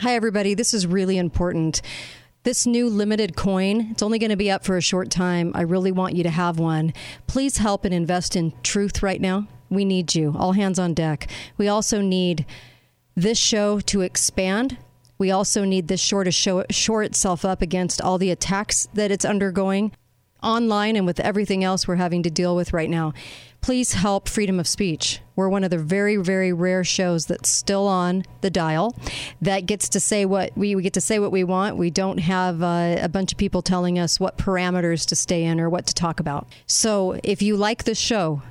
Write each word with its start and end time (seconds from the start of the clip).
Hi, 0.00 0.14
everybody. 0.14 0.54
This 0.54 0.72
is 0.72 0.86
really 0.86 1.18
important. 1.18 1.82
This 2.42 2.66
new 2.66 2.88
limited 2.88 3.36
coin, 3.36 3.88
it's 3.90 4.02
only 4.02 4.18
going 4.18 4.30
to 4.30 4.36
be 4.36 4.50
up 4.50 4.64
for 4.64 4.78
a 4.78 4.80
short 4.80 5.10
time. 5.10 5.52
I 5.54 5.60
really 5.60 5.92
want 5.92 6.16
you 6.16 6.22
to 6.22 6.30
have 6.30 6.58
one. 6.58 6.94
Please 7.26 7.58
help 7.58 7.84
and 7.84 7.92
invest 7.92 8.34
in 8.34 8.54
truth 8.62 9.02
right 9.02 9.20
now. 9.20 9.46
We 9.68 9.84
need 9.84 10.14
you. 10.14 10.34
All 10.38 10.52
hands 10.52 10.78
on 10.78 10.94
deck. 10.94 11.30
We 11.58 11.68
also 11.68 12.00
need 12.00 12.46
this 13.14 13.36
show 13.36 13.78
to 13.80 14.00
expand. 14.00 14.78
We 15.18 15.30
also 15.30 15.64
need 15.64 15.88
this 15.88 16.00
show 16.00 16.24
to 16.24 16.32
show, 16.32 16.64
shore 16.70 17.02
itself 17.02 17.44
up 17.44 17.60
against 17.60 18.00
all 18.00 18.16
the 18.16 18.30
attacks 18.30 18.88
that 18.94 19.10
it's 19.10 19.26
undergoing 19.26 19.92
online 20.42 20.96
and 20.96 21.04
with 21.04 21.20
everything 21.20 21.62
else 21.62 21.86
we're 21.86 21.96
having 21.96 22.22
to 22.22 22.30
deal 22.30 22.56
with 22.56 22.72
right 22.72 22.88
now. 22.88 23.12
Please 23.60 23.92
help 23.92 24.30
freedom 24.30 24.58
of 24.58 24.66
speech. 24.66 25.20
We're 25.40 25.48
one 25.48 25.64
of 25.64 25.70
the 25.70 25.78
very, 25.78 26.16
very 26.16 26.52
rare 26.52 26.84
shows 26.84 27.24
that's 27.24 27.48
still 27.48 27.88
on 27.88 28.26
the 28.42 28.50
dial 28.50 28.94
that 29.40 29.64
gets 29.64 29.88
to 29.88 29.98
say 29.98 30.26
what 30.26 30.54
we, 30.54 30.74
we 30.74 30.82
get 30.82 30.92
to 30.92 31.00
say 31.00 31.18
what 31.18 31.32
we 31.32 31.44
want. 31.44 31.78
We 31.78 31.88
don't 31.88 32.18
have 32.18 32.62
uh, 32.62 32.98
a 33.00 33.08
bunch 33.08 33.32
of 33.32 33.38
people 33.38 33.62
telling 33.62 33.98
us 33.98 34.20
what 34.20 34.36
parameters 34.36 35.06
to 35.06 35.16
stay 35.16 35.44
in 35.44 35.58
or 35.58 35.70
what 35.70 35.86
to 35.86 35.94
talk 35.94 36.20
about. 36.20 36.46
So 36.66 37.18
if 37.24 37.40
you 37.40 37.56
like 37.56 37.84
this 37.84 37.96
show, 37.96 38.42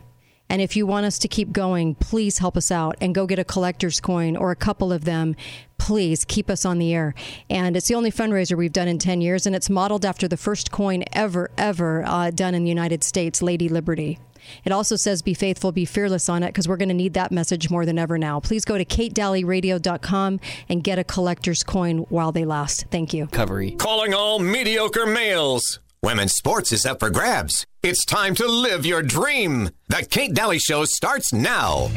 and 0.50 0.64
if 0.64 0.76
you 0.76 0.88
want 0.88 1.06
us 1.06 1.20
to 1.20 1.28
keep 1.28 1.52
going, 1.52 1.94
please 1.94 2.40
help 2.40 2.58
us 2.58 2.72
out 2.72 2.96
and 3.00 3.14
go 3.14 3.28
get 3.28 3.38
a 3.38 3.44
collector's 3.44 4.00
coin 4.00 4.36
or 4.36 4.50
a 4.50 4.56
couple 4.56 4.92
of 4.92 5.06
them. 5.06 5.36
Please 5.78 6.26
keep 6.26 6.50
us 6.50 6.66
on 6.66 6.80
the 6.80 6.92
air. 6.92 7.14
And 7.52 7.78
it's 7.78 7.88
the 7.88 7.94
only 7.94 8.12
fundraiser 8.12 8.58
we've 8.58 8.74
done 8.74 8.88
in 8.88 8.98
10 8.98 9.22
years, 9.22 9.46
and 9.46 9.56
it's 9.56 9.70
modeled 9.70 10.06
after 10.06 10.28
the 10.28 10.38
first 10.38 10.72
coin 10.72 11.04
ever, 11.14 11.52
ever 11.56 12.04
uh, 12.04 12.32
done 12.32 12.56
in 12.56 12.64
the 12.64 12.70
United 12.70 13.04
States, 13.04 13.44
Lady 13.44 13.70
Liberty. 13.70 14.18
It 14.66 14.72
also 14.72 14.96
says 14.96 15.22
be 15.22 15.34
faithful, 15.34 15.72
be 15.72 15.86
fearless 15.86 16.30
on 16.30 16.44
it 16.44 16.48
because 16.48 16.68
we're 16.68 16.78
going 16.78 16.90
to 16.90 16.96
need 16.96 17.14
that 17.14 17.32
message 17.32 17.70
more 17.70 17.86
than 17.86 17.98
ever 17.98 18.18
now. 18.18 18.40
Please 18.40 18.66
go 18.66 18.78
to 18.78 18.86
katedalleyradio.com 18.86 20.40
and 20.70 20.84
get 20.84 21.00
a 21.00 21.04
collector's 21.04 21.64
coin 21.64 22.00
while 22.10 22.32
they 22.32 22.46
last. 22.46 22.86
Thank 22.92 23.14
you. 23.14 23.26
Recovery. 23.26 23.72
Calling 23.72 24.14
all 24.14 24.40
mediocre 24.40 25.06
males. 25.06 25.80
Women's 26.02 26.34
sports 26.34 26.72
is 26.72 26.86
up 26.86 27.00
for 27.00 27.10
grabs. 27.10 27.66
It's 27.84 28.06
time 28.06 28.34
to 28.36 28.48
live 28.48 28.86
your 28.86 29.02
dream. 29.02 29.70
The 29.90 30.06
Kate 30.10 30.34
Dalley 30.34 30.60
Show 30.60 30.86
starts 30.86 31.34
now. 31.34 31.90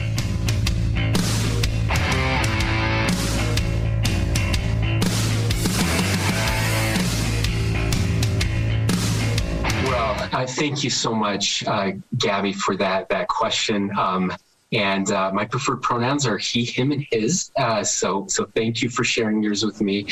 Uh, 10.33 10.47
thank 10.47 10.83
you 10.83 10.91
so 10.91 11.15
much, 11.15 11.65
uh, 11.67 11.93
Gabby, 12.19 12.53
for 12.53 12.77
that 12.77 13.09
that 13.09 13.29
question. 13.29 13.91
Um, 13.99 14.33
and 14.73 15.11
uh, 15.13 15.31
my 15.33 15.45
preferred 15.45 15.83
pronouns 15.83 16.27
are 16.27 16.39
he, 16.39 16.65
him, 16.65 16.93
and 16.93 17.07
his. 17.11 17.51
Uh, 17.57 17.85
so, 17.85 18.27
so 18.29 18.47
thank 18.55 18.83
you 18.83 18.89
for 18.89 19.05
sharing 19.05 19.43
yours 19.43 19.65
with 19.65 19.83
me. 19.83 20.07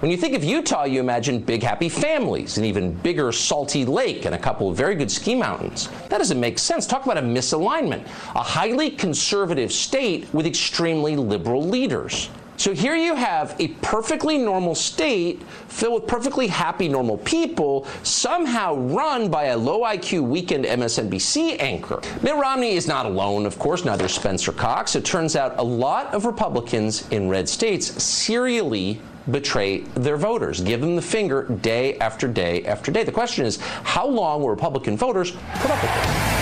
When 0.00 0.10
you 0.10 0.18
think 0.18 0.34
of 0.34 0.44
Utah, 0.44 0.84
you 0.84 1.00
imagine 1.00 1.38
big 1.40 1.62
happy 1.62 1.88
families, 1.88 2.58
an 2.58 2.66
even 2.66 2.92
bigger 2.92 3.32
salty 3.32 3.86
lake, 3.86 4.26
and 4.26 4.34
a 4.34 4.38
couple 4.38 4.68
of 4.68 4.76
very 4.76 4.94
good 4.94 5.10
ski 5.10 5.34
mountains. 5.34 5.88
That 6.10 6.18
doesn't 6.18 6.38
make 6.38 6.58
sense. 6.58 6.86
Talk 6.86 7.06
about 7.06 7.16
a 7.16 7.22
misalignment. 7.22 8.04
A 8.34 8.42
highly 8.42 8.90
conservative 8.90 9.72
state 9.72 10.32
with 10.34 10.44
extremely 10.44 11.16
liberal 11.16 11.66
leaders. 11.66 12.28
So 12.56 12.72
here 12.72 12.96
you 12.96 13.14
have 13.14 13.54
a 13.58 13.68
perfectly 13.68 14.38
normal 14.38 14.74
state 14.74 15.42
filled 15.68 16.02
with 16.02 16.06
perfectly 16.06 16.46
happy, 16.46 16.88
normal 16.88 17.18
people, 17.18 17.86
somehow 18.02 18.74
run 18.76 19.30
by 19.30 19.46
a 19.46 19.56
low 19.56 19.82
IQ 19.82 20.22
weekend 20.28 20.64
MSNBC 20.64 21.60
anchor. 21.60 22.00
Mitt 22.22 22.34
Romney 22.34 22.72
is 22.72 22.88
not 22.88 23.04
alone, 23.04 23.44
of 23.44 23.58
course, 23.58 23.84
neither 23.84 24.08
Spencer 24.08 24.52
Cox. 24.52 24.96
It 24.96 25.04
turns 25.04 25.36
out 25.36 25.58
a 25.58 25.62
lot 25.62 26.14
of 26.14 26.24
Republicans 26.24 27.06
in 27.10 27.28
red 27.28 27.48
states 27.48 28.02
serially 28.02 29.00
betray 29.30 29.80
their 29.94 30.16
voters, 30.16 30.60
give 30.60 30.80
them 30.80 30.96
the 30.96 31.02
finger 31.02 31.44
day 31.60 31.98
after 31.98 32.28
day 32.28 32.64
after 32.64 32.92
day. 32.92 33.04
The 33.04 33.12
question 33.12 33.44
is, 33.44 33.58
how 33.58 34.06
long 34.06 34.40
will 34.40 34.50
Republican 34.50 34.96
voters 34.96 35.32
put 35.32 35.70
up 35.70 35.82
with 35.82 35.92
this? 35.92 36.35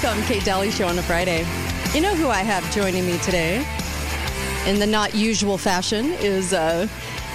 Welcome, 0.00 0.24
Kate 0.24 0.42
Dalley 0.42 0.70
Show 0.70 0.88
on 0.88 0.98
a 0.98 1.02
Friday. 1.02 1.40
You 1.94 2.00
know 2.00 2.14
who 2.16 2.28
I 2.28 2.38
have 2.38 2.68
joining 2.74 3.04
me 3.04 3.18
today? 3.18 3.58
In 4.66 4.78
the 4.80 4.86
not 4.86 5.14
usual 5.14 5.58
fashion 5.58 6.06
is 6.14 6.54
uh, 6.54 6.88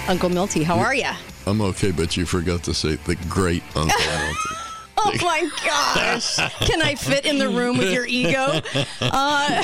Uncle 0.08 0.28
Milty. 0.28 0.64
How 0.64 0.76
are 0.76 0.92
you? 0.92 1.08
I'm 1.46 1.60
okay, 1.60 1.92
but 1.92 2.16
you 2.16 2.26
forgot 2.26 2.64
to 2.64 2.74
say 2.74 2.96
the 2.96 3.14
great 3.28 3.62
Uncle 3.76 3.96
Milty. 4.06 4.48
Oh 4.96 5.12
my 5.22 5.48
gosh. 5.64 6.36
Can 6.66 6.82
I 6.82 6.96
fit 6.96 7.26
in 7.26 7.38
the 7.38 7.48
room 7.48 7.78
with 7.78 7.92
your 7.92 8.06
ego? 8.06 8.60
Uh, 9.00 9.62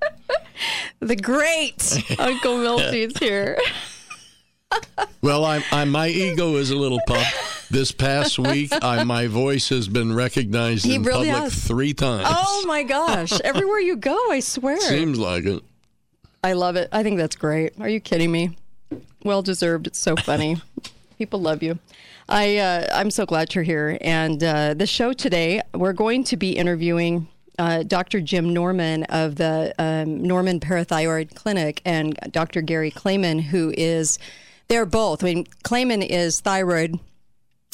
the 1.00 1.16
great 1.16 2.04
Uncle 2.18 2.58
Milty's 2.58 3.18
here. 3.18 3.58
Well, 5.22 5.44
I'm, 5.44 5.62
I'm 5.72 5.90
my 5.90 6.08
ego 6.08 6.56
is 6.56 6.70
a 6.70 6.76
little 6.76 7.00
pumped. 7.06 7.32
This 7.70 7.92
past 7.92 8.38
week, 8.38 8.70
I, 8.82 9.04
my 9.04 9.26
voice 9.26 9.68
has 9.70 9.88
been 9.88 10.14
recognized 10.14 10.84
He 10.84 10.94
in 10.96 11.02
really 11.02 11.28
public 11.30 11.52
has. 11.52 11.64
three 11.64 11.94
times. 11.94 12.26
Oh 12.30 12.64
my 12.66 12.82
gosh. 12.82 13.38
Everywhere 13.40 13.80
you 13.80 13.96
go, 13.96 14.16
I 14.30 14.40
swear. 14.40 14.80
Seems 14.80 15.18
like 15.18 15.44
it. 15.44 15.62
I 16.44 16.52
love 16.52 16.76
it. 16.76 16.88
I 16.92 17.02
think 17.02 17.18
that's 17.18 17.36
great. 17.36 17.72
Are 17.80 17.88
you 17.88 18.00
kidding 18.00 18.30
me? 18.30 18.56
Well 19.24 19.42
deserved. 19.42 19.86
It's 19.88 19.98
so 19.98 20.14
funny. 20.16 20.56
People 21.18 21.40
love 21.40 21.62
you. 21.62 21.78
I 22.28 22.56
uh, 22.58 22.86
I'm 22.92 23.10
so 23.10 23.26
glad 23.26 23.54
you're 23.54 23.64
here. 23.64 23.98
And 24.00 24.42
uh, 24.42 24.74
the 24.74 24.86
show 24.86 25.12
today, 25.12 25.60
we're 25.74 25.92
going 25.92 26.24
to 26.24 26.36
be 26.36 26.52
interviewing 26.52 27.26
uh, 27.58 27.82
Dr. 27.84 28.20
Jim 28.20 28.52
Norman 28.52 29.04
of 29.04 29.36
the 29.36 29.74
um, 29.78 30.22
Norman 30.22 30.60
Parathyroid 30.60 31.34
Clinic 31.34 31.80
and 31.84 32.16
Dr. 32.30 32.60
Gary 32.62 32.90
Clayman, 32.90 33.40
who 33.42 33.72
is 33.76 34.18
they're 34.68 34.86
both. 34.86 35.22
I 35.24 35.26
mean, 35.34 35.46
Clayman 35.64 36.04
is 36.06 36.40
thyroid, 36.40 36.98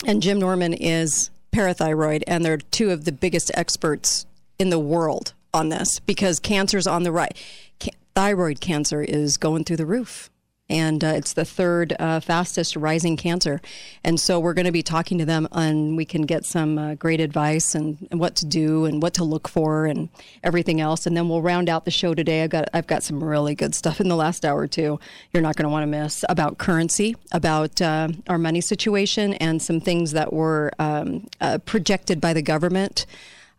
and 0.06 0.22
Jim 0.22 0.38
Norman 0.38 0.72
is 0.72 1.30
parathyroid, 1.52 2.22
and 2.26 2.44
they're 2.44 2.58
two 2.58 2.90
of 2.90 3.04
the 3.04 3.12
biggest 3.12 3.50
experts 3.54 4.26
in 4.58 4.70
the 4.70 4.78
world 4.78 5.34
on 5.54 5.68
this 5.68 6.00
because 6.00 6.40
cancer's 6.40 6.86
on 6.86 7.02
the 7.02 7.12
right. 7.12 7.36
Ca- 7.80 7.92
thyroid 8.14 8.60
cancer 8.60 9.02
is 9.02 9.36
going 9.36 9.64
through 9.64 9.76
the 9.76 9.86
roof. 9.86 10.30
And 10.68 11.04
uh, 11.04 11.08
it's 11.08 11.34
the 11.34 11.44
third 11.44 11.94
uh, 11.98 12.20
fastest 12.20 12.76
rising 12.76 13.16
cancer. 13.16 13.60
And 14.04 14.18
so 14.18 14.40
we're 14.40 14.54
going 14.54 14.66
to 14.66 14.72
be 14.72 14.82
talking 14.82 15.18
to 15.18 15.24
them, 15.24 15.46
and 15.52 15.96
we 15.96 16.04
can 16.04 16.22
get 16.22 16.46
some 16.46 16.78
uh, 16.78 16.94
great 16.94 17.20
advice 17.20 17.74
and, 17.74 17.98
and 18.10 18.18
what 18.18 18.36
to 18.36 18.46
do 18.46 18.86
and 18.86 19.02
what 19.02 19.14
to 19.14 19.24
look 19.24 19.48
for 19.48 19.84
and 19.86 20.08
everything 20.42 20.80
else. 20.80 21.06
And 21.06 21.16
then 21.16 21.28
we'll 21.28 21.42
round 21.42 21.68
out 21.68 21.84
the 21.84 21.90
show 21.90 22.14
today. 22.14 22.42
I've 22.42 22.50
got 22.50 22.68
I've 22.72 22.86
got 22.86 23.02
some 23.02 23.22
really 23.22 23.54
good 23.54 23.74
stuff 23.74 24.00
in 24.00 24.08
the 24.08 24.16
last 24.16 24.44
hour 24.44 24.66
too. 24.66 24.98
You're 25.32 25.42
not 25.42 25.56
going 25.56 25.64
to 25.64 25.70
want 25.70 25.82
to 25.82 25.88
miss 25.88 26.24
about 26.28 26.58
currency, 26.58 27.16
about 27.32 27.82
uh, 27.82 28.08
our 28.28 28.38
money 28.38 28.60
situation, 28.60 29.34
and 29.34 29.60
some 29.60 29.80
things 29.80 30.12
that 30.12 30.32
were 30.32 30.72
um, 30.78 31.26
uh, 31.40 31.58
projected 31.58 32.20
by 32.20 32.32
the 32.32 32.42
government 32.42 33.04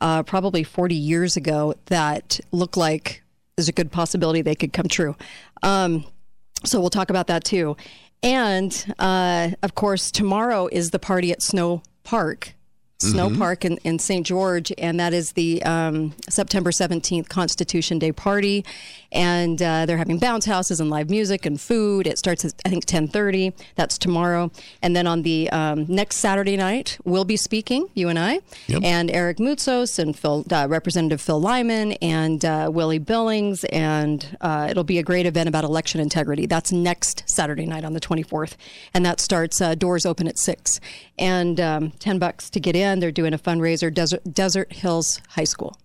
uh, 0.03 0.21
probably 0.21 0.63
40 0.63 0.95
years 0.95 1.37
ago 1.37 1.73
that 1.85 2.39
look 2.51 2.75
like 2.75 3.23
there's 3.55 3.69
a 3.69 3.73
good 3.73 3.91
possibility 3.91 4.41
they 4.41 4.55
could 4.55 4.73
come 4.73 4.87
true. 4.87 5.15
Um, 5.63 6.05
so 6.65 6.79
we'll 6.79 6.89
talk 6.89 7.09
about 7.09 7.27
that 7.27 7.43
too. 7.43 7.75
And 8.21 8.95
uh, 8.99 9.51
of 9.61 9.75
course, 9.75 10.11
tomorrow 10.11 10.67
is 10.71 10.91
the 10.91 10.99
party 10.99 11.31
at 11.31 11.41
Snow 11.41 11.83
Park. 12.03 12.53
Snow 13.03 13.29
Park 13.35 13.65
in, 13.65 13.77
in 13.83 13.99
St. 13.99 14.25
George, 14.25 14.71
and 14.77 14.99
that 14.99 15.13
is 15.13 15.33
the 15.33 15.61
um, 15.63 16.13
September 16.29 16.71
17th 16.71 17.29
Constitution 17.29 17.99
Day 17.99 18.11
party. 18.11 18.65
And 19.11 19.61
uh, 19.61 19.85
they're 19.85 19.97
having 19.97 20.17
bounce 20.17 20.45
houses 20.45 20.79
and 20.79 20.89
live 20.89 21.09
music 21.11 21.45
and 21.45 21.61
food. 21.61 22.07
It 22.07 22.17
starts 22.17 22.43
at, 22.45 22.53
I 22.65 22.69
think, 22.69 22.83
1030. 22.85 23.53
That's 23.75 23.99
tomorrow. 23.99 24.49
And 24.81 24.95
then 24.95 25.05
on 25.05 25.21
the 25.21 25.49
um, 25.51 25.85
next 25.87 26.15
Saturday 26.17 26.57
night, 26.57 26.97
we'll 27.03 27.23
be 27.25 27.37
speaking, 27.37 27.87
you 27.93 28.09
and 28.09 28.17
I, 28.17 28.39
Yep. 28.67 28.81
and 28.83 29.11
Eric 29.11 29.37
Moutsos 29.37 29.99
and 29.99 30.17
Phil, 30.17 30.45
uh, 30.51 30.65
Representative 30.67 31.21
Phil 31.21 31.39
Lyman 31.39 31.91
and 32.01 32.43
uh, 32.43 32.69
Willie 32.73 32.97
Billings. 32.97 33.63
And 33.65 34.35
uh, 34.41 34.67
it'll 34.71 34.83
be 34.83 34.97
a 34.97 35.03
great 35.03 35.27
event 35.27 35.47
about 35.47 35.63
election 35.63 36.01
integrity. 36.01 36.47
That's 36.47 36.71
next 36.71 37.23
Saturday 37.27 37.65
night 37.67 37.83
on 37.85 37.93
the 37.93 38.01
24th. 38.01 38.55
And 38.95 39.05
that 39.05 39.19
starts, 39.19 39.61
uh, 39.61 39.75
doors 39.75 40.05
open 40.07 40.27
at 40.27 40.39
6. 40.39 40.79
And 41.19 41.59
um, 41.59 41.91
10 41.99 42.17
bucks 42.17 42.49
to 42.49 42.59
get 42.59 42.75
in. 42.75 42.92
They're 42.99 43.11
doing 43.11 43.33
a 43.33 43.37
fundraiser, 43.37 43.93
Desert, 43.93 44.21
Desert 44.33 44.73
Hills 44.73 45.21
High 45.29 45.43
School. 45.43 45.77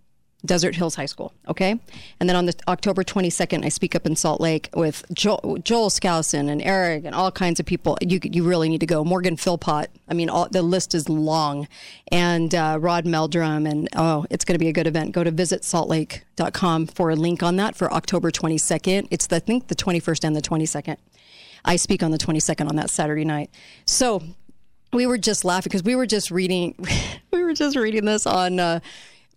Desert 0.45 0.77
Hills 0.77 0.95
High 0.95 1.07
School. 1.07 1.33
Okay, 1.49 1.79
and 2.21 2.29
then 2.29 2.37
on 2.37 2.47
the 2.47 2.55
October 2.69 3.03
22nd, 3.03 3.65
I 3.65 3.69
speak 3.69 3.97
up 3.97 4.07
in 4.07 4.15
Salt 4.15 4.41
Lake 4.41 4.69
with 4.75 5.05
Joel, 5.13 5.59
Joel 5.65 5.91
Skousen 5.91 6.49
and 6.49 6.63
Eric 6.63 7.05
and 7.05 7.15
all 7.15 7.33
kinds 7.33 7.59
of 7.59 7.67
people. 7.67 7.99
You 8.01 8.21
you 8.23 8.45
really 8.45 8.69
need 8.69 8.79
to 8.81 8.87
go. 8.87 9.05
Morgan 9.05 9.37
Philpot. 9.37 9.89
I 10.09 10.15
mean, 10.15 10.31
all, 10.31 10.49
the 10.49 10.63
list 10.63 10.95
is 10.95 11.09
long, 11.09 11.67
and 12.13 12.55
uh, 12.55 12.79
Rod 12.81 13.05
Meldrum, 13.05 13.67
and 13.67 13.89
oh, 13.97 14.27
it's 14.31 14.45
going 14.45 14.55
to 14.55 14.61
be 14.61 14.69
a 14.69 14.73
good 14.73 14.87
event. 14.87 15.13
Go 15.13 15.25
to 15.25 15.33
visitsaltlake.com 15.33 16.87
for 16.87 17.11
a 17.11 17.17
link 17.17 17.43
on 17.43 17.57
that 17.57 17.75
for 17.75 17.93
October 17.93 18.31
22nd. 18.31 19.09
It's 19.11 19.27
the, 19.27 19.37
I 19.37 19.41
think 19.41 19.67
the 19.67 19.75
21st 19.75 20.25
and 20.25 20.37
the 20.37 20.43
22nd. 20.43 20.99
I 21.65 21.75
speak 21.77 22.05
on 22.05 22.13
the 22.13 22.19
22nd 22.19 22.69
on 22.69 22.77
that 22.77 22.91
Saturday 22.91 23.25
night. 23.25 23.51
So 23.85 24.23
we 24.93 25.07
were 25.07 25.19
just 25.19 25.45
laughing 25.45 25.71
because 25.71 25.83
we 25.85 25.95
were 25.97 26.07
just 26.07 26.31
reading 26.31 26.75
we 27.33 27.43
were 27.43 27.55
just 27.55 27.77
reading 27.77 28.05
this 28.05 28.27
on 28.27 28.59
uh, 28.61 28.81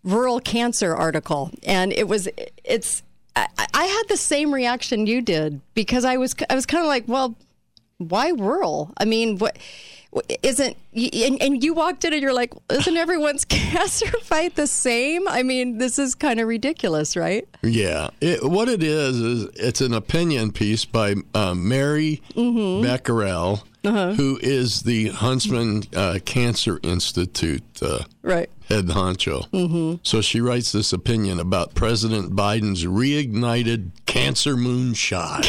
rural 0.04 0.40
cancer 0.40 0.94
article, 0.94 1.50
and 1.64 1.92
it 1.92 2.08
was 2.08 2.28
it's. 2.64 3.02
I, 3.34 3.46
I 3.72 3.84
had 3.84 4.02
the 4.08 4.18
same 4.18 4.52
reaction 4.52 5.06
you 5.06 5.22
did 5.22 5.60
because 5.74 6.04
I 6.04 6.18
was 6.18 6.34
I 6.50 6.54
was 6.54 6.66
kind 6.66 6.82
of 6.82 6.88
like, 6.88 7.04
well, 7.06 7.34
why 7.96 8.28
rural? 8.28 8.92
I 8.98 9.06
mean, 9.06 9.38
what 9.38 9.56
isn't 10.42 10.76
and, 10.94 11.40
and 11.40 11.64
you 11.64 11.72
walked 11.72 12.04
in 12.04 12.12
and 12.12 12.20
you're 12.20 12.34
like, 12.34 12.52
isn't 12.70 12.96
everyone's 12.96 13.44
cancer 13.46 14.10
fight 14.22 14.56
the 14.56 14.66
same? 14.66 15.26
I 15.26 15.42
mean, 15.42 15.78
this 15.78 15.98
is 15.98 16.14
kind 16.14 16.38
of 16.40 16.48
ridiculous, 16.48 17.16
right? 17.16 17.48
Yeah, 17.62 18.10
it, 18.20 18.44
what 18.44 18.68
it 18.68 18.82
is 18.82 19.18
is 19.18 19.44
it's 19.54 19.80
an 19.80 19.94
opinion 19.94 20.52
piece 20.52 20.84
by 20.84 21.14
uh, 21.34 21.54
Mary 21.54 22.20
Mm-hmm. 22.34 22.84
Beckerle, 22.84 23.62
Uh-huh. 23.84 24.12
who 24.14 24.38
is 24.42 24.82
the 24.82 25.08
Huntsman 25.08 25.82
uh, 25.96 26.20
Cancer 26.24 26.78
Institute 26.84 27.64
uh, 27.82 28.04
Right. 28.22 28.48
head 28.68 28.86
honcho. 28.86 29.48
Mm-hmm. 29.50 29.96
So 30.04 30.20
she 30.20 30.40
writes 30.40 30.70
this 30.70 30.92
opinion 30.92 31.40
about 31.40 31.74
President 31.74 32.36
Biden's 32.36 32.84
reignited 32.84 33.90
cancer 34.06 34.54
moonshot. 34.56 35.48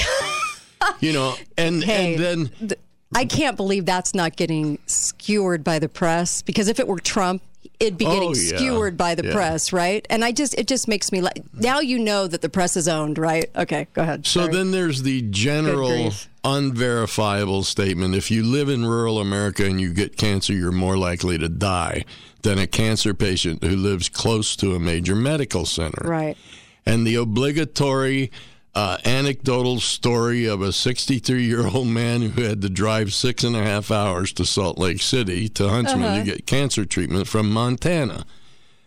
you 1.00 1.14
know, 1.14 1.36
and 1.58 1.84
Hey, 1.84 2.16
and 2.16 2.24
then 2.60 2.72
I 3.16 3.26
can't 3.26 3.56
believe 3.56 3.86
that's 3.86 4.16
not 4.16 4.36
getting 4.36 4.80
skewered 4.88 5.64
by 5.64 5.78
the 5.78 5.88
press 5.90 6.42
because 6.42 6.68
if 6.68 6.80
it 6.80 6.88
were 6.88 7.00
Trump, 7.00 7.44
it'd 7.84 7.98
be 7.98 8.06
getting 8.06 8.30
Oh, 8.30 8.34
yeah. 8.36 8.58
skewered 8.58 8.98
by 8.98 9.16
the 9.16 9.26
Yeah. 9.26 9.34
press, 9.34 9.72
right? 9.74 10.06
And 10.10 10.24
I 10.26 10.32
just 10.32 10.54
it 10.56 10.68
just 10.68 10.88
makes 10.88 11.12
me 11.12 11.22
like 11.22 11.42
now 11.54 11.80
you 11.80 12.00
know 12.00 12.28
that 12.28 12.42
the 12.42 12.50
press 12.50 12.76
is 12.78 12.88
owned, 12.88 13.18
right? 13.18 13.50
Okay, 13.56 13.88
go 13.94 14.02
ahead. 14.02 14.26
So 14.26 14.42
Sorry. 14.42 14.54
then 14.54 14.72
there's 14.72 15.04
the 15.04 15.22
general 15.24 16.12
unverifiable 16.44 17.64
statement 17.64 18.16
if 18.16 18.30
you 18.32 18.44
live 18.44 18.70
in 18.70 18.86
rural 18.86 19.20
America 19.20 19.66
and 19.66 19.80
you 19.80 19.94
get 19.94 20.18
cancer, 20.18 20.54
you're 20.54 20.72
more 20.72 20.98
likely 20.98 21.38
to 21.38 21.50
die 21.50 22.04
than 22.42 22.58
a 22.60 22.68
cancer 22.68 23.14
patient 23.14 23.64
who 23.64 23.76
lives 23.76 24.10
close 24.10 24.56
to 24.58 24.76
a 24.76 24.80
major 24.80 25.16
medical 25.16 25.66
center. 25.66 26.08
right. 26.08 26.38
And 26.86 27.08
the 27.08 27.16
obligatory 27.16 28.30
uh, 28.76 28.98
anecdotal 29.06 29.80
story 29.80 30.46
of 30.46 30.62
a 30.62 30.72
63 30.74 31.44
year 31.44 31.68
old 31.68 31.88
man 31.88 32.22
who 32.22 32.42
had 32.44 32.62
to 32.62 32.70
drive 32.70 33.14
six 33.14 33.44
and 33.44 33.56
a 33.56 33.64
half 33.64 33.92
hours 33.92 34.34
to 34.34 34.46
Salt 34.46 34.78
Lake 34.80 35.02
City 35.02 35.48
to 35.50 35.70
Huntsman 35.70 36.20
to 36.20 36.24
get 36.32 36.48
cancer 36.48 36.84
treatment 36.86 37.28
from 37.28 37.52
Montana. 37.52 38.26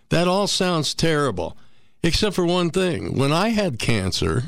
That 0.09 0.27
all 0.29 0.47
sounds 0.49 0.95
terrible, 0.95 1.57
except 2.03 2.35
for 2.37 2.45
one 2.47 2.71
thing. 2.71 3.17
When 3.17 3.33
I 3.33 3.49
had 3.51 3.79
cancer, 3.81 4.43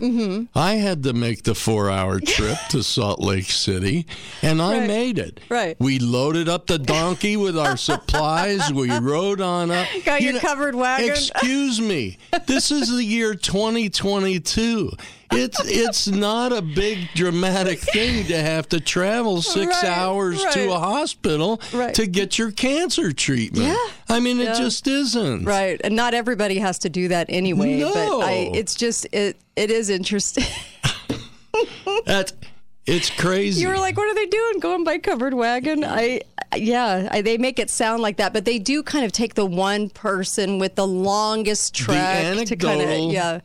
I 0.54 0.74
had 0.74 1.02
to 1.04 1.12
make 1.12 1.44
the 1.44 1.54
four 1.54 1.88
hour 1.90 2.18
trip 2.26 2.58
to 2.70 2.82
Salt 2.82 3.20
Lake 3.20 3.50
City, 3.50 4.06
and 4.42 4.60
I 4.62 4.78
Right. 4.78 4.86
made 4.88 5.18
it. 5.18 5.40
Right. 5.48 5.76
We 5.80 5.98
loaded 6.00 6.48
up 6.48 6.66
the 6.66 6.78
donkey 6.78 7.36
with 7.36 7.56
our 7.58 7.76
supplies. 7.76 8.72
We 8.72 8.90
rode 8.96 9.40
on 9.40 9.70
up. 9.70 9.86
Got 10.04 10.20
You 10.20 10.30
your 10.32 10.40
covered 10.40 10.74
wagon. 10.74 11.10
Excuse 11.10 11.80
me. 11.80 12.18
This 12.46 12.70
is 12.72 12.88
the 12.90 13.04
year 13.04 13.34
2022. 13.34 14.90
It's 15.30 15.60
it's 15.64 16.08
not 16.08 16.52
a 16.52 16.62
big 16.62 17.08
dramatic 17.14 17.78
thing 17.80 18.26
to 18.28 18.36
have 18.40 18.68
to 18.70 18.80
travel 18.80 19.42
six 19.42 19.82
Right, 19.82 19.84
hours 19.84 20.42
right. 20.44 20.54
to 20.54 20.72
a 20.72 20.78
hospital 20.78 21.60
Right. 21.72 21.94
to 21.94 22.06
get 22.06 22.38
your 22.38 22.50
cancer 22.50 23.12
treatment. 23.12 23.66
Yeah. 23.66 23.76
I 24.08 24.20
mean, 24.20 24.40
it 24.40 24.56
just 24.56 24.86
isn't. 24.86 25.44
Right. 25.44 25.80
And 25.84 25.94
not 25.94 26.14
everybody 26.14 26.58
has 26.58 26.78
to 26.80 26.88
do 26.88 27.08
that 27.08 27.26
anyway, 27.28 27.80
but 27.82 27.96
I 27.96 28.44
No. 28.44 28.52
it's 28.54 28.74
just 28.74 29.06
it 29.12 29.36
it 29.56 29.70
is 29.70 29.90
interesting. 29.90 30.44
That 32.06 32.32
it's 32.86 33.10
crazy. 33.10 33.60
You 33.62 33.68
were 33.68 33.76
like, 33.76 33.96
what 33.96 34.08
are 34.08 34.14
they 34.14 34.26
doing? 34.26 34.60
Going 34.60 34.84
by 34.84 34.98
covered 34.98 35.34
wagon? 35.34 35.84
I, 35.84 36.22
yeah, 36.56 37.08
I, 37.10 37.20
they 37.20 37.36
make 37.36 37.58
it 37.58 37.68
sound 37.68 38.00
like 38.00 38.16
that, 38.16 38.32
but 38.32 38.44
they 38.46 38.58
do 38.58 38.82
kind 38.82 39.04
of 39.04 39.12
take 39.12 39.34
the 39.34 39.44
one 39.44 39.90
person 39.90 40.58
with 40.58 40.74
the 40.76 40.86
longest 40.86 41.74
trek 41.74 42.46
to 42.46 42.56
kind 42.56 42.80
of, 42.80 43.12
yeah, 43.12 43.40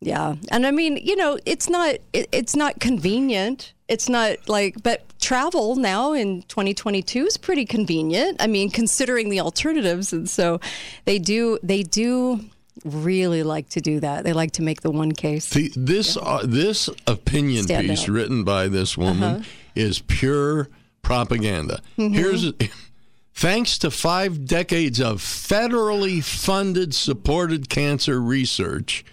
yeah. 0.00 0.36
And 0.50 0.66
I 0.66 0.70
mean, 0.70 0.96
you 0.96 1.16
know, 1.16 1.38
it's 1.44 1.68
not, 1.68 1.96
it, 2.12 2.28
it's 2.32 2.54
not 2.54 2.80
convenient. 2.80 3.72
It's 3.88 4.08
not 4.08 4.48
like, 4.48 4.82
but 4.82 5.02
travel 5.18 5.76
now 5.76 6.12
in 6.12 6.42
2022 6.42 7.26
is 7.26 7.36
pretty 7.36 7.64
convenient. 7.64 8.36
I 8.40 8.46
mean, 8.46 8.70
considering 8.70 9.30
the 9.30 9.40
alternatives, 9.40 10.12
and 10.12 10.28
so 10.28 10.60
they 11.04 11.18
do, 11.18 11.58
they 11.62 11.82
do 11.82 12.40
really 12.84 13.42
like 13.42 13.70
to 13.70 13.80
do 13.80 14.00
that. 14.00 14.24
They 14.24 14.32
like 14.32 14.52
to 14.52 14.62
make 14.62 14.82
the 14.82 14.90
one 14.90 15.12
case. 15.12 15.50
The, 15.50 15.72
this 15.74 16.16
uh, 16.16 16.42
this 16.44 16.88
opinion 17.06 17.64
Stand 17.64 17.88
piece 17.88 18.02
out. 18.02 18.08
Uh-huh. 18.08 18.12
written 18.12 18.44
by 18.44 18.68
this 18.68 18.96
woman 18.96 19.44
is 19.74 20.00
pure 20.00 20.68
propaganda. 21.02 21.80
Mm-hmm. 21.96 22.14
Here's 22.14 22.52
thanks 23.34 23.78
to 23.78 23.90
five 23.90 24.44
decades 24.44 25.00
of 25.00 25.18
federally 25.20 26.22
funded 26.22 26.94
supported 26.94 27.68
cancer 27.68 28.20
research 28.20 29.04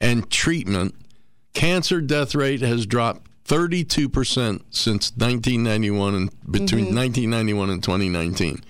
and 0.00 0.30
treatment, 0.30 0.94
cancer 1.54 2.00
death 2.00 2.34
rate 2.34 2.60
has 2.60 2.86
dropped 2.86 3.28
32% 3.44 4.62
since 4.70 5.10
1991 5.12 6.14
and 6.14 6.30
between 6.50 6.86
Mm-hmm. 6.86 6.96
1991 6.96 7.70
and 7.70 7.82
2019. 7.82 8.62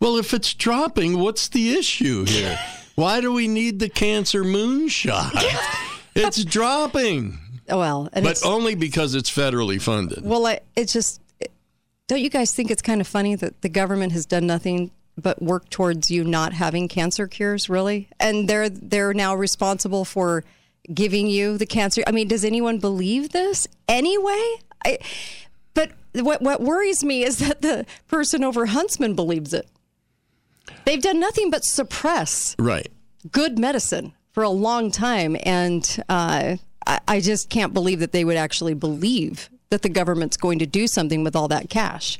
Well, 0.00 0.16
if 0.16 0.32
it's 0.34 0.54
dropping, 0.54 1.18
what's 1.18 1.48
the 1.48 1.72
issue 1.74 2.24
here? 2.24 2.58
Why 2.96 3.20
do 3.20 3.32
we 3.32 3.48
need 3.48 3.78
the 3.78 3.88
cancer 3.88 4.42
moonshot? 4.44 5.30
it's 6.14 6.44
dropping, 6.44 7.38
Well, 7.68 8.08
and 8.12 8.24
but 8.24 8.44
only 8.44 8.74
because 8.74 9.14
it's 9.14 9.30
federally 9.30 9.80
funded. 9.80 10.24
Well, 10.24 10.58
it's 10.76 10.92
just, 10.92 11.20
don't 12.08 12.20
you 12.20 12.30
guys 12.30 12.52
think 12.52 12.70
it's 12.70 12.82
kind 12.82 13.00
of 13.00 13.06
funny 13.06 13.36
that 13.36 13.62
the 13.62 13.68
government 13.68 14.12
has 14.12 14.26
done 14.26 14.46
nothing 14.46 14.90
but 15.16 15.42
work 15.42 15.68
towards 15.70 16.10
you 16.10 16.24
not 16.24 16.52
having 16.54 16.88
cancer 16.88 17.26
cures, 17.26 17.68
really? 17.68 18.08
And 18.18 18.48
they're 18.48 18.68
they're 18.68 19.14
now 19.14 19.34
responsible 19.34 20.04
for 20.04 20.44
giving 20.92 21.26
you 21.26 21.58
the 21.58 21.66
cancer. 21.66 22.02
I 22.06 22.12
mean, 22.12 22.28
does 22.28 22.44
anyone 22.44 22.78
believe 22.78 23.30
this 23.30 23.66
anyway? 23.88 24.54
I, 24.84 24.98
but 25.74 25.92
what 26.14 26.40
what 26.42 26.60
worries 26.60 27.04
me 27.04 27.22
is 27.24 27.38
that 27.38 27.60
the 27.62 27.86
person 28.08 28.42
over 28.44 28.66
Huntsman 28.66 29.14
believes 29.14 29.52
it. 29.52 29.68
They've 30.84 31.02
done 31.02 31.20
nothing 31.20 31.50
but 31.50 31.64
suppress 31.64 32.56
Right. 32.58 32.88
good 33.30 33.58
medicine 33.58 34.12
for 34.32 34.42
a 34.42 34.48
long 34.50 34.90
time, 34.90 35.36
and 35.42 36.02
uh, 36.08 36.56
I, 36.86 37.00
I 37.06 37.20
just 37.20 37.50
can't 37.50 37.74
believe 37.74 38.00
that 38.00 38.12
they 38.12 38.24
would 38.24 38.36
actually 38.36 38.74
believe 38.74 39.50
that 39.70 39.82
the 39.82 39.88
government's 39.88 40.36
going 40.36 40.58
to 40.60 40.66
do 40.66 40.86
something 40.86 41.22
with 41.24 41.36
all 41.36 41.48
that 41.48 41.68
cash. 41.68 42.18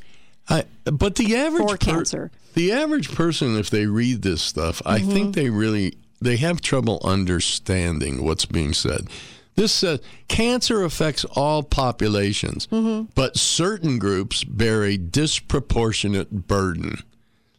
I, 0.49 0.65
but 0.85 1.15
the 1.15 1.35
average 1.35 1.67
For 1.69 1.77
cancer. 1.77 2.31
The 2.53 2.71
average 2.71 3.11
person, 3.13 3.57
if 3.57 3.69
they 3.69 3.85
read 3.85 4.21
this 4.21 4.41
stuff, 4.41 4.81
I 4.85 4.99
Mm-hmm. 4.99 5.11
think 5.11 5.35
they 5.35 5.49
really 5.49 5.97
they 6.21 6.37
have 6.37 6.61
trouble 6.61 7.01
understanding 7.03 8.23
what's 8.23 8.45
being 8.45 8.73
said. 8.73 9.07
This 9.55 9.71
says 9.73 9.99
cancer 10.27 10.83
affects 10.83 11.25
all 11.25 11.63
populations, 11.63 12.67
Mm-hmm. 12.67 13.11
but 13.15 13.37
certain 13.37 13.99
groups 13.99 14.43
bear 14.43 14.83
a 14.83 14.97
disproportionate 14.97 16.47
burden. 16.47 17.03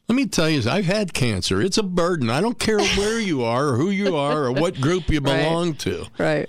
Let 0.08 0.16
me 0.16 0.26
tell 0.26 0.48
you, 0.50 0.68
I've 0.68 0.84
had 0.84 1.14
cancer. 1.14 1.60
It's 1.62 1.78
a 1.78 1.82
burden. 1.82 2.28
I 2.28 2.40
don't 2.40 2.58
care 2.58 2.78
where 2.80 3.18
you 3.20 3.42
are, 3.44 3.68
or 3.68 3.76
who 3.76 3.90
you 3.90 4.16
are, 4.16 4.44
or 4.44 4.52
what 4.52 4.80
group 4.80 5.08
you 5.08 5.20
Right. 5.22 5.42
belong 5.44 5.74
to. 5.76 6.06
Right. 6.18 6.48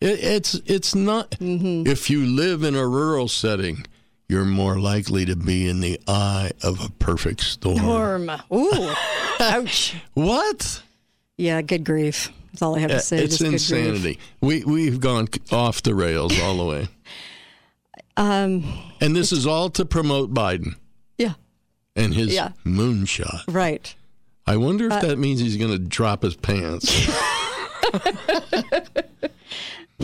It, 0.00 0.18
it's 0.22 0.54
it's 0.66 0.94
not. 0.94 1.30
Mm-hmm. 1.32 1.86
If 1.90 2.10
you 2.10 2.24
live 2.26 2.62
in 2.62 2.74
a 2.74 2.86
rural 2.86 3.26
setting, 3.28 3.86
you're 4.28 4.44
more 4.44 4.78
likely 4.78 5.24
to 5.24 5.36
be 5.36 5.66
in 5.68 5.80
the 5.80 5.98
eye 6.06 6.50
of 6.62 6.84
a 6.84 6.90
perfect 6.90 7.40
storm. 7.42 7.78
Norm. 8.26 8.30
Ooh. 8.52 8.92
Ouch. 9.40 9.94
What? 10.14 10.82
Yeah, 11.36 11.62
good 11.62 11.84
grief. 11.84 12.30
That's 12.52 12.62
all 12.62 12.76
I 12.76 12.80
have 12.80 12.90
to 12.90 13.00
say. 13.00 13.18
it's 13.22 13.40
insanity. 13.40 14.18
We 14.40 14.64
we've 14.64 15.00
gone 15.00 15.28
off 15.52 15.82
the 15.82 15.94
rails 15.94 16.38
all 16.40 16.56
the 16.56 16.64
way. 16.64 16.88
Um, 18.16 18.64
and 19.00 19.14
this 19.14 19.30
is 19.30 19.46
all 19.46 19.70
to 19.70 19.84
promote 19.84 20.34
Biden 20.34 20.74
Yeah, 21.18 21.34
and 21.94 22.12
his 22.12 22.34
Yeah. 22.34 22.50
moonshot. 22.66 23.44
right. 23.46 23.94
I 24.44 24.56
wonder 24.56 24.86
if 24.86 25.00
that 25.02 25.20
means 25.20 25.38
he's 25.38 25.56
going 25.56 25.70
to 25.70 25.78
drop 25.78 26.24
his 26.24 26.34
pants. 26.34 27.06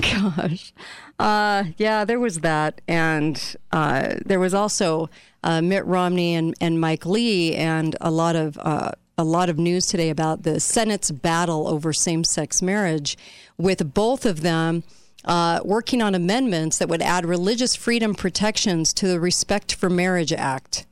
Gosh. 0.01 0.73
Uh, 1.19 1.65
yeah, 1.77 2.05
there 2.05 2.19
was 2.19 2.41
that. 2.41 2.81
And 2.89 3.57
uh, 3.73 4.15
there 4.25 4.41
was 4.41 4.55
also 4.55 5.11
uh, 5.43 5.63
Mitt 5.63 5.85
Romney 5.87 6.35
and, 6.35 6.55
and 6.61 6.81
Mike 6.81 7.07
Lee 7.07 7.55
and 7.55 7.97
a 8.01 8.11
lot 8.11 8.37
of 8.37 8.59
uh, 8.59 8.93
a 9.17 9.25
lot 9.25 9.49
of 9.49 9.59
news 9.59 9.87
today 9.87 10.11
about 10.11 10.43
the 10.43 10.59
Senate's 10.59 11.13
battle 11.13 11.69
over 11.69 11.93
same-sex 11.93 12.61
marriage, 12.61 13.17
with 13.57 13.95
both 13.95 14.27
of 14.27 14.41
them 14.41 14.83
uh, 15.25 15.61
working 15.65 16.03
on 16.03 16.15
amendments 16.15 16.79
that 16.79 16.89
would 16.89 17.01
add 17.01 17.25
religious 17.25 17.77
freedom 17.77 18.15
protections 18.15 18.93
to 18.95 19.07
the 19.07 19.21
Respect 19.21 19.75
for 19.75 19.89
Marriage 19.89 20.33
Act. 20.33 20.87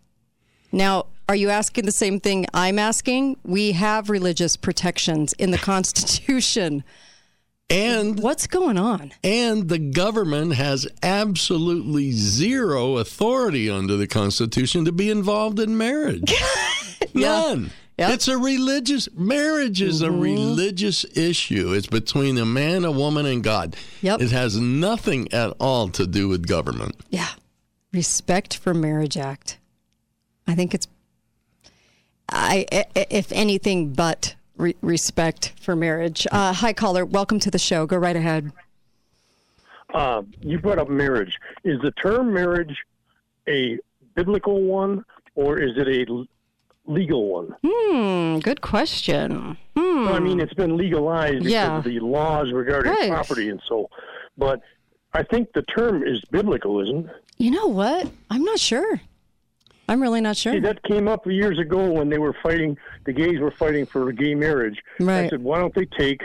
Now, 0.70 1.06
are 1.28 1.34
you 1.34 1.50
asking 1.50 1.84
the 1.84 1.92
same 1.92 2.20
thing 2.20 2.46
I'm 2.54 2.78
asking? 2.78 3.38
We 3.44 3.72
have 3.72 4.08
religious 4.08 4.56
protections 4.56 5.32
in 5.34 5.50
the 5.50 5.58
Constitution. 5.70 6.84
And 7.72 8.20
What's 8.22 8.46
going 8.46 8.78
on? 8.78 9.12
and 9.24 9.68
the 9.68 9.78
government 9.78 10.54
has 10.54 10.86
absolutely 11.02 12.12
zero 12.12 12.96
authority 12.98 13.68
under 13.70 13.96
the 13.96 14.06
Constitution 14.06 14.84
to 14.84 14.92
be 14.92 15.10
involved 15.10 15.58
in 15.58 15.76
marriage. 15.78 16.32
None. 17.14 17.70
Yep. 17.98 18.10
It's 18.14 18.26
a 18.28 18.38
religious 18.38 19.08
marriage 19.14 19.82
is 19.82 20.02
Mm-hmm. 20.02 20.14
a 20.14 20.18
religious 20.18 21.04
issue. 21.14 21.72
It's 21.72 21.86
between 21.86 22.38
a 22.38 22.46
man, 22.46 22.84
a 22.84 22.90
woman, 22.90 23.26
and 23.26 23.44
God. 23.44 23.76
Yep. 24.00 24.22
It 24.22 24.30
has 24.30 24.58
nothing 24.58 25.32
at 25.32 25.50
all 25.60 25.88
to 25.90 26.06
do 26.06 26.26
with 26.28 26.46
government. 26.48 26.96
Yeah. 27.10 27.28
Respect 27.92 28.56
for 28.56 28.72
Marriage 28.72 29.16
Act. 29.18 29.58
I 30.46 30.54
think 30.54 30.72
it's, 30.74 30.88
i- 32.30 32.66
if 32.94 33.30
anything 33.30 33.92
but 33.92 34.34
re- 34.56 34.76
respect 34.82 35.52
for 35.60 35.74
marriage. 35.76 36.26
Uh, 36.30 36.52
hi, 36.52 36.72
caller. 36.72 37.04
Welcome 37.04 37.38
to 37.40 37.50
the 37.50 37.58
show. 37.58 37.86
Go 37.86 37.96
right 37.96 38.16
ahead. 38.16 38.52
uh, 39.94 40.22
you 40.40 40.58
brought 40.58 40.78
up 40.78 40.88
marriage. 40.88 41.38
Is 41.64 41.80
the 41.82 41.90
term 41.92 42.32
marriage 42.32 42.76
a 43.48 43.78
biblical 44.14 44.62
one 44.62 45.04
or 45.34 45.58
is 45.58 45.76
it 45.76 45.86
a 45.86 46.10
l- 46.10 46.26
legal 46.86 47.28
one? 47.28 47.54
Hmm, 47.62 48.38
good 48.38 48.62
question. 48.62 49.56
Hmm. 49.76 50.08
I 50.08 50.18
mean, 50.18 50.40
it's 50.40 50.54
been 50.54 50.76
legalized 50.78 51.40
because 51.40 51.52
Yeah. 51.52 51.76
of 51.78 51.84
the 51.84 52.00
laws 52.00 52.52
regarding 52.52 52.92
Right. 52.92 53.10
property 53.10 53.50
and 53.50 53.60
so, 53.68 53.90
but 54.38 54.62
I 55.12 55.22
think 55.22 55.52
the 55.52 55.62
term 55.62 56.02
is 56.02 56.22
biblical, 56.30 56.80
isn't 56.80 57.10
it? 57.10 57.16
You 57.36 57.50
know 57.50 57.66
what? 57.66 58.08
I'm 58.30 58.44
not 58.44 58.58
sure. 58.60 59.00
I'm 59.92 60.00
really 60.00 60.22
not 60.22 60.38
sure. 60.38 60.54
See, 60.54 60.60
that 60.60 60.82
came 60.84 61.06
up 61.06 61.26
years 61.26 61.58
ago 61.58 61.90
when 61.92 62.08
they 62.08 62.16
were 62.16 62.34
fighting, 62.42 62.78
the 63.04 63.12
gays 63.12 63.38
were 63.40 63.50
fighting 63.50 63.84
for 63.84 64.10
gay 64.10 64.34
marriage. 64.34 64.82
Right. 64.98 65.26
I 65.26 65.28
said, 65.28 65.44
why 65.44 65.58
don't 65.58 65.74
they 65.74 65.84
take 65.84 66.22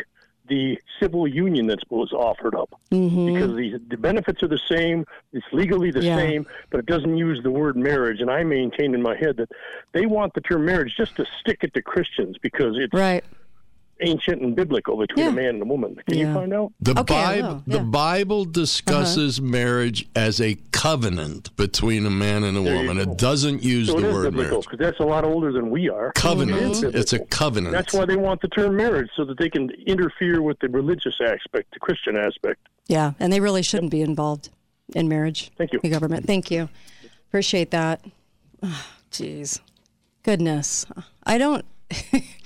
the 0.47 0.79
civil 1.01 1.27
union 1.27 1.67
that 1.67 1.79
was 1.89 2.13
offered 2.13 2.55
up? 2.55 2.69
Because 2.89 3.57
the, 3.57 3.81
the 3.89 3.97
benefits 3.97 4.41
are 4.41 4.47
the 4.47 4.61
same, 4.69 5.05
it's 5.33 5.45
legally 5.51 5.91
the 5.91 5.99
Mm-hmm. 5.99 6.07
Yeah. 6.07 6.15
same, 6.15 6.47
but 6.69 6.79
it 6.79 6.85
doesn't 6.85 7.17
use 7.17 7.43
the 7.43 7.51
word 7.51 7.75
marriage. 7.75 8.21
And 8.21 8.31
I 8.31 8.45
maintain 8.45 8.93
in 8.95 9.01
my 9.01 9.17
head 9.17 9.35
that 9.35 9.49
they 9.91 10.05
want 10.05 10.33
the 10.33 10.39
term 10.39 10.63
marriage 10.63 10.93
just 10.95 11.17
to 11.17 11.25
stick 11.41 11.57
it 11.63 11.73
to 11.73 11.81
Christians 11.81 12.37
because 12.41 12.77
it's 12.77 12.93
right. 12.93 13.25
Ancient 14.01 14.41
and 14.41 14.55
biblical 14.55 14.97
between 14.97 15.25
Yeah. 15.25 15.31
a 15.31 15.35
man 15.35 15.45
and 15.55 15.61
a 15.61 15.65
woman. 15.65 15.95
Can 16.07 16.17
Yeah. 16.17 16.27
you 16.27 16.33
find 16.33 16.53
out? 16.53 16.73
The 16.81 16.91
Okay, 16.99 17.13
Bible 17.13 17.63
will, 17.65 17.77
the. 17.79 17.83
Bible 17.83 18.41
uh-huh. 18.41 18.51
discusses 18.51 19.41
marriage 19.41 20.07
as 20.15 20.39
a 20.41 20.57
covenant 20.71 21.55
between 21.55 22.05
a 22.05 22.09
man 22.09 22.43
and 22.43 22.57
a 22.57 22.61
There 22.61 22.75
woman. 22.75 22.97
It 22.99 23.17
doesn't 23.17 23.63
use 23.63 23.87
So 23.87 23.93
the 23.99 24.05
it 24.05 24.09
is 24.09 24.13
word 24.13 24.23
biblical 24.25 24.49
marriage. 24.51 24.65
because 24.65 24.79
that's 24.79 24.99
a 24.99 25.03
lot 25.05 25.23
older 25.25 25.51
than 25.51 25.69
we 25.69 25.89
are. 25.89 26.11
Covenant. 26.13 26.75
Mm-hmm. 26.75 26.85
It 26.87 26.95
is 26.95 27.01
It's 27.01 27.13
a 27.13 27.19
covenant. 27.19 27.73
That's 27.73 27.93
why 27.93 28.05
they 28.05 28.15
want 28.15 28.41
the 28.41 28.47
term 28.49 28.75
marriage 28.75 29.09
so 29.15 29.25
that 29.25 29.37
they 29.37 29.49
can 29.49 29.69
interfere 29.85 30.41
with 30.41 30.59
the 30.59 30.69
religious 30.69 31.15
aspect, 31.21 31.73
the 31.73 31.79
Christian 31.79 32.17
aspect. 32.17 32.59
Yeah, 32.87 33.13
and 33.19 33.33
they 33.33 33.39
really 33.39 33.63
shouldn't 33.63 33.91
be 33.91 34.01
involved 34.01 34.49
in 34.95 35.07
marriage. 35.09 35.51
Thank 35.57 35.73
you. 35.73 35.79
The 35.81 35.89
government. 35.89 36.25
Thank 36.25 36.49
you. 36.51 36.69
Appreciate 37.29 37.71
that. 37.71 38.01
Jeez. 39.11 39.59
Goodness. 40.23 40.85
I 41.23 41.37
don't. 41.37 41.65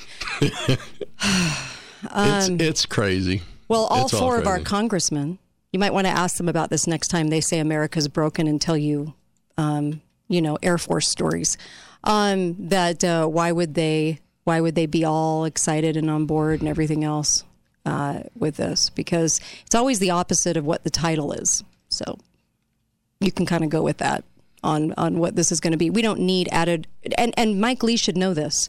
it's, 0.41 2.49
it's 2.49 2.85
crazy. 2.85 3.41
Well, 3.67 3.85
all 3.85 4.05
It's 4.05 4.13
all 4.13 4.21
four 4.21 4.37
of 4.37 4.47
our 4.47 4.59
congressmen, 4.59 5.39
you 5.71 5.79
might 5.79 5.93
want 5.93 6.07
to 6.07 6.11
ask 6.11 6.37
them 6.37 6.49
about 6.49 6.69
this 6.69 6.87
next 6.87 7.07
time 7.07 7.29
they 7.29 7.41
say 7.41 7.59
America's 7.59 8.07
broken 8.07 8.47
and 8.47 8.61
tell 8.61 8.77
you, 8.77 9.13
um, 9.57 10.01
you 10.27 10.41
know, 10.41 10.57
Air 10.61 10.77
Force 10.77 11.07
stories. 11.07 11.57
Um, 12.03 12.55
that 12.67 13.03
uh, 13.03 13.27
why 13.27 13.51
would 13.51 13.75
they? 13.75 14.19
Why 14.43 14.59
would 14.59 14.73
they 14.73 14.87
be 14.87 15.05
all 15.05 15.45
excited 15.45 15.95
and 15.95 16.09
on 16.09 16.25
board 16.25 16.61
and 16.61 16.67
everything 16.67 17.03
else 17.03 17.43
uh, 17.85 18.21
with 18.35 18.57
this? 18.57 18.89
Because 18.89 19.39
it's 19.65 19.75
always 19.75 19.99
the 19.99 20.09
opposite 20.09 20.57
of 20.57 20.65
what 20.65 20.83
the 20.83 20.89
title 20.89 21.31
is. 21.31 21.63
So 21.89 22.17
you 23.19 23.31
can 23.31 23.45
kind 23.45 23.63
of 23.63 23.69
go 23.69 23.83
with 23.83 23.99
that 23.99 24.23
on 24.63 24.93
on 24.97 25.19
what 25.19 25.35
this 25.35 25.51
is 25.51 25.59
going 25.59 25.71
to 25.71 25.77
be. 25.77 25.89
We 25.89 26.01
don't 26.01 26.19
need 26.19 26.49
added, 26.51 26.87
and 27.17 27.33
and 27.37 27.61
Mike 27.61 27.83
Lee 27.83 27.97
should 27.97 28.17
know 28.17 28.33
this. 28.33 28.67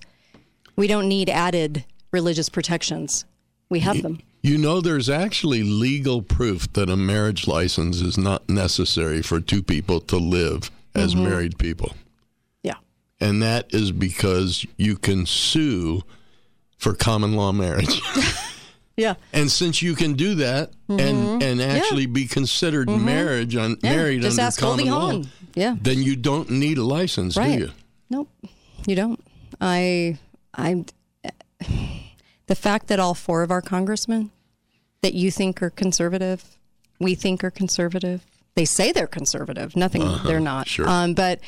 We 0.77 0.87
don't 0.87 1.09
need 1.09 1.29
added 1.29 1.85
religious 2.11 2.49
protections. 2.49 3.25
We 3.69 3.81
have 3.81 4.03
them. 4.03 4.21
You 4.43 4.59
know, 4.59 4.81
there's 4.81 5.09
actually 5.09 5.63
legal 5.63 6.21
proof 6.23 6.73
that 6.73 6.91
a 6.91 6.97
marriage 6.97 7.47
license 7.47 8.01
is 8.01 8.19
not 8.19 8.49
necessary 8.49 9.23
for 9.23 9.41
two 9.41 9.63
people 9.63 10.01
to 10.03 10.17
live 10.17 10.71
as 10.95 11.15
Mm-hmm. 11.15 11.25
married 11.25 11.59
people. 11.59 11.93
Yeah. 12.63 12.75
And 13.21 13.43
that 13.43 13.73
is 13.73 13.93
because 13.93 14.67
you 14.77 14.97
can 14.97 15.27
sue 15.27 16.03
for 16.77 16.93
common 16.95 17.35
law 17.35 17.53
marriage. 17.53 18.01
Yeah. 18.95 19.15
and 19.33 19.51
since 19.51 19.81
you 19.81 19.95
can 19.95 20.13
do 20.15 20.35
that 20.35 20.71
and 20.87 21.43
and 21.43 21.63
actually 21.63 22.05
be 22.05 22.27
considered 22.27 22.91
marriage 22.91 23.57
on 23.57 23.77
Mm-hmm. 23.77 23.87
Yeah, 23.87 23.97
married 23.97 24.21
just 24.23 24.39
under 24.39 24.47
ask 24.49 24.61
common 24.61 24.87
law. 24.91 25.23
Yeah. 25.55 25.77
then 25.81 26.03
you 26.03 26.15
don't 26.15 26.51
need 26.51 26.77
a 26.77 26.85
license, 26.85 27.39
Right. 27.39 27.59
do 27.59 27.65
you? 27.65 27.71
Nope. 28.11 28.29
You 28.87 28.95
don't. 28.97 29.19
I 29.63 30.19
I'm 30.55 30.87
the 32.47 32.55
fact 32.55 32.89
that 32.89 33.01
all 33.01 33.15
four 33.15 33.43
of 33.43 33.51
our 33.51 33.63
congressmen 33.63 34.31
that 35.03 35.15
you 35.15 35.31
think 35.31 35.63
are 35.63 35.71
conservative, 35.71 36.59
we 37.01 37.15
think 37.15 37.43
are 37.43 37.51
conservative. 37.51 38.25
They 38.55 38.65
say 38.65 38.93
they're 38.93 39.07
conservative. 39.07 39.75
Nothing 39.77 40.05
they're 40.25 40.41
not. 40.41 40.69
sure. 40.69 40.89
Um, 40.89 41.15
but 41.15 41.41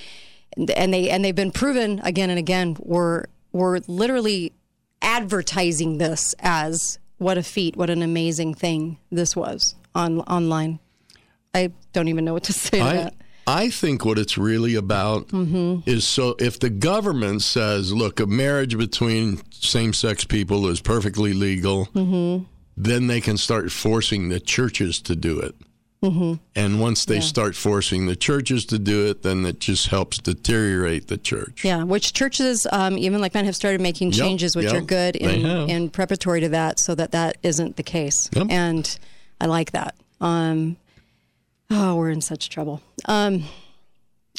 and 0.57 0.95
they 0.95 1.11
and 1.11 1.25
they've 1.25 1.35
been 1.35 1.53
proven 1.53 2.01
again 2.05 2.31
and 2.31 2.39
again 2.39 2.77
we're 2.81 3.25
we're 3.53 3.81
literally 3.87 4.53
advertising 5.03 5.99
this 5.99 6.35
as 6.41 6.99
what 7.19 7.39
a 7.39 7.43
feat, 7.43 7.77
what 7.77 7.91
an 7.91 8.03
amazing 8.03 8.55
thing 8.55 8.99
this 9.11 9.37
was 9.37 9.75
on 9.95 10.21
online. 10.21 10.81
I 11.55 11.73
don't 11.93 12.09
even 12.09 12.25
know 12.25 12.33
what 12.33 12.45
to 12.45 12.53
say 12.53 12.79
to 12.79 12.85
I, 12.85 12.97
that. 12.97 13.15
I 13.47 13.71
think 13.71 14.05
what 14.05 14.19
it's 14.19 14.39
really 14.39 14.75
about 14.75 15.29
Mm-hmm. 15.29 15.89
is 15.89 16.07
so 16.07 16.35
if 16.39 16.59
the 16.59 16.71
government 16.71 17.43
says, 17.43 17.93
look, 17.93 18.21
a 18.21 18.27
marriage 18.27 18.77
between 18.79 19.41
same 19.51 19.93
sex 19.93 20.25
people 20.25 20.67
is 20.69 20.81
perfectly 20.81 21.33
legal, 21.35 21.87
Mm-hmm. 21.95 22.45
then 22.77 23.07
they 23.07 23.21
can 23.21 23.37
start 23.37 23.71
forcing 23.71 24.29
the 24.31 24.41
churches 24.41 25.01
to 25.03 25.15
do 25.17 25.41
it. 25.41 25.55
Mm-hmm. 26.03 26.35
And 26.55 26.81
once 26.81 27.07
they 27.07 27.21
start 27.21 27.57
forcing 27.57 28.05
the 28.05 28.15
churches 28.17 28.67
to 28.67 28.79
do 28.79 29.07
it, 29.07 29.23
then 29.23 29.47
it 29.47 29.59
just 29.59 29.87
helps 29.87 30.19
deteriorate 30.19 31.09
the 31.09 31.17
church. 31.17 31.65
Yeah, 31.65 31.83
which 31.85 32.13
churches, 32.13 32.67
um, 32.71 32.99
even 32.99 33.23
like 33.23 33.33
mine, 33.35 33.47
have 33.47 33.57
started 33.57 33.81
making 33.81 34.13
Yep, 34.13 34.19
changes, 34.19 34.55
which 34.55 34.67
yep, 34.67 34.75
are 34.75 34.81
good 34.85 35.17
in, 35.17 35.47
in 35.71 35.89
preparatory 35.89 36.41
to 36.43 36.51
that, 36.51 36.79
so 36.79 36.95
that 36.95 37.13
that 37.13 37.39
isn't 37.43 37.77
the 37.77 37.83
case. 37.83 38.29
Yep. 38.35 38.49
And 38.51 38.99
I 39.41 39.47
like 39.47 39.73
that. 39.73 39.95
Um, 40.21 40.77
oh, 41.71 41.97
we're 41.97 42.11
in 42.11 42.21
such 42.21 42.49
trouble. 42.51 42.81
Um, 43.07 43.45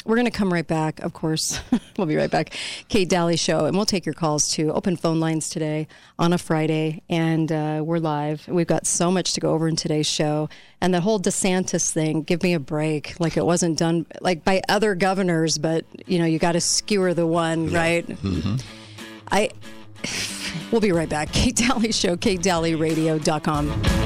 we're 0.06 0.14
going 0.14 0.26
to 0.26 0.30
come 0.30 0.52
right 0.52 0.66
back, 0.66 1.00
of 1.00 1.12
course. 1.12 1.58
we'll 1.98 2.06
be 2.06 2.16
right 2.16 2.30
back. 2.30 2.56
Kate 2.88 3.08
Dalley 3.08 3.36
Show, 3.36 3.64
and 3.64 3.76
we'll 3.76 3.86
take 3.86 4.06
your 4.06 4.14
calls 4.14 4.48
too. 4.48 4.72
Open 4.72 4.96
phone 4.96 5.18
lines 5.18 5.48
today 5.48 5.88
on 6.18 6.32
a 6.32 6.38
Friday, 6.38 7.02
and 7.08 7.50
uh, 7.50 7.82
we're 7.84 7.98
live. 7.98 8.46
We've 8.46 8.66
got 8.66 8.86
so 8.86 9.10
much 9.10 9.32
to 9.32 9.40
go 9.40 9.52
over 9.52 9.66
in 9.66 9.74
today's 9.74 10.06
show. 10.06 10.48
And 10.80 10.94
the 10.94 11.00
whole 11.00 11.18
DeSantis 11.18 11.90
thing, 11.90 12.22
give 12.22 12.42
me 12.42 12.54
a 12.54 12.60
break. 12.60 13.18
Like 13.18 13.36
it 13.36 13.44
wasn't 13.44 13.78
done 13.78 14.06
like 14.20 14.44
by 14.44 14.62
other 14.68 14.94
governors, 14.94 15.58
but 15.58 15.84
you 16.06 16.18
know, 16.18 16.26
you 16.26 16.38
got 16.38 16.52
to 16.52 16.60
skewer 16.60 17.12
the 17.14 17.26
one, 17.26 17.72
right? 17.72 18.06
I. 19.30 19.50
We'll 20.72 20.80
be 20.80 20.90
right 20.90 21.08
back. 21.08 21.30
Kate 21.32 21.54
Dalley 21.54 21.92
Show, 21.92 22.16
KateDalleyRadio.com. 22.16 24.05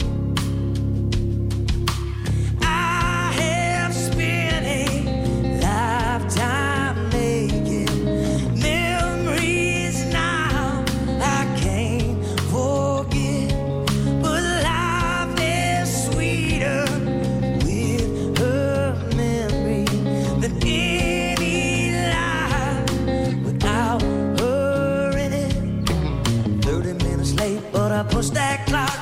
Pushed 28.11 28.33
that 28.33 28.67
clock. 28.67 28.97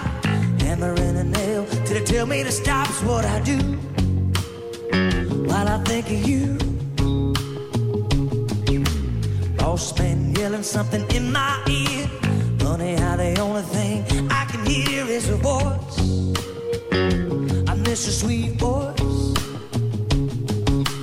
Hammer 0.62 0.94
and 0.94 1.18
a 1.18 1.24
nail 1.24 1.66
till 1.66 1.96
they 1.98 2.04
tell 2.04 2.26
me 2.26 2.44
to 2.44 2.52
stop 2.52 2.90
is 2.90 3.02
what 3.04 3.26
I 3.26 3.40
do. 3.42 3.58
While 5.50 5.68
I 5.68 5.78
think 5.84 6.06
of 6.16 6.22
you, 6.30 6.58
boss 9.58 9.98
man 9.98 10.34
yelling 10.36 10.64
something 10.64 11.04
in 11.16 11.32
my 11.32 11.62
ear. 11.68 12.08
Funny 12.60 12.96
how 12.96 13.16
the 13.18 13.40
only 13.40 13.64
thing 13.64 14.30
I 14.32 14.46
can 14.46 14.66
hear 14.66 15.06
is 15.06 15.28
her 15.28 15.36
voice. 15.36 15.96
I 17.70 17.74
miss 17.76 18.06
her 18.06 18.12
sweet 18.12 18.54
voice. 18.60 19.34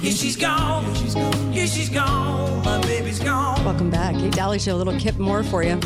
Yeah, 0.02 0.12
she's 0.12 0.36
gone. 0.36 0.84
Yeah, 0.84 0.94
she's 0.94 1.14
gone. 1.14 1.45
My 1.66 2.80
baby's 2.82 3.18
gone. 3.18 3.64
Welcome 3.64 3.90
back. 3.90 4.14
Kate 4.14 4.32
Dalley 4.32 4.60
Show, 4.60 4.76
a 4.76 4.78
little 4.78 4.96
Kip 5.00 5.16
Moore 5.16 5.42
for 5.42 5.64
you. 5.64 5.76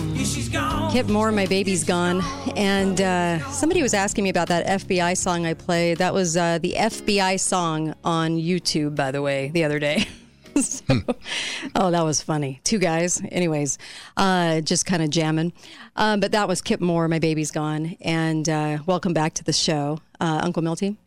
Kip 0.93 1.09
Moore, 1.09 1.33
My 1.33 1.47
Baby's 1.47 1.85
Gone. 1.85 2.21
And 2.55 3.01
uh, 3.01 3.39
somebody 3.51 3.81
was 3.81 3.95
asking 3.95 4.25
me 4.25 4.29
about 4.31 4.49
that 4.49 4.67
FBI 4.83 5.17
song 5.17 5.47
I 5.47 5.55
played. 5.55 5.97
That 5.97 6.13
was 6.13 6.37
uh, 6.37 6.59
the 6.59 6.75
FBI 6.77 7.41
song 7.41 7.95
on 8.05 8.33
YouTube, 8.37 8.95
by 8.95 9.11
the 9.11 9.23
way, 9.23 9.49
the 9.55 9.65
other 9.65 9.79
day. 9.79 10.07
So- 10.61 10.83
oh, 11.77 11.91
that 11.93 12.03
was 12.05 12.21
funny. 12.21 12.61
Two 12.65 12.79
guys, 12.79 13.23
anyways, 13.31 13.79
uh, 14.19 14.61
just 14.61 14.85
kind 14.85 15.01
of 15.03 15.09
jamming. 15.09 15.55
Um, 15.97 16.21
but 16.21 16.33
that 16.33 16.49
was 16.49 16.61
Kip 16.61 16.81
Moore, 16.81 17.09
My 17.09 17.21
Baby's 17.21 17.51
Gone. 17.53 17.97
And 18.03 18.47
uh, 18.49 18.79
welcome 18.85 19.15
back 19.15 19.33
to 19.35 19.45
the 19.45 19.53
show, 19.55 20.01
uh, 20.21 20.41
Uncle 20.43 20.61
Milty. 20.63 20.99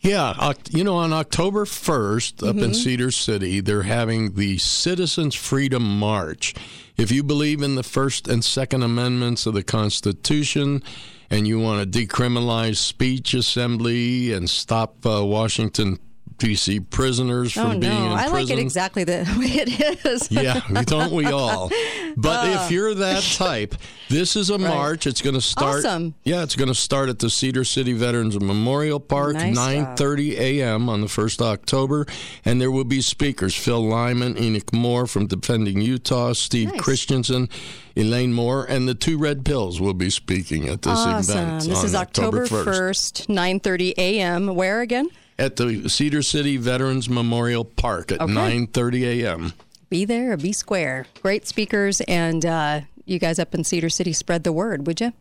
Yeah, 0.00 0.54
you 0.70 0.82
know, 0.82 0.96
on 0.96 1.12
October 1.12 1.64
1st 1.64 2.48
up 2.48 2.56
in 2.56 2.72
Cedar 2.74 3.10
City, 3.10 3.60
they're 3.60 3.82
having 3.82 4.34
the 4.34 4.56
Citizens 4.58 5.34
Freedom 5.34 5.82
March. 5.98 6.54
If 6.96 7.12
you 7.12 7.22
believe 7.22 7.62
in 7.62 7.74
the 7.74 7.82
First 7.82 8.26
and 8.26 8.44
Second 8.44 8.82
Amendments 8.82 9.46
of 9.46 9.54
the 9.54 9.62
Constitution 9.62 10.82
and 11.30 11.46
you 11.46 11.60
want 11.60 11.92
to 11.92 11.98
decriminalize 11.98 12.76
speech 12.76 13.34
assembly 13.34 14.32
and 14.32 14.48
stop 14.48 15.06
uh, 15.06 15.24
Washington, 15.24 15.98
D.C. 16.40 16.80
prisoners 16.80 17.52
from 17.52 17.66
Oh, 17.66 17.78
being 17.78 17.82
no. 17.82 18.06
in 18.06 18.12
I 18.12 18.26
like 18.28 18.50
it 18.50 18.58
exactly 18.58 19.04
the 19.04 19.24
way 19.38 19.46
it 19.46 20.04
is. 20.04 20.28
yeah, 20.32 20.60
don't 20.86 21.12
we 21.12 21.26
all? 21.26 21.70
But 22.16 22.48
Uh. 22.48 22.62
if 22.64 22.70
you're 22.72 22.94
that 22.94 23.22
type, 23.36 23.74
this 24.08 24.34
is 24.36 24.50
a 24.50 24.58
march. 24.58 25.06
It's 25.06 25.20
going 25.22 25.34
to 25.36 25.40
start. 25.40 25.84
Awesome. 25.84 26.14
Yeah, 26.24 26.42
it's 26.42 26.56
going 26.56 26.68
to 26.68 26.74
start 26.74 27.08
at 27.10 27.18
the 27.20 27.28
Cedar 27.30 27.62
City 27.64 27.92
Veterans 27.92 28.40
Memorial 28.40 28.98
Park, 28.98 29.34
Nice 29.34 29.56
9:30 29.56 30.38
a.m. 30.38 30.88
on 30.88 31.02
the 31.02 31.08
first 31.08 31.40
October, 31.42 32.06
and 32.44 32.60
there 32.60 32.70
will 32.70 32.84
be 32.84 33.00
speakers: 33.02 33.54
Phil 33.54 33.86
Lyman, 33.86 34.36
Enoch 34.38 34.72
Moore 34.72 35.06
from 35.06 35.26
Defending 35.26 35.80
Utah, 35.82 36.32
Steve 36.32 36.70
Nice. 36.72 36.80
Christensen, 36.80 37.48
Elaine 37.96 38.32
Moore, 38.32 38.64
and 38.64 38.88
the 38.88 38.94
Two 38.94 39.18
Red 39.18 39.44
Pills 39.44 39.78
will 39.80 39.94
be 39.94 40.08
speaking 40.10 40.68
at 40.68 40.82
this 40.82 40.98
Awesome. 40.98 41.36
event. 41.38 41.64
This 41.64 41.84
is 41.84 41.94
October 41.94 42.46
1st. 42.46 43.26
1st, 43.26 43.60
9.30 43.60 43.94
a.m. 43.98 44.54
Where 44.54 44.80
again? 44.80 45.08
At 45.40 45.56
the 45.56 45.88
Cedar 45.88 46.22
City 46.22 46.56
Veterans 46.56 47.08
Memorial 47.08 47.64
Park 47.64 48.12
at 48.12 48.20
Okay. 48.20 48.32
9:30 48.32 49.24
a.m. 49.24 49.52
Be 49.88 50.04
there 50.04 50.36
be 50.36 50.52
square. 50.52 51.06
Great 51.22 51.48
speakers, 51.48 52.00
and 52.02 52.46
uh, 52.46 52.82
you 53.06 53.18
guys 53.18 53.38
up 53.40 53.54
in 53.54 53.64
Cedar 53.64 53.88
City, 53.88 54.12
spread 54.12 54.44
the 54.44 54.52
word, 54.52 54.86
would 54.86 55.00
you? 55.00 55.12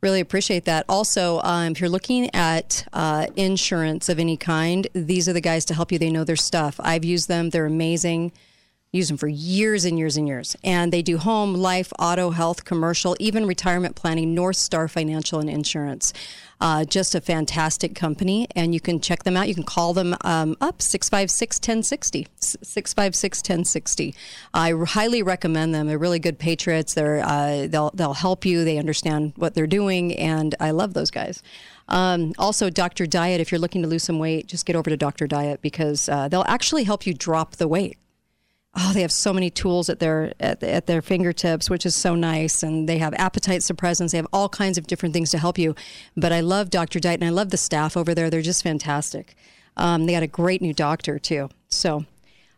Really 0.00 0.20
appreciate 0.20 0.64
that. 0.64 0.84
Also, 0.88 1.40
um, 1.42 1.72
if 1.72 1.80
you're 1.80 1.90
looking 1.90 2.32
at 2.34 2.86
uh, 2.92 3.26
insurance 3.36 4.08
of 4.08 4.18
any 4.18 4.36
kind, 4.36 4.86
these 4.92 5.28
are 5.28 5.32
the 5.32 5.40
guys 5.40 5.64
to 5.66 5.74
help 5.74 5.90
you. 5.92 5.98
They 5.98 6.10
know 6.10 6.24
their 6.24 6.36
stuff. 6.36 6.80
I've 6.82 7.04
used 7.04 7.28
them, 7.28 7.50
they're 7.50 7.66
amazing. 7.66 8.32
Use 8.90 9.08
them 9.08 9.18
for 9.18 9.28
years 9.28 9.84
and 9.84 9.98
years 9.98 10.16
and 10.16 10.26
years. 10.26 10.56
And 10.64 10.90
they 10.90 11.02
do 11.02 11.18
home, 11.18 11.52
life, 11.52 11.92
auto, 11.98 12.30
health, 12.30 12.64
commercial, 12.64 13.14
even 13.20 13.44
retirement 13.44 13.96
planning, 13.96 14.34
North 14.34 14.56
Star 14.56 14.88
Financial 14.88 15.40
and 15.40 15.50
Insurance. 15.50 16.14
Uh, 16.58 16.86
just 16.86 17.14
a 17.14 17.20
fantastic 17.20 17.94
company. 17.94 18.48
And 18.56 18.72
you 18.72 18.80
can 18.80 18.98
check 18.98 19.24
them 19.24 19.36
out. 19.36 19.46
You 19.46 19.54
can 19.54 19.64
call 19.64 19.92
them 19.92 20.16
um, 20.24 20.56
up 20.62 20.80
656 20.80 21.58
1060. 21.58 22.28
656 22.40 23.38
1060. 23.40 24.14
I 24.54 24.72
highly 24.72 25.22
recommend 25.22 25.74
them. 25.74 25.86
They're 25.86 25.98
really 25.98 26.18
good 26.18 26.38
patriots. 26.38 26.94
They're, 26.94 27.20
uh, 27.22 27.66
they'll, 27.66 27.90
they'll 27.90 28.14
help 28.14 28.46
you. 28.46 28.64
They 28.64 28.78
understand 28.78 29.34
what 29.36 29.52
they're 29.52 29.66
doing. 29.66 30.16
And 30.16 30.54
I 30.60 30.70
love 30.70 30.94
those 30.94 31.10
guys. 31.10 31.42
Um, 31.88 32.32
also, 32.38 32.70
Dr. 32.70 33.06
Diet, 33.06 33.42
if 33.42 33.52
you're 33.52 33.58
looking 33.58 33.82
to 33.82 33.88
lose 33.88 34.04
some 34.04 34.18
weight, 34.18 34.46
just 34.46 34.64
get 34.64 34.76
over 34.76 34.88
to 34.88 34.96
Dr. 34.96 35.26
Diet 35.26 35.60
because 35.60 36.08
uh, 36.08 36.28
they'll 36.28 36.44
actually 36.48 36.84
help 36.84 37.06
you 37.06 37.12
drop 37.12 37.56
the 37.56 37.68
weight 37.68 37.98
oh, 38.78 38.92
they 38.92 39.02
have 39.02 39.12
so 39.12 39.32
many 39.32 39.50
tools 39.50 39.88
at 39.88 39.98
their 39.98 40.32
at, 40.40 40.62
at 40.62 40.86
their 40.86 41.02
fingertips, 41.02 41.68
which 41.68 41.84
is 41.84 41.94
so 41.94 42.14
nice. 42.14 42.62
And 42.62 42.88
they 42.88 42.98
have 42.98 43.14
appetite 43.14 43.60
suppressants. 43.60 44.12
They 44.12 44.18
have 44.18 44.26
all 44.32 44.48
kinds 44.48 44.78
of 44.78 44.86
different 44.86 45.12
things 45.12 45.30
to 45.30 45.38
help 45.38 45.58
you. 45.58 45.74
But 46.16 46.32
I 46.32 46.40
love 46.40 46.70
Dr. 46.70 47.00
Diet, 47.00 47.20
and 47.20 47.28
I 47.28 47.32
love 47.32 47.50
the 47.50 47.56
staff 47.56 47.96
over 47.96 48.14
there. 48.14 48.30
They're 48.30 48.42
just 48.42 48.62
fantastic. 48.62 49.34
Um, 49.76 50.06
they 50.06 50.12
got 50.12 50.22
a 50.22 50.28
great 50.28 50.62
new 50.62 50.72
doctor 50.72 51.18
too. 51.18 51.50
So 51.68 52.04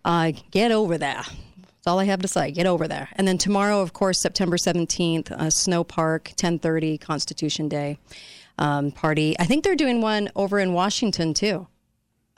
uh, 0.05 0.33
get 0.51 0.73
over 0.73 0.99
there. 0.99 1.23
That's 1.25 1.87
all 1.87 1.99
I 1.99 2.05
have 2.05 2.21
to 2.21 2.29
say. 2.29 2.51
Get 2.51 2.67
over 2.67 2.87
there. 2.87 3.09
And 3.17 3.27
then 3.27 3.39
tomorrow, 3.39 3.81
of 3.81 3.93
course, 3.93 4.21
September 4.21 4.59
seventeenth, 4.59 5.33
uh, 5.33 5.51
Snow 5.51 5.85
Park, 5.85 6.33
ten 6.37 6.59
thirty, 6.59 6.99
Constitution 6.99 7.69
Day 7.69 7.99
um, 8.59 8.93
party. 8.93 9.35
I 9.39 9.45
think 9.45 9.65
they're 9.65 9.75
doing 9.77 10.01
one 10.01 10.31
over 10.37 10.59
in 10.59 10.73
Washington 10.73 11.35
too 11.35 11.67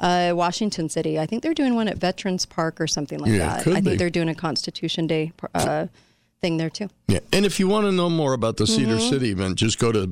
uh, 0.02 0.32
Washington 0.34 0.88
City. 0.90 1.18
I 1.18 1.24
think 1.26 1.42
they're 1.42 1.54
doing 1.54 1.74
one 1.74 1.88
at 1.88 1.96
Veterans 1.96 2.44
Park 2.44 2.80
or 2.80 2.86
something 2.86 3.18
like 3.18 3.30
Yeah, 3.32 3.56
that. 3.56 3.66
I 3.66 3.80
think 3.80 3.84
be. 3.86 3.96
they're 3.96 4.10
doing 4.10 4.28
a 4.28 4.34
Constitution 4.34 5.06
Day 5.06 5.32
uh, 5.54 5.86
thing 6.42 6.56
there 6.58 6.68
too. 6.70 6.88
Yeah. 7.08 7.20
And 7.32 7.46
if 7.46 7.58
you 7.60 7.68
want 7.68 7.86
to 7.86 7.92
know 7.92 8.10
more 8.10 8.32
about 8.34 8.56
the 8.56 8.66
Cedar 8.66 8.96
Mm-hmm. 8.96 9.08
City 9.10 9.30
event, 9.30 9.56
just 9.56 9.78
go 9.78 9.92
to 9.92 10.06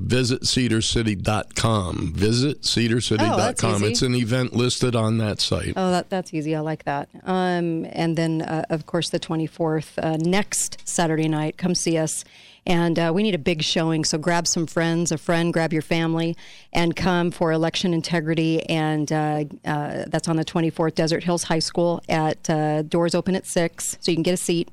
visitcedarcity.com. 0.94 2.12
Visit 2.14 2.62
cedarcity.com. 2.62 3.82
Oh, 3.82 3.86
it's 3.86 4.02
an 4.02 4.14
event 4.14 4.52
listed 4.54 4.94
on 4.96 5.18
that 5.18 5.40
site. 5.40 5.72
Oh, 5.76 5.90
that, 5.90 6.08
that's 6.10 6.32
easy. 6.34 6.54
I 6.54 6.60
like 6.60 6.84
that. 6.84 7.08
Um, 7.24 7.84
and 7.90 8.16
then, 8.16 8.42
uh, 8.42 8.64
of 8.70 8.86
course, 8.86 9.10
the 9.10 9.20
24th, 9.20 9.98
uh, 10.02 10.16
next 10.18 10.78
Saturday 10.88 11.28
night, 11.28 11.56
come 11.56 11.74
see 11.74 11.98
us. 11.98 12.24
And 12.70 13.00
uh, 13.00 13.10
we 13.12 13.24
need 13.24 13.34
a 13.34 13.38
big 13.38 13.64
showing. 13.64 14.04
So 14.04 14.16
grab 14.16 14.46
some 14.46 14.64
friends, 14.64 15.10
a 15.10 15.18
friend, 15.18 15.52
grab 15.52 15.72
your 15.72 15.82
family, 15.82 16.36
and 16.72 16.94
come 16.94 17.32
for 17.32 17.50
election 17.50 17.92
integrity. 17.92 18.62
And 18.66 19.10
uh, 19.10 19.44
uh, 19.64 20.04
that's 20.06 20.28
on 20.28 20.36
the 20.36 20.44
24th, 20.44 20.94
Desert 20.94 21.24
Hills 21.24 21.42
High 21.42 21.58
School. 21.58 22.00
At 22.08 22.48
uh, 22.48 22.82
doors 22.82 23.16
open 23.16 23.34
at 23.34 23.44
six, 23.44 23.98
so 24.00 24.12
you 24.12 24.16
can 24.16 24.22
get 24.22 24.34
a 24.34 24.36
seat. 24.36 24.68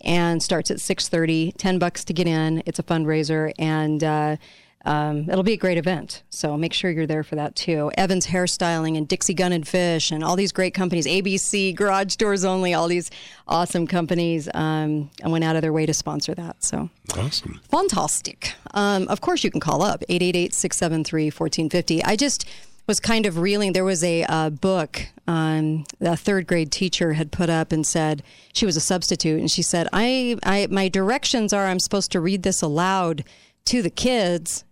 And 0.00 0.42
starts 0.42 0.70
at 0.70 0.78
6:30. 0.78 1.52
Ten 1.58 1.78
bucks 1.78 2.06
to 2.06 2.14
get 2.14 2.26
in. 2.26 2.62
It's 2.64 2.78
a 2.78 2.82
fundraiser, 2.82 3.52
and 3.58 4.02
uh, 4.02 4.36
um, 4.84 5.28
it'll 5.30 5.42
be 5.42 5.52
a 5.52 5.56
great 5.58 5.78
event. 5.78 6.22
So 6.30 6.56
make 6.56 6.72
sure 6.72 6.90
you're 6.90 7.06
there 7.06 7.22
for 7.22 7.36
that 7.36 7.54
too. 7.54 7.90
Evans 7.96 8.26
Hairstyling 8.26 8.96
and 8.96 9.06
Dixie 9.06 9.34
Gun 9.34 9.52
and 9.52 9.66
Fish 9.66 10.10
and 10.10 10.24
all 10.24 10.36
these 10.36 10.52
great 10.52 10.74
companies, 10.74 11.06
ABC, 11.06 11.74
Garage 11.74 12.16
Doors 12.16 12.44
Only, 12.44 12.74
all 12.74 12.88
these 12.88 13.10
awesome 13.46 13.86
companies. 13.86 14.48
Um, 14.54 15.10
I 15.24 15.28
went 15.28 15.44
out 15.44 15.56
of 15.56 15.62
their 15.62 15.72
way 15.72 15.86
to 15.86 15.94
sponsor 15.94 16.34
that. 16.34 16.62
So 16.64 16.90
Awesome. 17.16 17.60
fantastic. 17.70 18.54
Um, 18.74 19.06
of 19.08 19.20
course, 19.20 19.44
you 19.44 19.50
can 19.50 19.60
call 19.60 19.82
up 19.82 20.02
888 20.08 20.54
673 20.54 21.24
1450. 21.26 22.04
I 22.04 22.16
just 22.16 22.48
was 22.86 22.98
kind 22.98 23.26
of 23.26 23.38
reeling. 23.38 23.72
There 23.72 23.84
was 23.84 24.02
a 24.02 24.24
uh, 24.24 24.50
book 24.50 25.06
um, 25.26 25.84
a 26.00 26.16
third 26.16 26.46
grade 26.46 26.72
teacher 26.72 27.12
had 27.12 27.30
put 27.30 27.48
up 27.48 27.70
and 27.72 27.86
said 27.86 28.22
she 28.52 28.66
was 28.66 28.76
a 28.76 28.80
substitute, 28.80 29.38
and 29.38 29.50
she 29.50 29.62
said, 29.62 29.86
I, 29.92 30.36
I, 30.42 30.66
my 30.70 30.88
directions 30.88 31.52
are 31.52 31.66
I'm 31.66 31.78
supposed 31.78 32.10
to 32.12 32.20
read 32.20 32.42
this 32.42 32.60
aloud 32.60 33.24
to 33.66 33.82
the 33.82 33.90
kids, 33.90 34.64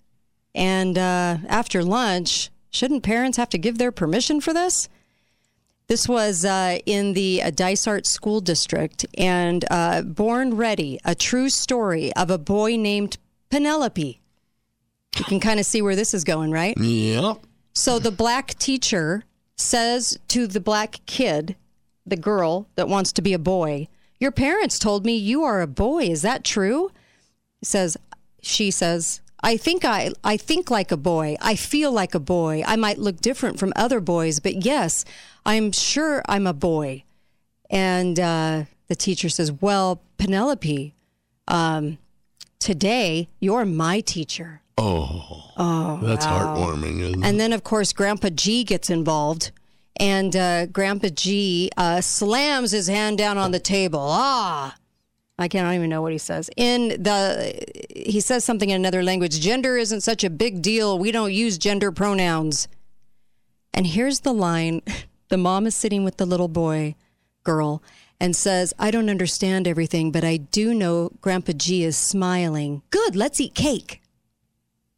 and 0.54 0.98
uh, 0.98 1.38
after 1.48 1.82
lunch, 1.82 2.50
shouldn't 2.70 3.02
parents 3.02 3.36
have 3.36 3.48
to 3.50 3.58
give 3.58 3.78
their 3.78 3.92
permission 3.92 4.40
for 4.40 4.52
this? 4.52 4.88
This 5.88 6.08
was 6.08 6.44
uh, 6.44 6.78
in 6.86 7.14
the 7.14 7.42
uh, 7.42 7.50
Dysart 7.50 8.06
School 8.06 8.40
District, 8.40 9.04
and 9.18 9.64
uh, 9.70 10.02
Born 10.02 10.56
Ready, 10.56 11.00
a 11.04 11.16
true 11.16 11.48
story 11.48 12.12
of 12.14 12.30
a 12.30 12.38
boy 12.38 12.76
named 12.76 13.18
Penelope. 13.50 14.20
You 15.18 15.24
can 15.24 15.40
kind 15.40 15.58
of 15.58 15.66
see 15.66 15.82
where 15.82 15.96
this 15.96 16.14
is 16.14 16.22
going, 16.22 16.52
right? 16.52 16.76
Yep. 16.78 17.38
So 17.74 17.98
the 17.98 18.12
black 18.12 18.56
teacher 18.58 19.24
says 19.56 20.16
to 20.28 20.46
the 20.46 20.60
black 20.60 21.00
kid, 21.06 21.56
the 22.06 22.16
girl 22.16 22.68
that 22.76 22.88
wants 22.88 23.12
to 23.14 23.22
be 23.22 23.32
a 23.32 23.38
boy, 23.38 23.88
Your 24.20 24.30
parents 24.30 24.78
told 24.78 25.04
me 25.04 25.16
you 25.16 25.42
are 25.42 25.60
a 25.60 25.66
boy. 25.66 26.04
Is 26.04 26.22
that 26.22 26.44
true? 26.44 26.90
He 27.58 27.66
says, 27.66 27.96
She 28.42 28.70
says, 28.70 29.22
I 29.42 29.56
think 29.56 29.84
I, 29.84 30.10
I 30.22 30.36
think 30.36 30.70
like 30.70 30.92
a 30.92 30.96
boy. 30.96 31.36
I 31.40 31.56
feel 31.56 31.92
like 31.92 32.14
a 32.14 32.20
boy. 32.20 32.62
I 32.66 32.76
might 32.76 32.98
look 32.98 33.20
different 33.20 33.58
from 33.58 33.72
other 33.74 34.00
boys, 34.00 34.38
but 34.40 34.64
yes, 34.64 35.04
I'm 35.46 35.72
sure 35.72 36.22
I'm 36.28 36.46
a 36.46 36.52
boy. 36.52 37.04
And 37.70 38.18
uh, 38.18 38.64
the 38.88 38.96
teacher 38.96 39.28
says, 39.28 39.52
Well, 39.52 40.02
Penelope, 40.18 40.94
um, 41.48 41.98
today 42.58 43.28
you're 43.38 43.64
my 43.64 44.00
teacher. 44.00 44.62
Oh, 44.76 46.00
that's 46.02 46.24
heartwarming, 46.24 47.00
isn't 47.00 47.22
it? 47.22 47.26
And 47.26 47.38
then, 47.38 47.52
of 47.52 47.64
course, 47.64 47.92
Grandpa 47.92 48.30
G 48.30 48.64
gets 48.64 48.88
involved. 48.88 49.50
And 49.96 50.34
uh, 50.34 50.66
Grandpa 50.66 51.08
G 51.08 51.70
uh, 51.76 52.00
slams 52.00 52.70
his 52.70 52.86
hand 52.86 53.18
down 53.18 53.36
on 53.36 53.50
the 53.50 53.58
table. 53.58 54.00
Ah, 54.02 54.74
I 55.40 55.48
can't 55.48 55.74
even 55.74 55.88
know 55.88 56.02
what 56.02 56.12
he 56.12 56.18
says. 56.18 56.50
In 56.54 56.88
the, 57.02 57.54
he 57.96 58.20
says 58.20 58.44
something 58.44 58.68
in 58.68 58.76
another 58.76 59.02
language. 59.02 59.40
Gender 59.40 59.78
isn't 59.78 60.02
such 60.02 60.22
a 60.22 60.28
big 60.28 60.60
deal. 60.60 60.98
We 60.98 61.12
don't 61.12 61.32
use 61.32 61.56
gender 61.56 61.90
pronouns. 61.90 62.68
And 63.72 63.86
here's 63.86 64.20
the 64.20 64.34
line: 64.34 64.82
the 65.30 65.38
mom 65.38 65.66
is 65.66 65.74
sitting 65.74 66.04
with 66.04 66.18
the 66.18 66.26
little 66.26 66.48
boy, 66.48 66.94
girl, 67.42 67.82
and 68.20 68.36
says, 68.36 68.74
"I 68.78 68.90
don't 68.90 69.08
understand 69.08 69.66
everything, 69.66 70.12
but 70.12 70.24
I 70.24 70.36
do 70.36 70.74
know 70.74 71.10
Grandpa 71.22 71.52
G 71.52 71.84
is 71.84 71.96
smiling. 71.96 72.82
Good, 72.90 73.16
let's 73.16 73.40
eat 73.40 73.54
cake." 73.54 74.02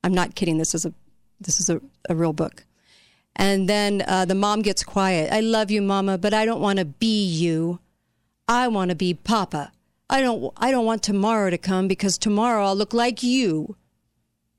I'm 0.02 0.12
not 0.12 0.34
kidding. 0.34 0.58
This 0.58 0.74
is 0.74 0.84
a 0.84 0.92
this 1.40 1.60
is 1.60 1.70
a, 1.70 1.80
a 2.08 2.16
real 2.16 2.32
book. 2.32 2.64
And 3.36 3.68
then 3.68 4.02
uh, 4.08 4.24
the 4.24 4.34
mom 4.34 4.62
gets 4.62 4.82
quiet. 4.82 5.32
I 5.32 5.40
love 5.40 5.70
you, 5.70 5.80
Mama, 5.82 6.18
but 6.18 6.34
I 6.34 6.44
don't 6.44 6.60
want 6.60 6.80
to 6.80 6.84
be 6.84 7.24
you. 7.24 7.78
I 8.48 8.66
want 8.68 8.90
to 8.90 8.96
be 8.96 9.14
Papa. 9.14 9.72
I 10.10 10.20
don't 10.20 10.52
I 10.56 10.70
don't 10.70 10.84
want 10.86 11.02
tomorrow 11.02 11.50
to 11.50 11.58
come 11.58 11.88
because 11.88 12.18
tomorrow 12.18 12.66
I'll 12.66 12.76
look 12.76 12.92
like 12.92 13.22
you. 13.22 13.76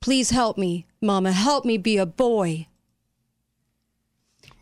Please 0.02 0.32
help 0.32 0.58
me, 0.58 0.86
mama, 1.02 1.32
help 1.32 1.64
me 1.64 1.78
be 1.78 1.98
a 1.98 2.06
boy. 2.06 2.68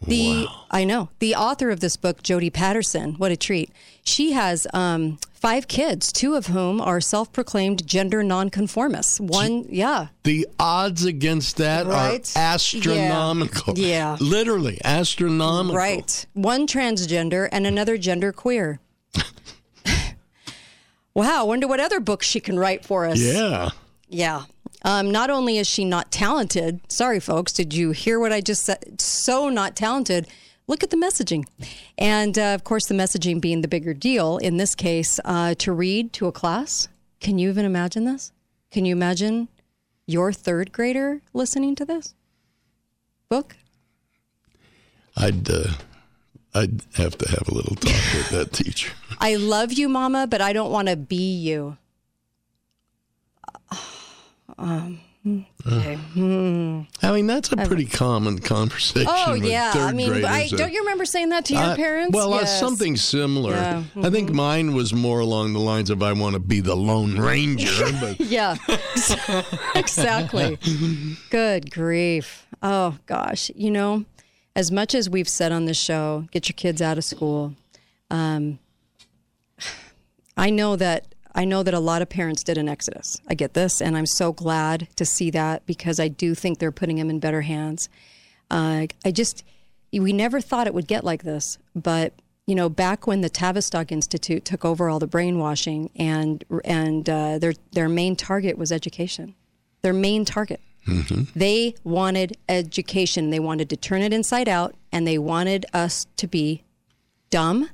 The 0.07 0.47
I 0.71 0.83
know 0.83 1.09
the 1.19 1.35
author 1.35 1.69
of 1.69 1.79
this 1.79 1.95
book, 1.95 2.23
Jodie 2.23 2.51
Patterson. 2.51 3.13
What 3.15 3.31
a 3.31 3.37
treat! 3.37 3.71
She 4.03 4.31
has 4.31 4.65
um, 4.73 5.19
five 5.31 5.67
kids, 5.67 6.11
two 6.11 6.33
of 6.33 6.47
whom 6.47 6.81
are 6.81 6.99
self-proclaimed 6.99 7.85
gender 7.85 8.23
nonconformists. 8.23 9.19
One, 9.19 9.65
yeah, 9.69 10.07
The 10.23 10.47
odds 10.59 11.05
against 11.05 11.57
that 11.57 11.85
Right? 11.85 12.35
are 12.35 12.39
astronomical. 12.39 13.77
Yeah. 13.77 13.87
Yeah. 13.87 14.17
Literally 14.19 14.79
astronomical. 14.83 15.77
Right. 15.77 16.25
One 16.33 16.65
transgender 16.65 17.47
and 17.51 17.67
another 17.67 17.97
gender 17.99 18.31
queer. 18.31 18.79
wow. 21.13 21.45
Wonder 21.45 21.67
what 21.67 21.79
other 21.79 21.99
books 21.99 22.27
she 22.27 22.39
can 22.39 22.57
write 22.57 22.85
for 22.85 23.05
us. 23.05 23.19
Yeah. 23.19 23.69
Yeah. 24.09 24.43
Um, 24.83 25.11
not 25.11 25.29
only 25.29 25.57
is 25.57 25.67
she 25.67 25.85
not 25.85 26.11
talented, 26.11 26.79
sorry, 26.91 27.19
folks, 27.19 27.53
did 27.53 27.73
you 27.73 27.91
hear 27.91 28.19
what 28.19 28.33
I 28.33 28.41
just 28.41 28.65
said? 28.65 28.99
So 28.99 29.49
not 29.49 29.75
talented. 29.75 30.27
Look 30.67 30.83
at 30.83 30.89
the 30.89 30.97
messaging. 30.97 31.45
And 31.97 32.37
uh, 32.37 32.55
of 32.55 32.63
course, 32.63 32.85
the 32.87 32.95
messaging 32.95 33.39
being 33.39 33.61
the 33.61 33.67
bigger 33.67 33.93
deal 33.93 34.37
in 34.37 34.57
this 34.57 34.73
case, 34.73 35.19
uh, 35.25 35.53
to 35.55 35.71
read 35.71 36.13
to 36.13 36.27
a 36.27 36.31
class. 36.31 36.87
Can 37.19 37.37
you 37.37 37.49
even 37.49 37.65
imagine 37.65 38.05
this? 38.05 38.31
Can 38.71 38.85
you 38.85 38.95
imagine 38.95 39.49
your 40.07 40.33
third 40.33 40.71
grader 40.71 41.21
listening 41.33 41.75
to 41.75 41.85
this 41.85 42.15
book? 43.29 43.55
I'd 45.15 45.49
uh, 45.49 45.73
I'd 46.53 46.81
have 46.95 47.17
to 47.19 47.29
have 47.29 47.47
a 47.47 47.53
little 47.53 47.75
talk 47.75 47.93
with 48.13 48.29
that 48.31 48.51
teacher. 48.53 48.91
I 49.19 49.35
love 49.35 49.71
you, 49.73 49.87
Mama, 49.87 50.27
but 50.27 50.41
I 50.41 50.51
don't 50.53 50.71
want 50.71 50.89
to 50.89 50.95
be 50.97 51.33
you. 51.37 51.77
Um, 54.57 54.99
okay. 55.65 55.97
I 57.01 57.11
mean, 57.13 57.27
that's 57.27 57.51
a 57.51 57.57
pretty 57.57 57.85
common 57.85 58.39
conversation. 58.39 59.07
Oh 59.09 59.33
yeah, 59.33 59.71
I 59.75 59.91
mean. 59.93 60.25
I, 60.25 60.45
Uh, 60.51 60.57
don't 60.57 60.73
you 60.73 60.81
remember 60.81 61.05
saying 61.05 61.29
that 61.29 61.45
to 61.45 61.53
your 61.53 61.63
I- 61.63 61.75
parents? 61.75 62.13
Well, 62.15 62.33
uh, 62.33 62.45
something 62.45 62.95
similar. 62.97 63.53
Yeah. 63.53 63.75
Mm-hmm. 63.95 64.05
I 64.05 64.09
think 64.09 64.31
mine 64.31 64.73
was 64.73 64.93
more 64.93 65.19
along 65.19 65.53
the 65.53 65.59
lines 65.59 65.89
of 65.89 66.03
I 66.03 66.11
want 66.13 66.33
to 66.33 66.39
be 66.39 66.59
the 66.59 66.75
Lone 66.75 67.17
Ranger, 67.17 67.85
but 68.01 68.19
Yeah, 68.19 68.55
exactly. 69.75 70.57
Good 71.29 71.71
grief. 71.71 72.45
Oh 72.61 72.97
gosh, 73.07 73.49
you 73.55 73.71
know, 73.71 74.05
as 74.55 74.71
much 74.71 74.93
as 74.93 75.09
we've 75.09 75.29
said 75.29 75.51
on 75.51 75.65
this 75.65 75.79
show, 75.79 76.27
get 76.31 76.49
your 76.49 76.55
kids 76.55 76.81
out 76.81 76.97
of 76.97 77.03
school. 77.03 77.55
Um, 78.09 78.59
I 80.37 80.49
know 80.49 80.75
that 80.75 81.05
I 81.33 81.45
know 81.45 81.63
that 81.63 81.73
a 81.73 81.79
lot 81.79 82.01
of 82.01 82.09
parents 82.09 82.43
did 82.43 82.57
an 82.57 82.67
exodus. 82.67 83.21
I 83.27 83.35
get 83.35 83.53
this, 83.53 83.81
and 83.81 83.95
I'm 83.95 84.05
so 84.05 84.33
glad 84.33 84.89
to 84.97 85.05
see 85.05 85.29
that 85.31 85.65
because 85.65 85.99
I 85.99 86.09
do 86.09 86.35
think 86.35 86.59
they're 86.59 86.73
putting 86.73 86.97
them 86.97 87.09
in 87.09 87.19
better 87.19 87.41
hands. 87.41 87.87
Uh, 88.49 88.87
I 89.05 89.11
just 89.11 89.43
we 89.93 90.13
never 90.13 90.41
thought 90.41 90.67
it 90.67 90.73
would 90.73 90.87
get 90.87 91.03
like 91.03 91.23
this, 91.23 91.57
but 91.75 92.13
you 92.47 92.55
know, 92.55 92.67
back 92.69 93.07
when 93.07 93.21
the 93.21 93.29
Tavistock 93.29 93.91
Institute 93.91 94.43
took 94.43 94.65
over 94.65 94.89
all 94.89 94.99
the 94.99 95.07
brainwashing, 95.07 95.89
and 95.95 96.43
and 96.65 97.09
uh, 97.09 97.37
their 97.39 97.53
their 97.71 97.87
main 97.87 98.15
target 98.17 98.57
was 98.57 98.71
education, 98.71 99.35
their 99.83 99.93
main 99.93 100.25
target. 100.25 100.59
They 101.35 101.75
wanted 101.83 102.37
education. 102.49 103.29
They 103.29 103.39
wanted 103.39 103.69
to 103.69 103.77
turn 103.77 104.01
it 104.01 104.13
inside 104.13 104.49
out, 104.49 104.75
and 104.91 105.07
they 105.07 105.17
wanted 105.17 105.65
us 105.73 106.07
to 106.17 106.27
be 106.27 106.63
dumb 107.29 107.69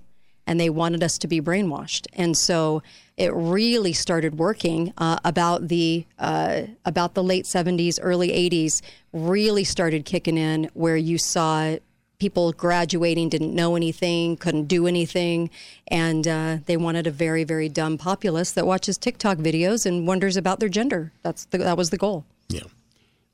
and 0.47 0.59
they 0.59 0.69
wanted 0.69 1.03
us 1.03 1.17
to 1.19 1.27
be 1.27 1.41
brainwashed. 1.41 2.07
And 2.13 2.35
so 2.35 2.81
it 3.17 3.33
really 3.33 3.93
started 3.93 4.39
working 4.39 4.93
uh, 4.97 5.17
about 5.25 5.67
the 5.67 6.05
uh, 6.17 6.61
about 6.85 7.13
the 7.13 7.23
late 7.23 7.43
70s, 7.45 7.99
early 8.01 8.29
80s. 8.29 8.81
Really 9.11 9.65
started 9.65 10.05
kicking 10.05 10.37
in 10.37 10.69
where 10.73 10.95
you 10.95 11.17
saw 11.17 11.75
people 12.17 12.51
graduating, 12.53 13.29
didn't 13.29 13.53
know 13.53 13.75
anything, 13.75 14.37
couldn't 14.37 14.65
do 14.65 14.87
anything, 14.87 15.51
and 15.89 16.27
uh, 16.27 16.57
they 16.65 16.77
wanted 16.77 17.05
a 17.05 17.11
very 17.11 17.43
very 17.43 17.67
dumb 17.67 17.97
populace 17.97 18.51
that 18.53 18.65
watches 18.65 18.97
TikTok 18.97 19.37
videos 19.37 19.85
and 19.85 20.07
wonders 20.07 20.37
about 20.37 20.59
their 20.59 20.69
gender. 20.69 21.11
That's 21.23 21.45
the, 21.45 21.57
that 21.59 21.77
was 21.77 21.89
the 21.89 21.97
goal. 21.97 22.25
yeah. 22.47 22.61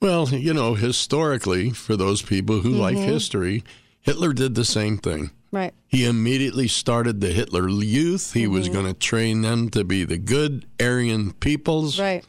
Well, 0.04 0.28
you 0.30 0.54
know, 0.54 0.74
historically, 0.76 1.70
for 1.72 1.96
those 1.96 2.22
people 2.22 2.60
who 2.60 2.72
like 2.72 2.98
Mm-hmm. 2.98 3.06
history, 3.08 3.64
Hitler 4.02 4.34
did 4.34 4.54
the 4.54 4.66
same 4.66 4.98
thing. 4.98 5.32
Right. 5.50 5.74
He 5.88 6.06
immediately 6.06 6.68
started 6.68 7.22
the 7.22 7.32
Hitler 7.32 7.70
Youth. 7.70 8.34
He 8.34 8.46
was 8.46 8.66
Mm-hmm. 8.66 8.74
going 8.74 8.86
to 8.88 8.94
train 9.00 9.42
them 9.44 9.70
to 9.70 9.84
be 9.86 10.04
the 10.04 10.18
good 10.18 10.66
Aryan 10.82 11.32
peoples. 11.34 12.00
Right. 12.00 12.26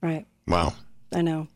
Right. 0.00 0.24
Wow. 0.46 0.74
I 1.12 1.22
know. 1.22 1.48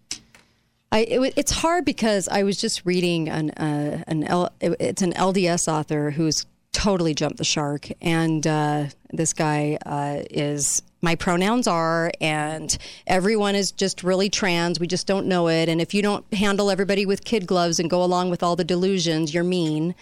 I 0.93 0.99
it, 1.01 1.35
it's 1.37 1.53
hard 1.53 1.85
because 1.85 2.29
I 2.29 2.43
was 2.43 2.57
just 2.61 2.85
reading 2.85 3.29
an 3.29 3.51
uh, 3.51 4.03
an 4.07 4.25
L, 4.25 4.51
it- 4.61 4.77
it's 4.81 5.03
an 5.03 5.13
LDS 5.13 5.67
author 5.73 6.11
who's 6.11 6.47
totally 6.73 7.15
jumped 7.15 7.39
the 7.39 7.45
shark, 7.45 7.89
and 8.03 8.45
uh, 8.47 8.87
this 9.13 9.33
guy 9.33 9.79
uh, 9.87 10.23
is 10.31 10.83
my 11.05 11.15
pronouns 11.15 11.69
are, 11.69 12.11
and 12.21 12.77
everyone 13.07 13.55
is 13.55 13.71
just 13.71 14.03
really 14.03 14.29
trans. 14.29 14.81
We 14.81 14.87
just 14.87 15.07
don't 15.07 15.27
know 15.27 15.49
it, 15.49 15.69
and 15.69 15.81
if 15.81 15.95
you 15.95 16.03
don't 16.03 16.25
handle 16.35 16.71
everybody 16.71 17.07
with 17.07 17.25
kid 17.25 17.47
gloves 17.47 17.79
and 17.79 17.89
go 17.89 18.03
along 18.03 18.31
with 18.31 18.43
all 18.43 18.57
the 18.57 18.65
delusions, 18.65 19.33
you're 19.33 19.45
mean. 19.45 19.95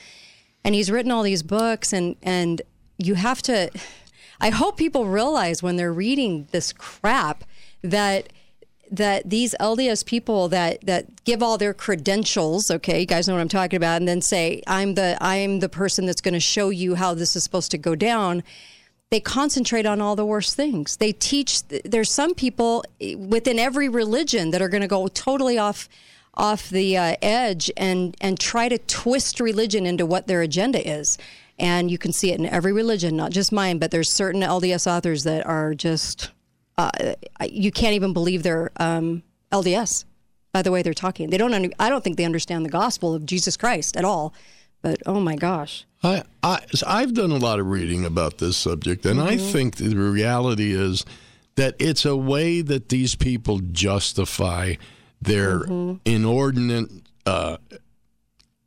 And 0.65 0.75
he's 0.75 0.91
written 0.91 1.11
all 1.11 1.25
these 1.25 1.43
books, 1.43 1.93
and 1.93 2.17
and 2.23 2.63
you 2.97 3.15
have 3.15 3.43
to. 3.43 3.71
I 4.41 4.51
hope 4.51 4.77
people 4.77 5.07
realize 5.07 5.63
when 5.63 5.77
they're 5.77 5.93
reading 5.93 6.49
this 6.53 6.73
crap 6.73 7.45
that 7.83 8.33
that 8.93 9.31
these 9.31 9.55
LDS 9.59 10.05
people 10.05 10.49
that 10.49 10.85
that 10.87 11.25
give 11.25 11.43
all 11.43 11.59
their 11.59 11.75
credentials, 11.75 12.71
okay, 12.71 13.01
you 13.01 13.07
guys 13.07 13.27
know 13.27 13.35
what 13.35 13.41
I'm 13.41 13.49
talking 13.49 13.77
about, 13.79 13.97
and 13.97 14.07
then 14.07 14.21
say 14.21 14.63
I'm 14.67 14.95
the 14.95 15.17
I'm 15.21 15.61
the 15.61 15.69
person 15.69 16.07
that's 16.07 16.21
going 16.21 16.35
to 16.35 16.41
show 16.41 16.69
you 16.71 16.95
how 16.95 17.15
this 17.15 17.35
is 17.35 17.43
supposed 17.43 17.71
to 17.73 17.79
go 17.79 17.95
down. 17.95 18.45
They 19.13 19.21
concentrate 19.21 19.85
on 19.85 20.01
all 20.01 20.17
the 20.17 20.25
worst 20.25 20.57
things. 20.57 20.97
They 20.97 21.13
teach. 21.13 21.69
There's 21.69 22.11
some 22.11 22.35
people 22.35 22.83
within 23.19 23.59
every 23.59 23.91
religion 23.91 24.53
that 24.53 24.63
are 24.63 24.71
going 24.71 24.81
to 24.81 24.89
go 24.89 25.07
totally 25.07 25.59
off 25.59 25.87
off 26.33 26.71
the 26.71 26.97
uh, 26.97 27.17
edge 27.21 27.71
and 27.77 28.17
and 28.23 28.41
try 28.41 28.71
to 28.71 28.79
twist 28.79 29.39
religion 29.39 29.85
into 29.85 30.07
what 30.07 30.29
their 30.29 30.41
agenda 30.41 30.81
is. 30.89 31.19
And 31.59 31.91
you 31.91 31.99
can 31.99 32.11
see 32.11 32.33
it 32.33 32.41
in 32.41 32.47
every 32.47 32.73
religion, 32.73 33.15
not 33.15 33.33
just 33.33 33.53
mine, 33.53 33.77
but 33.77 33.91
there's 33.91 34.11
certain 34.11 34.41
LDS 34.41 34.91
authors 34.91 35.25
that 35.25 35.45
are 35.45 35.75
just 35.75 36.31
uh, 36.79 36.91
you 37.47 37.71
can't 37.71 37.93
even 37.93 38.15
believe 38.15 38.43
they're 38.43 38.71
um, 38.79 39.23
LDS 39.53 40.07
by 40.55 40.63
the 40.63 40.73
way 40.73 40.81
they're 40.81 40.95
talking. 40.95 41.29
They 41.29 41.37
don't. 41.37 41.75
I 41.79 41.91
don't 41.91 42.03
think 42.03 42.17
they 42.17 42.25
understand 42.25 42.65
the 42.65 42.71
gospel 42.71 43.15
of 43.15 43.27
Jesus 43.27 43.59
Christ 43.59 43.95
at 43.95 44.07
all. 44.07 44.33
But 44.83 45.01
oh 45.07 45.21
my 45.21 45.37
gosh, 45.37 45.87
I, 46.03 46.25
I, 46.43 46.61
I've 46.87 47.15
done 47.15 47.31
a 47.31 47.37
lot 47.37 47.61
of 47.61 47.67
reading 47.67 48.05
about 48.05 48.39
this 48.39 48.57
subject, 48.57 49.07
and 49.07 49.21
I 49.21 49.37
mm-hmm. 49.37 49.53
think 49.53 49.77
the 49.77 49.95
reality 49.95 50.73
is 50.73 51.05
that 51.55 51.77
it's 51.79 52.05
a 52.05 52.17
way 52.17 52.63
that 52.63 52.89
these 52.89 53.15
people 53.15 53.61
justify 53.61 54.75
their 55.21 55.61
mm-hmm. 55.61 55.97
inordinate 56.05 56.91
uh, 57.25 57.59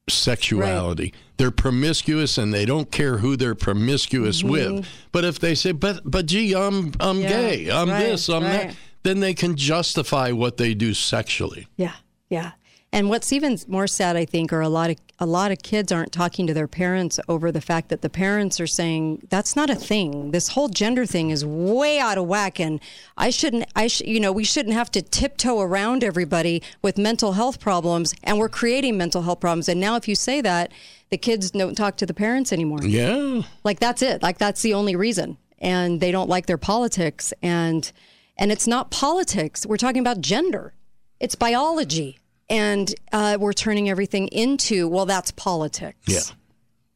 sexuality. 0.10 1.13
They're 1.38 1.51
promiscuous, 1.51 2.38
and 2.38 2.54
they 2.54 2.65
don't 2.65 2.89
care 2.91 3.17
who 3.17 3.36
they're 3.36 3.56
promiscuous 3.56 4.41
mm-hmm. 4.41 4.51
with. 4.51 4.88
But 5.12 5.25
if 5.25 5.39
they 5.39 5.56
say, 5.56 5.73
"But, 5.73 6.10
but, 6.10 6.28
gee, 6.28 6.56
I'm, 6.56 6.93
I'm 7.01 7.19
Yeah, 7.19 7.28
gay, 7.28 7.69
I'm 7.69 7.89
right, 7.89 7.99
this, 7.99 8.30
I'm 8.30 8.43
right. 8.43 8.69
that," 8.69 8.75
then 9.04 9.19
they 9.19 9.34
can 9.34 9.58
justify 9.58 10.32
what 10.32 10.56
they 10.56 10.73
do 10.73 10.93
sexually. 10.93 11.67
yeah, 11.75 11.93
yeah. 12.30 12.51
And 12.95 13.10
what's 13.10 13.34
even 13.34 13.60
more 13.67 13.88
sad, 13.88 14.15
I 14.15 14.23
think, 14.23 14.53
are 14.53 14.62
a 14.62 14.69
lot 14.69 14.89
of 14.89 14.95
a 15.19 15.25
lot 15.25 15.51
of 15.51 15.60
kids 15.62 15.91
aren't 15.91 16.13
talking 16.13 16.47
to 16.47 16.53
their 16.53 16.67
parents 16.67 17.19
over 17.27 17.51
the 17.51 17.60
fact 17.60 17.89
that 17.89 18.01
the 18.01 18.10
parents 18.10 18.58
are 18.62 18.67
saying 18.67 19.27
that's 19.29 19.53
not 19.53 19.69
a 19.69 19.75
thing. 19.75 20.31
This 20.31 20.47
whole 20.47 20.69
gender 20.69 21.05
thing 21.05 21.29
is 21.29 21.45
way 21.45 21.99
out 21.99 22.17
of 22.17 22.25
whack, 22.25 22.58
and 22.58 22.79
I 23.17 23.31
shouldn't. 23.31 23.65
I 23.75 23.88
sh- 23.88 24.01
you 24.01 24.21
know 24.21 24.31
we 24.31 24.45
shouldn't 24.45 24.75
have 24.75 24.89
to 24.91 25.01
tiptoe 25.01 25.60
around 25.60 26.05
everybody 26.05 26.63
with 26.81 26.97
mental 26.97 27.34
health 27.34 27.60
problems, 27.60 28.13
and 28.23 28.39
we're 28.39 28.47
creating 28.47 28.97
mental 28.97 29.23
health 29.23 29.41
problems. 29.41 29.67
And 29.67 29.81
now, 29.81 29.97
if 29.97 30.08
you 30.08 30.15
say 30.15 30.39
that, 30.39 30.71
the 31.10 31.17
kids 31.17 31.51
don't 31.51 31.75
talk 31.75 31.97
to 31.97 32.05
the 32.05 32.13
parents 32.13 32.53
anymore. 32.53 32.81
Yeah. 32.81 33.41
like 33.65 33.81
that's 33.81 34.01
it 34.01 34.23
like 34.23 34.38
that's 34.38 34.62
the 34.62 34.73
only 34.73 34.95
reason 34.95 35.38
and 35.60 35.99
they 35.99 36.12
don't 36.12 36.29
like 36.29 36.45
their 36.45 36.58
politics 36.58 37.34
and 37.41 37.91
and 38.38 38.53
it's 38.53 38.67
not 38.67 38.89
politics 38.89 39.65
we're 39.65 39.77
talking 39.77 39.99
about 40.01 40.21
gender 40.21 40.73
it's 41.19 41.36
biology 41.36 42.19
and 42.49 42.93
uh, 43.12 43.38
we're 43.39 43.53
turning 43.53 43.89
everything 43.89 44.27
into 44.29 44.88
well 44.88 45.05
that's 45.05 45.31
politics. 45.31 45.97
Yeah. 46.08 46.21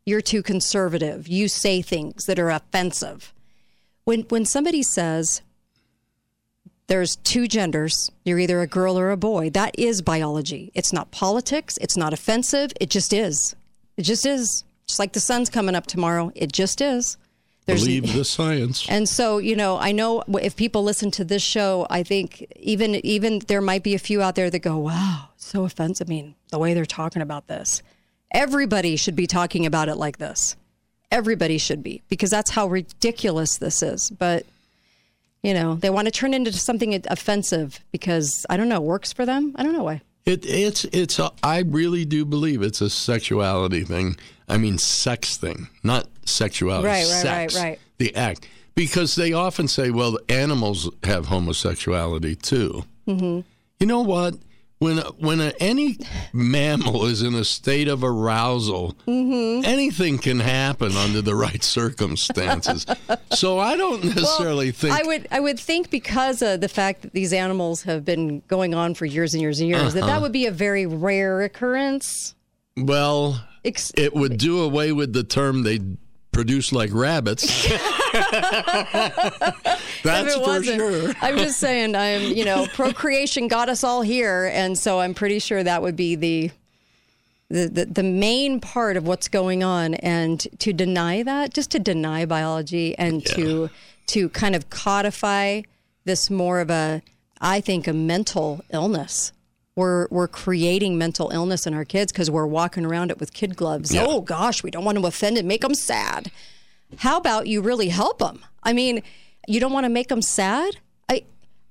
you're 0.05 0.21
too 0.21 0.43
conservative. 0.43 1.27
You 1.27 1.47
say 1.47 1.81
things 1.81 2.25
that 2.25 2.39
are 2.39 2.49
offensive. 2.49 3.33
When 4.05 4.21
when 4.29 4.45
somebody 4.45 4.83
says 4.83 5.41
there's 6.87 7.17
two 7.17 7.47
genders 7.47 8.09
you're 8.25 8.39
either 8.39 8.61
a 8.61 8.67
girl 8.67 8.97
or 8.97 9.11
a 9.11 9.17
boy 9.17 9.49
that 9.51 9.77
is 9.77 10.01
biology. 10.01 10.71
It's 10.73 10.91
not 10.93 11.11
politics. 11.11 11.77
It's 11.81 11.97
not 11.97 12.13
offensive. 12.13 12.71
It 12.81 12.89
just 12.89 13.13
is. 13.13 13.55
It 13.97 14.03
just 14.03 14.25
is. 14.25 14.63
Just 14.87 14.99
like 14.99 15.13
the 15.13 15.19
sun's 15.19 15.49
coming 15.49 15.75
up 15.75 15.85
tomorrow 15.87 16.31
it 16.35 16.51
just 16.51 16.81
is 16.81 17.17
There's- 17.69 17.83
Believe 17.83 18.13
the 18.13 18.25
science. 18.25 18.85
And 18.89 19.07
so, 19.07 19.37
you 19.37 19.55
know, 19.55 19.77
I 19.77 19.91
know 19.91 20.23
if 20.41 20.55
people 20.55 20.83
listen 20.83 21.11
to 21.11 21.23
this 21.23 21.41
show, 21.43 21.85
I 21.89 22.03
think 22.03 22.45
even 22.59 22.95
even 23.05 23.39
there 23.47 23.61
might 23.61 23.83
be 23.83 23.95
a 23.95 23.99
few 23.99 24.21
out 24.21 24.35
there 24.35 24.49
that 24.49 24.59
go, 24.59 24.77
"Wow, 24.77 25.29
so 25.37 25.63
offensive." 25.65 26.07
I 26.07 26.09
mean, 26.09 26.35
the 26.49 26.59
way 26.59 26.73
they're 26.73 26.85
talking 26.85 27.21
about 27.21 27.47
this. 27.47 27.81
Everybody 28.31 28.95
should 28.95 29.15
be 29.15 29.25
talking 29.27 29.65
about 29.65 29.89
it 29.89 29.95
like 29.95 30.17
this. 30.17 30.55
Everybody 31.11 31.57
should 31.57 31.81
be 31.81 32.01
because 32.09 32.29
that's 32.29 32.51
how 32.51 32.67
ridiculous 32.67 33.57
this 33.57 33.81
is. 33.81 34.09
But 34.11 34.45
you 35.41 35.53
know, 35.53 35.75
they 35.75 35.89
want 35.89 36.05
to 36.05 36.11
turn 36.11 36.33
into 36.33 36.51
something 36.53 37.01
offensive 37.07 37.79
because 37.91 38.45
I 38.49 38.57
don't 38.57 38.69
know, 38.69 38.81
works 38.81 39.13
for 39.13 39.25
them. 39.25 39.53
I 39.55 39.63
don't 39.63 39.73
know 39.73 39.83
why. 39.83 40.01
It, 40.25 40.45
it's 40.45 40.83
it's 40.85 41.17
a, 41.17 41.31
I 41.41 41.59
really 41.59 42.05
do 42.05 42.25
believe 42.25 42.61
it's 42.61 42.81
a 42.81 42.89
sexuality 42.89 43.83
thing. 43.83 44.17
I 44.47 44.57
mean, 44.57 44.77
sex 44.77 45.37
thing, 45.37 45.69
not 45.83 46.07
sexuality. 46.29 46.87
Right, 46.87 46.97
right, 46.97 47.05
sex, 47.05 47.55
right, 47.55 47.63
right. 47.63 47.79
The 47.97 48.15
act, 48.15 48.47
because 48.75 49.15
they 49.15 49.33
often 49.33 49.67
say, 49.67 49.89
"Well, 49.91 50.17
animals 50.29 50.89
have 51.03 51.25
homosexuality 51.27 52.35
too." 52.35 52.83
Mm-hmm. 53.07 53.41
You 53.79 53.87
know 53.87 54.01
what? 54.01 54.35
When 54.79 54.97
when 55.17 55.41
a, 55.41 55.51
any 55.59 55.97
mammal 56.31 57.05
is 57.05 57.21
in 57.21 57.35
a 57.35 57.43
state 57.43 57.89
of 57.89 58.01
arousal, 58.01 58.95
Mm-hmm. 59.07 59.65
anything 59.65 60.17
can 60.17 60.39
happen 60.39 60.93
under 60.95 61.21
the 61.21 61.35
right 61.35 61.61
circumstances. 61.61 62.85
so 63.33 63.59
I 63.59 63.75
don't 63.75 64.03
necessarily 64.05 64.71
think 64.71 64.93
I 64.97 65.05
would 65.05 65.27
I 65.31 65.41
would 65.41 65.59
think 65.59 65.89
because 65.89 66.41
of 66.41 66.61
the 66.61 66.69
fact 66.69 67.01
that 67.01 67.11
these 67.11 67.33
animals 67.33 67.83
have 67.83 68.05
been 68.05 68.41
going 68.47 68.73
on 68.73 68.93
for 68.95 69.05
years 69.05 69.33
and 69.33 69.41
years 69.41 69.59
and 69.59 69.67
years 69.69 69.93
that 69.95 70.03
Uh-huh. 70.03 70.13
that 70.13 70.21
would 70.21 70.31
be 70.31 70.45
a 70.45 70.51
very 70.51 70.85
rare 70.85 71.41
occurrence. 71.41 72.35
well. 72.77 73.45
It 73.63 74.13
would 74.15 74.37
do 74.37 74.61
away 74.61 74.93
with 74.93 75.11
the 75.11 75.23
term 75.25 75.63
they 75.63 75.79
produce 76.31 76.71
like 76.71 76.91
rabbits. 76.93 77.67
That's 80.03 80.35
for 80.35 80.63
sure. 80.63 81.13
I'm 81.21 81.37
just 81.37 81.59
saying, 81.59 81.95
I'm, 81.95 82.21
you 82.21 82.45
know, 82.45 82.67
procreation 82.73 83.47
got 83.47 83.69
us 83.69 83.83
all 83.83 84.01
here. 84.01 84.49
And 84.53 84.77
so 84.77 84.99
I'm 84.99 85.13
pretty 85.13 85.39
sure 85.39 85.63
that 85.63 85.81
would 85.81 85.95
be 85.95 86.15
the, 86.15 86.51
the, 87.49 87.67
the, 87.67 87.85
the 87.85 88.03
main 88.03 88.59
part 88.59 88.97
of 88.97 89.07
what's 89.07 89.27
going 89.27 89.63
on. 89.63 89.95
And 89.95 90.39
to 90.59 90.73
deny 90.73 91.23
that, 91.23 91.53
just 91.53 91.71
to 91.71 91.79
deny 91.79 92.25
biology 92.25 92.97
and 92.97 93.25
to, 93.27 93.69
to 94.07 94.29
kind 94.29 94.55
of 94.55 94.69
codify 94.69 95.61
this 96.05 96.29
more 96.29 96.59
of 96.59 96.69
a, 96.69 97.01
I 97.41 97.61
think, 97.61 97.87
a 97.87 97.93
mental 97.93 98.61
illness. 98.71 99.31
We're, 99.79 100.07
we're 100.09 100.27
creating 100.27 100.97
mental 100.97 101.29
illness 101.31 101.65
in 101.65 101.73
our 101.73 101.85
kids 101.85 102.11
because 102.11 102.29
we're 102.29 102.45
walking 102.45 102.85
around 102.85 103.11
it 103.11 103.19
with 103.19 103.33
kid 103.33 103.55
gloves. 103.55 103.93
Yeah. 103.93 104.05
Oh 104.07 104.21
gosh, 104.21 104.63
we 104.63 104.71
don't 104.71 104.85
want 104.85 104.97
to 104.97 105.05
offend 105.05 105.37
and 105.37 105.47
make 105.47 105.61
them 105.61 105.73
sad 105.73 106.31
how 106.97 107.17
about 107.17 107.47
you 107.47 107.61
really 107.61 107.89
help 107.89 108.19
them? 108.19 108.43
I 108.63 108.73
mean, 108.73 109.03
you 109.47 109.59
don't 109.59 109.71
want 109.71 109.85
to 109.85 109.89
make 109.89 110.07
them 110.07 110.21
sad? 110.21 110.77
I 111.09 111.23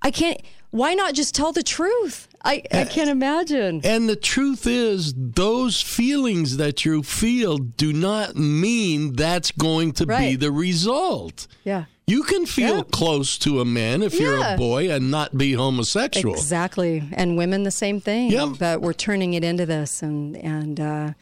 I 0.03 0.11
can't 0.11 0.41
why 0.71 0.95
not 0.95 1.15
just 1.15 1.35
tell 1.35 1.53
the 1.53 1.63
truth? 1.63 2.29
I 2.45 2.63
I 2.73 2.85
can't 2.85 3.11
imagine. 3.11 3.81
And 3.85 4.09
the 4.09 4.17
truth 4.17 4.67
is, 4.67 5.13
those 5.17 5.81
feelings 5.81 6.57
that 6.59 6.85
you 6.85 7.03
feel 7.03 7.59
do 7.59 7.93
not 7.93 8.37
mean 8.37 9.15
that's 9.15 9.51
going 9.51 9.93
to 9.93 10.07
be 10.07 10.37
the 10.37 10.53
result. 10.53 11.47
Yeah. 11.65 11.85
You 12.09 12.23
can 12.23 12.47
feel 12.47 12.79
Yeah. 12.79 12.83
close 12.91 13.37
to 13.39 13.61
a 13.61 13.65
man 13.65 14.03
if 14.03 14.19
you're 14.19 14.39
a 14.43 14.57
boy 14.57 14.91
and 14.91 15.11
not 15.11 15.37
be 15.37 15.53
homosexual. 15.53 16.35
Exactly. 16.35 17.03
And 17.13 17.37
women 17.37 17.65
the 17.65 17.71
same 17.71 18.01
thing. 18.01 18.31
Yeah. 18.31 18.53
But 18.59 18.81
we're 18.81 18.95
turning 18.95 19.35
it 19.35 19.45
into 19.45 19.67
this 19.67 20.03
and 20.03 20.37
and 20.37 20.81
uh 20.81 21.13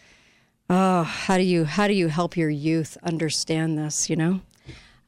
oh, 0.70 1.03
how 1.03 1.37
do 1.37 1.42
you 1.42 1.64
how 1.64 1.88
do 1.88 1.94
you 1.94 2.09
help 2.09 2.37
your 2.37 2.51
youth 2.51 2.96
understand 3.03 3.77
this, 3.77 4.09
you 4.09 4.16
know? 4.16 4.40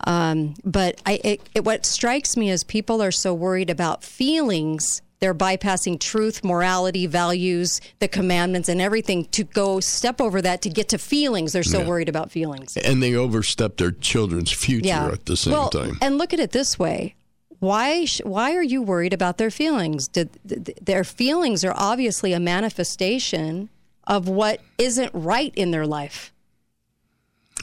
Um, 0.05 0.55
but 0.65 1.01
I 1.07 1.21
it, 1.25 1.41
it, 1.55 1.65
what 1.65 1.85
strikes 1.87 2.37
me 2.37 2.51
is 2.51 2.63
people 2.65 3.01
are 3.03 3.11
so 3.13 3.33
worried 3.35 3.71
about 3.71 4.05
feelings 4.05 5.03
they're 5.21 5.35
bypassing 5.35 5.99
truth, 5.99 6.45
morality, 6.45 7.07
values, 7.07 7.81
the 7.99 8.09
commandments, 8.09 8.69
and 8.69 8.81
everything 8.81 9.25
to 9.27 9.45
go 9.45 9.81
step 9.81 10.21
over 10.21 10.41
that 10.43 10.63
to 10.63 10.71
get 10.71 10.89
to 10.91 10.99
feelings. 10.99 11.53
They're 11.53 11.63
so 11.63 11.85
worried 11.85 12.09
about 12.09 12.31
feelings. 12.31 12.77
And 12.77 13.03
they 13.03 13.15
overstep 13.15 13.77
their 13.79 13.91
children's 13.91 14.53
future 14.53 15.13
at 15.13 15.27
the 15.27 15.37
same 15.37 15.55
well, 15.55 15.71
time. 15.71 15.99
And 16.01 16.19
look 16.19 16.33
at 16.33 16.41
it 16.41 16.53
this 16.53 16.79
way. 16.79 17.17
Why 17.59 18.05
sh- 18.05 18.21
why 18.25 18.55
are 18.55 18.63
you 18.63 18.81
worried 18.83 19.13
about 19.13 19.39
their 19.39 19.51
feelings? 19.51 20.07
Did, 20.07 20.31
th- 20.49 20.65
th- 20.65 20.79
their 20.81 21.03
feelings 21.03 21.65
are 21.65 21.75
obviously 21.75 22.33
a 22.33 22.39
manifestation 22.39 23.69
of 24.05 24.29
what 24.29 24.61
isn't 24.79 25.11
right 25.13 25.53
in 25.57 25.73
their 25.73 25.87
life, 25.87 26.33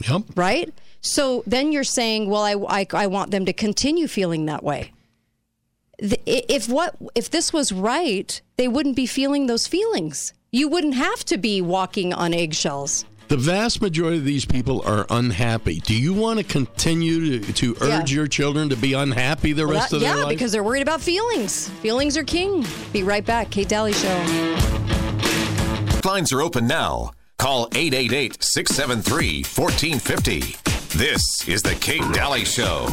Yep. 0.06 0.22
right? 0.36 0.72
So 1.00 1.42
then 1.46 1.72
you're 1.72 1.84
saying, 1.84 2.28
well, 2.28 2.42
I, 2.42 2.80
I, 2.80 2.86
I 2.92 3.06
want 3.06 3.30
them 3.30 3.46
to 3.46 3.52
continue 3.54 4.06
feeling 4.06 4.46
that 4.46 4.62
way. 4.62 4.92
The- 5.98 6.20
If 6.26 6.68
what 6.68 6.94
if 7.14 7.30
this 7.30 7.52
was 7.52 7.72
right, 7.72 8.40
they 8.56 8.68
wouldn't 8.68 8.96
be 8.96 9.06
feeling 9.06 9.46
those 9.46 9.66
feelings. 9.66 10.32
You 10.52 10.68
wouldn't 10.68 10.94
have 10.94 11.24
to 11.26 11.38
be 11.38 11.60
walking 11.62 12.12
on 12.12 12.32
eggshells. 12.34 13.04
The 13.28 13.36
vast 13.36 13.82
majority 13.82 14.18
of 14.18 14.24
these 14.24 14.44
people 14.44 14.82
are 14.86 15.04
unhappy. 15.10 15.80
Do 15.80 15.94
you 15.94 16.14
want 16.14 16.38
to 16.38 16.44
continue 16.44 17.40
to, 17.40 17.52
to 17.54 17.76
Yeah. 17.80 18.00
urge 18.00 18.12
your 18.12 18.26
children 18.28 18.68
to 18.68 18.76
be 18.76 18.92
unhappy 18.92 19.52
the 19.52 19.66
rest 19.66 19.90
That- 19.90 19.96
of 19.96 20.02
their 20.02 20.16
yeah, 20.16 20.22
life? 20.24 20.28
because 20.28 20.52
they're 20.52 20.62
worried 20.62 20.82
about 20.82 21.00
feelings. 21.00 21.68
Feelings 21.82 22.16
are 22.16 22.22
king. 22.24 22.64
Be 22.92 23.02
right 23.02 23.24
back. 23.26 23.50
Kate 23.50 23.68
Dalley 23.68 23.92
Show. 23.94 24.16
Lines 26.04 26.32
are 26.32 26.40
open 26.40 26.66
now. 26.68 27.10
Call 27.36 27.68
888 27.74 28.36
673 28.42 29.42
1450. 29.42 30.56
This 30.96 31.22
is 31.48 31.62
The 31.62 31.74
Kate 31.74 32.00
Dalley 32.12 32.44
Show. 32.44 32.86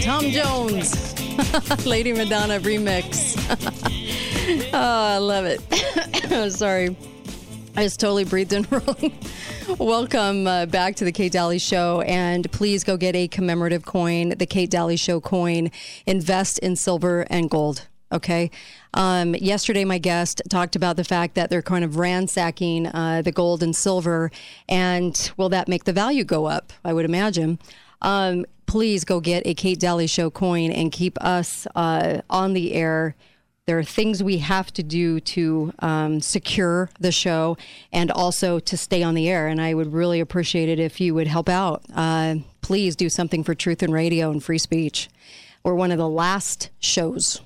Tom 0.00 0.30
Jones. 0.30 1.14
Lady 1.86 2.14
Madonna 2.14 2.58
remix. 2.60 3.36
oh, 4.72 4.78
I 4.78 5.18
love 5.18 5.44
it. 5.44 6.52
Sorry. 6.52 6.96
I 7.76 7.82
just 7.82 8.00
totally 8.00 8.24
breathed 8.24 8.54
in 8.54 8.66
wrong. 8.70 9.12
Welcome 9.78 10.46
uh, 10.46 10.66
back 10.66 10.96
to 10.96 11.04
the 11.04 11.12
Kate 11.12 11.32
Dalley 11.32 11.58
Show. 11.58 12.00
And 12.00 12.50
please 12.50 12.82
go 12.82 12.96
get 12.96 13.14
a 13.14 13.28
commemorative 13.28 13.84
coin, 13.84 14.30
the 14.30 14.46
Kate 14.46 14.70
Dalley 14.70 14.96
Show 14.96 15.20
coin. 15.20 15.70
Invest 16.06 16.58
in 16.60 16.76
silver 16.76 17.26
and 17.28 17.50
gold. 17.50 17.86
Okay. 18.10 18.50
Um, 18.94 19.34
yesterday, 19.34 19.84
my 19.84 19.98
guest 19.98 20.40
talked 20.48 20.76
about 20.76 20.96
the 20.96 21.04
fact 21.04 21.34
that 21.34 21.50
they're 21.50 21.62
kind 21.62 21.84
of 21.84 21.96
ransacking 21.96 22.86
uh, 22.86 23.20
the 23.22 23.32
gold 23.32 23.62
and 23.62 23.76
silver. 23.76 24.30
And 24.68 25.30
will 25.36 25.50
that 25.50 25.68
make 25.68 25.84
the 25.84 25.92
value 25.92 26.24
go 26.24 26.46
up? 26.46 26.72
I 26.84 26.94
would 26.94 27.04
imagine. 27.04 27.58
Um, 28.02 28.46
please 28.70 29.04
go 29.04 29.18
get 29.18 29.44
a 29.48 29.52
Kate 29.52 29.80
Dalley 29.80 30.06
Show 30.06 30.30
coin 30.30 30.70
and 30.70 30.92
keep 30.92 31.20
us 31.20 31.66
uh, 31.74 32.20
on 32.30 32.52
the 32.52 32.72
air. 32.72 33.16
There 33.66 33.76
are 33.80 33.82
things 33.82 34.22
we 34.22 34.38
have 34.38 34.72
to 34.74 34.84
do 34.84 35.18
to 35.18 35.72
um, 35.80 36.20
secure 36.20 36.88
the 37.00 37.10
show 37.10 37.56
and 37.92 38.12
also 38.12 38.60
to 38.60 38.76
stay 38.76 39.02
on 39.02 39.14
the 39.14 39.28
air. 39.28 39.48
And 39.48 39.60
I 39.60 39.74
would 39.74 39.92
really 39.92 40.20
appreciate 40.20 40.68
it 40.68 40.78
if 40.78 41.00
you 41.00 41.16
would 41.16 41.26
help 41.26 41.48
out. 41.48 41.82
Uh, 41.92 42.36
please 42.60 42.94
do 42.94 43.08
something 43.08 43.42
for 43.42 43.56
truth 43.56 43.82
and 43.82 43.92
radio 43.92 44.30
and 44.30 44.40
free 44.40 44.58
speech. 44.58 45.08
We're 45.64 45.74
one 45.74 45.90
of 45.90 45.98
the 45.98 46.08
last 46.08 46.70
shows 46.78 47.40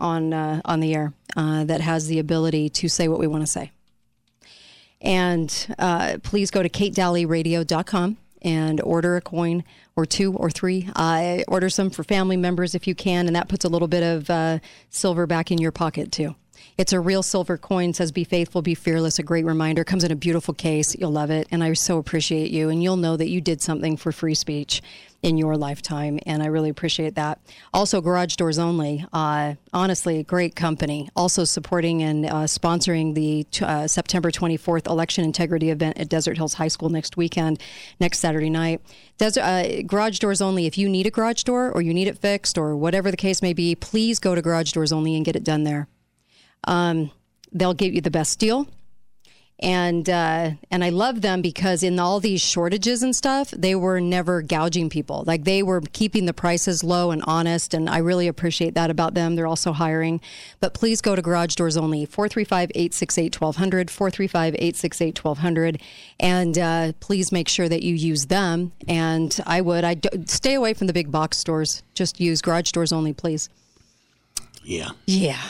on 0.00 0.32
uh, 0.32 0.62
on 0.64 0.80
the 0.80 0.96
air 0.96 1.12
uh, 1.36 1.62
that 1.62 1.80
has 1.80 2.08
the 2.08 2.18
ability 2.18 2.70
to 2.70 2.88
say 2.88 3.06
what 3.06 3.20
we 3.20 3.28
want 3.28 3.44
to 3.44 3.46
say. 3.46 3.70
And 5.00 5.76
uh, 5.78 6.16
please 6.24 6.50
go 6.50 6.64
to 6.64 6.68
katedalleyradio.com 6.68 8.16
and 8.42 8.80
order 8.80 9.16
a 9.16 9.20
coin 9.20 9.64
or 9.96 10.06
two 10.06 10.34
or 10.34 10.50
three. 10.50 10.88
Uh, 10.94 11.38
order 11.48 11.68
some 11.68 11.90
for 11.90 12.04
family 12.04 12.36
members 12.36 12.74
if 12.74 12.86
you 12.86 12.94
can, 12.94 13.26
and 13.26 13.36
that 13.36 13.48
puts 13.48 13.64
a 13.64 13.68
little 13.68 13.88
bit 13.88 14.02
of 14.02 14.30
uh, 14.30 14.58
silver 14.90 15.26
back 15.26 15.50
in 15.50 15.58
your 15.58 15.72
pocket 15.72 16.12
too. 16.12 16.34
It's 16.78 16.92
a 16.92 17.00
real 17.00 17.22
silver 17.22 17.56
coin. 17.56 17.94
Says 17.94 18.12
"Be 18.12 18.24
faithful, 18.24 18.60
be 18.60 18.74
fearless." 18.74 19.18
A 19.18 19.22
great 19.22 19.46
reminder. 19.46 19.82
Comes 19.82 20.04
in 20.04 20.12
a 20.12 20.16
beautiful 20.16 20.52
case. 20.52 20.94
You'll 20.94 21.10
love 21.10 21.30
it, 21.30 21.48
and 21.50 21.64
I 21.64 21.72
so 21.72 21.96
appreciate 21.96 22.50
you. 22.50 22.68
And 22.68 22.82
you'll 22.82 22.98
know 22.98 23.16
that 23.16 23.28
you 23.28 23.40
did 23.40 23.62
something 23.62 23.96
for 23.96 24.12
free 24.12 24.34
speech 24.34 24.82
in 25.22 25.38
your 25.38 25.56
lifetime, 25.56 26.18
and 26.26 26.42
I 26.42 26.46
really 26.46 26.68
appreciate 26.68 27.14
that. 27.14 27.40
Also, 27.72 28.00
Garage 28.00 28.36
Doors 28.36 28.58
Only. 28.58 29.06
Uh, 29.12 29.54
honestly, 29.72 30.22
great 30.22 30.54
company. 30.54 31.08
Also 31.16 31.44
supporting 31.44 32.02
and 32.02 32.26
uh, 32.26 32.44
sponsoring 32.44 33.14
the 33.14 33.46
uh, 33.64 33.86
September 33.86 34.30
24th 34.30 34.86
election 34.86 35.24
integrity 35.24 35.70
event 35.70 35.98
at 35.98 36.08
Desert 36.08 36.36
Hills 36.36 36.54
High 36.54 36.68
School 36.68 36.90
next 36.90 37.16
weekend, 37.16 37.58
next 37.98 38.18
Saturday 38.18 38.50
night. 38.50 38.82
Desert, 39.18 39.40
uh, 39.42 39.82
garage 39.82 40.18
Doors 40.18 40.42
Only. 40.42 40.66
If 40.66 40.76
you 40.76 40.88
need 40.88 41.06
a 41.06 41.10
garage 41.10 41.42
door 41.42 41.72
or 41.72 41.80
you 41.80 41.94
need 41.94 42.06
it 42.06 42.18
fixed 42.18 42.58
or 42.58 42.76
whatever 42.76 43.10
the 43.10 43.16
case 43.16 43.40
may 43.40 43.54
be, 43.54 43.74
please 43.74 44.18
go 44.18 44.34
to 44.34 44.42
Garage 44.42 44.72
Doors 44.72 44.92
Only 44.92 45.16
and 45.16 45.24
get 45.24 45.36
it 45.36 45.42
done 45.42 45.64
there. 45.64 45.88
Um, 46.66 47.10
they'll 47.52 47.74
give 47.74 47.94
you 47.94 48.00
the 48.00 48.10
best 48.10 48.38
deal 48.38 48.66
and 49.58 50.08
uh, 50.10 50.50
and 50.70 50.84
I 50.84 50.90
love 50.90 51.22
them 51.22 51.40
because 51.40 51.82
in 51.82 51.98
all 51.98 52.20
these 52.20 52.42
shortages 52.42 53.02
and 53.02 53.16
stuff, 53.16 53.50
they 53.52 53.74
were 53.74 54.00
never 54.00 54.42
gouging 54.42 54.90
people. 54.90 55.24
Like 55.26 55.44
they 55.44 55.62
were 55.62 55.80
keeping 55.92 56.26
the 56.26 56.34
prices 56.34 56.84
low 56.84 57.10
and 57.10 57.22
honest, 57.26 57.72
and 57.72 57.88
I 57.88 57.98
really 57.98 58.28
appreciate 58.28 58.74
that 58.74 58.90
about 58.90 59.14
them. 59.14 59.34
They're 59.34 59.46
also 59.46 59.72
hiring. 59.72 60.20
But 60.60 60.74
please 60.74 61.00
go 61.00 61.16
to 61.16 61.22
Garage 61.22 61.54
Doors 61.54 61.78
Only 61.78 62.06
435-868-1200, 62.06 63.86
435-868-1200, 63.86 65.80
and 66.20 66.58
uh, 66.58 66.92
please 67.00 67.32
make 67.32 67.48
sure 67.48 67.68
that 67.68 67.82
you 67.82 67.94
use 67.94 68.26
them. 68.26 68.72
And 68.86 69.38
I 69.46 69.62
would 69.62 69.84
I 69.84 69.96
stay 70.26 70.52
away 70.52 70.74
from 70.74 70.86
the 70.86 70.92
big 70.92 71.10
box 71.10 71.38
stores. 71.38 71.82
Just 71.94 72.20
use 72.20 72.42
Garage 72.42 72.72
Doors 72.72 72.92
Only, 72.92 73.14
please. 73.14 73.48
Yeah. 74.62 74.90
Yeah. 75.06 75.40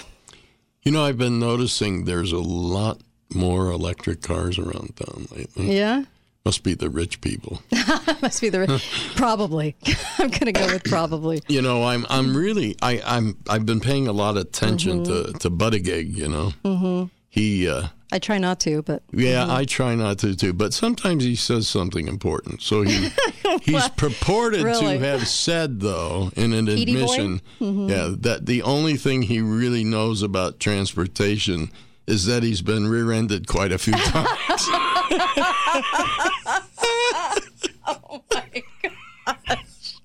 You 0.87 0.93
know, 0.93 1.05
I've 1.05 1.19
been 1.19 1.41
noticing 1.41 2.05
there's 2.05 2.31
a 2.31 2.39
lot 2.39 3.01
more 3.35 3.73
electric 3.73 4.23
cars 4.23 4.57
around 4.57 4.95
town 4.95 5.27
lately. 5.37 5.77
Yeah. 5.77 6.05
Must 6.45 6.63
be 6.63 6.75
the 6.75 6.89
rich 6.89 7.21
people. 7.21 7.61
Must 8.23 8.41
be 8.41 8.51
the 8.51 8.81
probably. 9.17 9.75
I'm 10.19 10.29
going 10.29 10.47
to 10.47 10.53
go 10.53 10.65
with 10.67 10.85
probably. 10.85 11.43
You 11.49 11.61
know, 11.61 11.83
I'm 11.83 12.07
I'm 12.09 12.37
really 12.37 12.77
I 12.81 13.03
I'm 13.05 13.37
I've 13.49 13.67
been 13.67 13.81
paying 13.81 14.07
a 14.07 14.13
lot 14.13 14.37
of 14.37 14.43
attention 14.43 15.03
Mm-hmm. 15.03 15.33
to 15.33 15.39
to 15.41 15.51
Buttigieg. 15.51 16.15
You 16.15 16.29
know, 16.29 16.53
mm-hmm. 16.65 17.07
he. 17.31 17.69
Uh, 17.69 17.89
I 18.13 18.19
try 18.21 18.39
not 18.39 18.61
to, 18.61 18.83
but 18.83 19.03
yeah, 19.13 19.45
mhm. 19.47 19.51
I 19.51 19.65
try 19.65 19.95
not 19.97 20.19
to 20.21 20.37
too, 20.37 20.53
but 20.53 20.73
sometimes 20.73 21.25
he 21.25 21.35
says 21.35 21.67
something 21.67 22.07
important. 22.07 22.63
So 22.63 22.83
he 22.83 23.11
he's 23.63 23.89
purported 23.91 24.63
Really? 24.63 24.99
to 24.99 25.05
have 25.05 25.27
said 25.27 25.81
though 25.81 26.31
in 26.37 26.53
an 26.53 26.67
Petey 26.67 26.95
admission, 26.95 27.41
mm-hmm. 27.61 27.89
yeah, 27.89 28.15
that 28.21 28.47
the 28.47 28.63
only 28.63 28.97
thing 28.97 29.23
he 29.23 29.41
really 29.41 29.83
knows 29.83 30.23
about 30.23 30.61
transportation 30.61 31.71
is 32.07 32.27
that 32.27 32.45
he's 32.45 32.63
been 32.63 32.87
rear-ended 32.87 33.49
quite 33.49 33.73
a 33.73 33.79
few 33.79 33.93
times. 33.97 34.29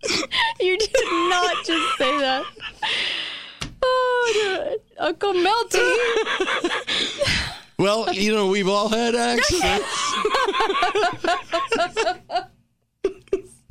you 0.59 0.77
did 0.77 1.11
not 1.29 1.65
just 1.65 1.97
say 1.97 2.17
that. 2.19 2.43
Oh, 3.83 4.77
no. 4.97 5.05
Uncle 5.05 5.33
Melty. 5.33 5.89
Well, 7.91 8.13
you 8.13 8.33
know, 8.33 8.47
we've 8.47 8.69
all 8.69 8.87
had 8.87 9.15
accidents. 9.15 9.85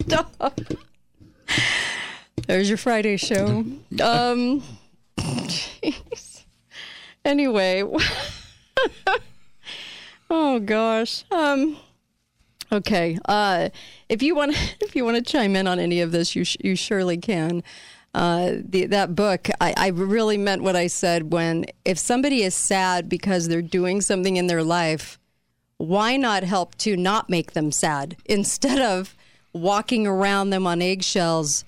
Stop. 0.03 0.61
There's 2.47 2.69
your 2.69 2.79
Friday 2.79 3.17
show. 3.17 3.65
Um. 4.03 4.63
jeez. 5.19 6.45
Anyway. 7.25 7.83
oh 10.31 10.59
gosh. 10.61 11.25
Um. 11.31 11.79
Okay. 12.73 13.19
Uh, 13.25 13.71
if 14.09 14.23
you 14.23 14.35
want, 14.35 14.53
if 14.81 14.95
you 14.95 15.05
want 15.05 15.17
to 15.17 15.23
chime 15.23 15.57
in 15.57 15.67
on 15.67 15.79
any 15.79 16.01
of 16.03 16.13
this, 16.13 16.37
you 16.37 16.45
sh- 16.45 16.59
you 16.63 16.77
surely 16.77 17.17
can. 17.17 17.63
Uh, 18.13 18.55
the, 18.65 18.87
that 18.87 19.15
book, 19.15 19.49
I, 19.61 19.73
I 19.77 19.87
really 19.89 20.37
meant 20.37 20.63
what 20.63 20.75
I 20.75 20.89
said 20.89 21.33
when 21.33 21.67
if 21.85 21.99
somebody 21.99 22.43
is 22.43 22.55
sad 22.55 23.09
because 23.09 23.49
they're 23.49 23.63
doing 23.63 24.01
something 24.01 24.37
in 24.37 24.49
their 24.49 24.65
life, 24.65 25.19
why 25.77 26.17
not 26.17 26.43
help 26.43 26.75
to 26.79 26.97
not 26.97 27.31
make 27.31 27.53
them 27.53 27.71
sad? 27.71 28.17
Instead 28.27 28.81
of 28.81 29.17
walking 29.53 30.07
around 30.07 30.51
them 30.51 30.67
on 30.67 30.83
eggshells 30.83 31.65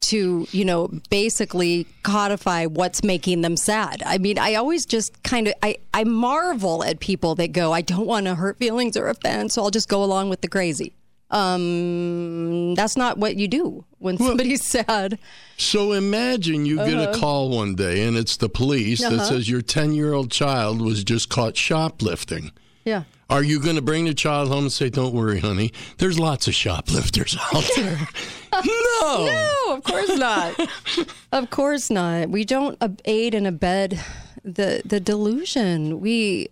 to 0.00 0.46
you 0.52 0.64
know 0.64 0.88
basically 1.10 1.84
codify 2.04 2.66
what's 2.66 3.02
making 3.02 3.40
them 3.40 3.56
sad. 3.56 4.00
I 4.06 4.18
mean 4.18 4.38
i 4.38 4.54
always 4.54 4.86
just 4.86 5.22
kind 5.24 5.48
of 5.48 5.54
i 5.62 5.76
i 5.92 6.04
marvel 6.04 6.84
at 6.84 7.00
people 7.00 7.34
that 7.34 7.50
go 7.50 7.72
i 7.72 7.80
don't 7.80 8.06
want 8.06 8.26
to 8.26 8.36
hurt 8.36 8.58
feelings 8.58 8.96
or 8.96 9.08
offend 9.08 9.50
so 9.50 9.62
i'll 9.62 9.70
just 9.70 9.88
go 9.88 10.04
along 10.04 10.28
with 10.30 10.40
the 10.40 10.48
crazy 10.48 10.92
um 11.30 12.74
that's 12.74 12.96
not 12.96 13.18
what 13.18 13.36
you 13.36 13.48
do 13.48 13.84
when 13.98 14.16
somebody's 14.18 14.64
sad 14.70 15.18
So 15.56 15.92
imagine 15.92 16.66
you 16.66 16.76
get 16.76 16.94
Uh-huh. 16.94 17.10
a 17.12 17.18
call 17.18 17.50
one 17.50 17.74
day 17.74 18.06
and 18.06 18.16
it's 18.16 18.36
the 18.36 18.48
police 18.48 19.00
that 19.00 19.26
says 19.26 19.48
your 19.48 19.60
10 19.62 19.92
year 19.92 20.12
old 20.12 20.30
child 20.30 20.80
was 20.80 21.02
just 21.04 21.28
caught 21.28 21.56
shoplifting. 21.56 22.52
yeah 22.84 23.02
Are 23.28 23.42
you 23.42 23.60
going 23.60 23.76
to 23.76 23.82
bring 23.82 24.04
the 24.06 24.14
child 24.14 24.48
home 24.48 24.64
and 24.64 24.72
say, 24.72 24.88
Don't 24.88 25.12
worry, 25.12 25.40
honey, 25.40 25.72
there's 25.98 26.18
lots 26.18 26.48
of 26.48 26.54
shoplifters 26.54 27.36
out 27.52 27.68
there? 27.76 28.08
no. 28.52 29.26
No, 29.26 29.74
of 29.74 29.84
course 29.84 30.16
not. 30.16 30.58
of 31.32 31.50
course 31.50 31.90
not. 31.90 32.30
We 32.30 32.44
don't 32.44 32.78
aid 33.04 33.34
and 33.34 33.46
abet 33.46 33.98
the 34.44 34.82
the 34.84 35.00
delusion. 35.00 36.00
We 36.00 36.48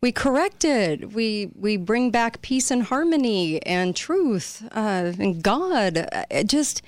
we 0.00 0.12
correct 0.12 0.64
it. 0.64 1.12
We 1.12 1.50
we 1.54 1.76
bring 1.76 2.10
back 2.10 2.42
peace 2.42 2.70
and 2.70 2.82
harmony 2.82 3.62
and 3.64 3.94
truth 3.96 4.62
uh, 4.72 5.12
and 5.18 5.42
God. 5.42 5.98
Uh, 5.98 6.24
It 6.30 6.48
just. 6.48 6.82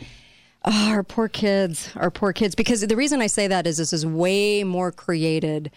Oh, 0.63 0.91
our 0.91 1.03
poor 1.03 1.27
kids, 1.27 1.89
our 1.97 2.11
poor 2.11 2.35
kids. 2.35 2.55
Because 2.55 2.83
the 2.83 2.95
reason 2.95 3.23
I 3.23 3.29
say 3.29 3.47
that 3.47 3.67
is 3.67 3.79
this 3.79 3.95
is 3.95 4.05
way 4.05 4.63
more 4.63 4.93
created. 4.93 5.71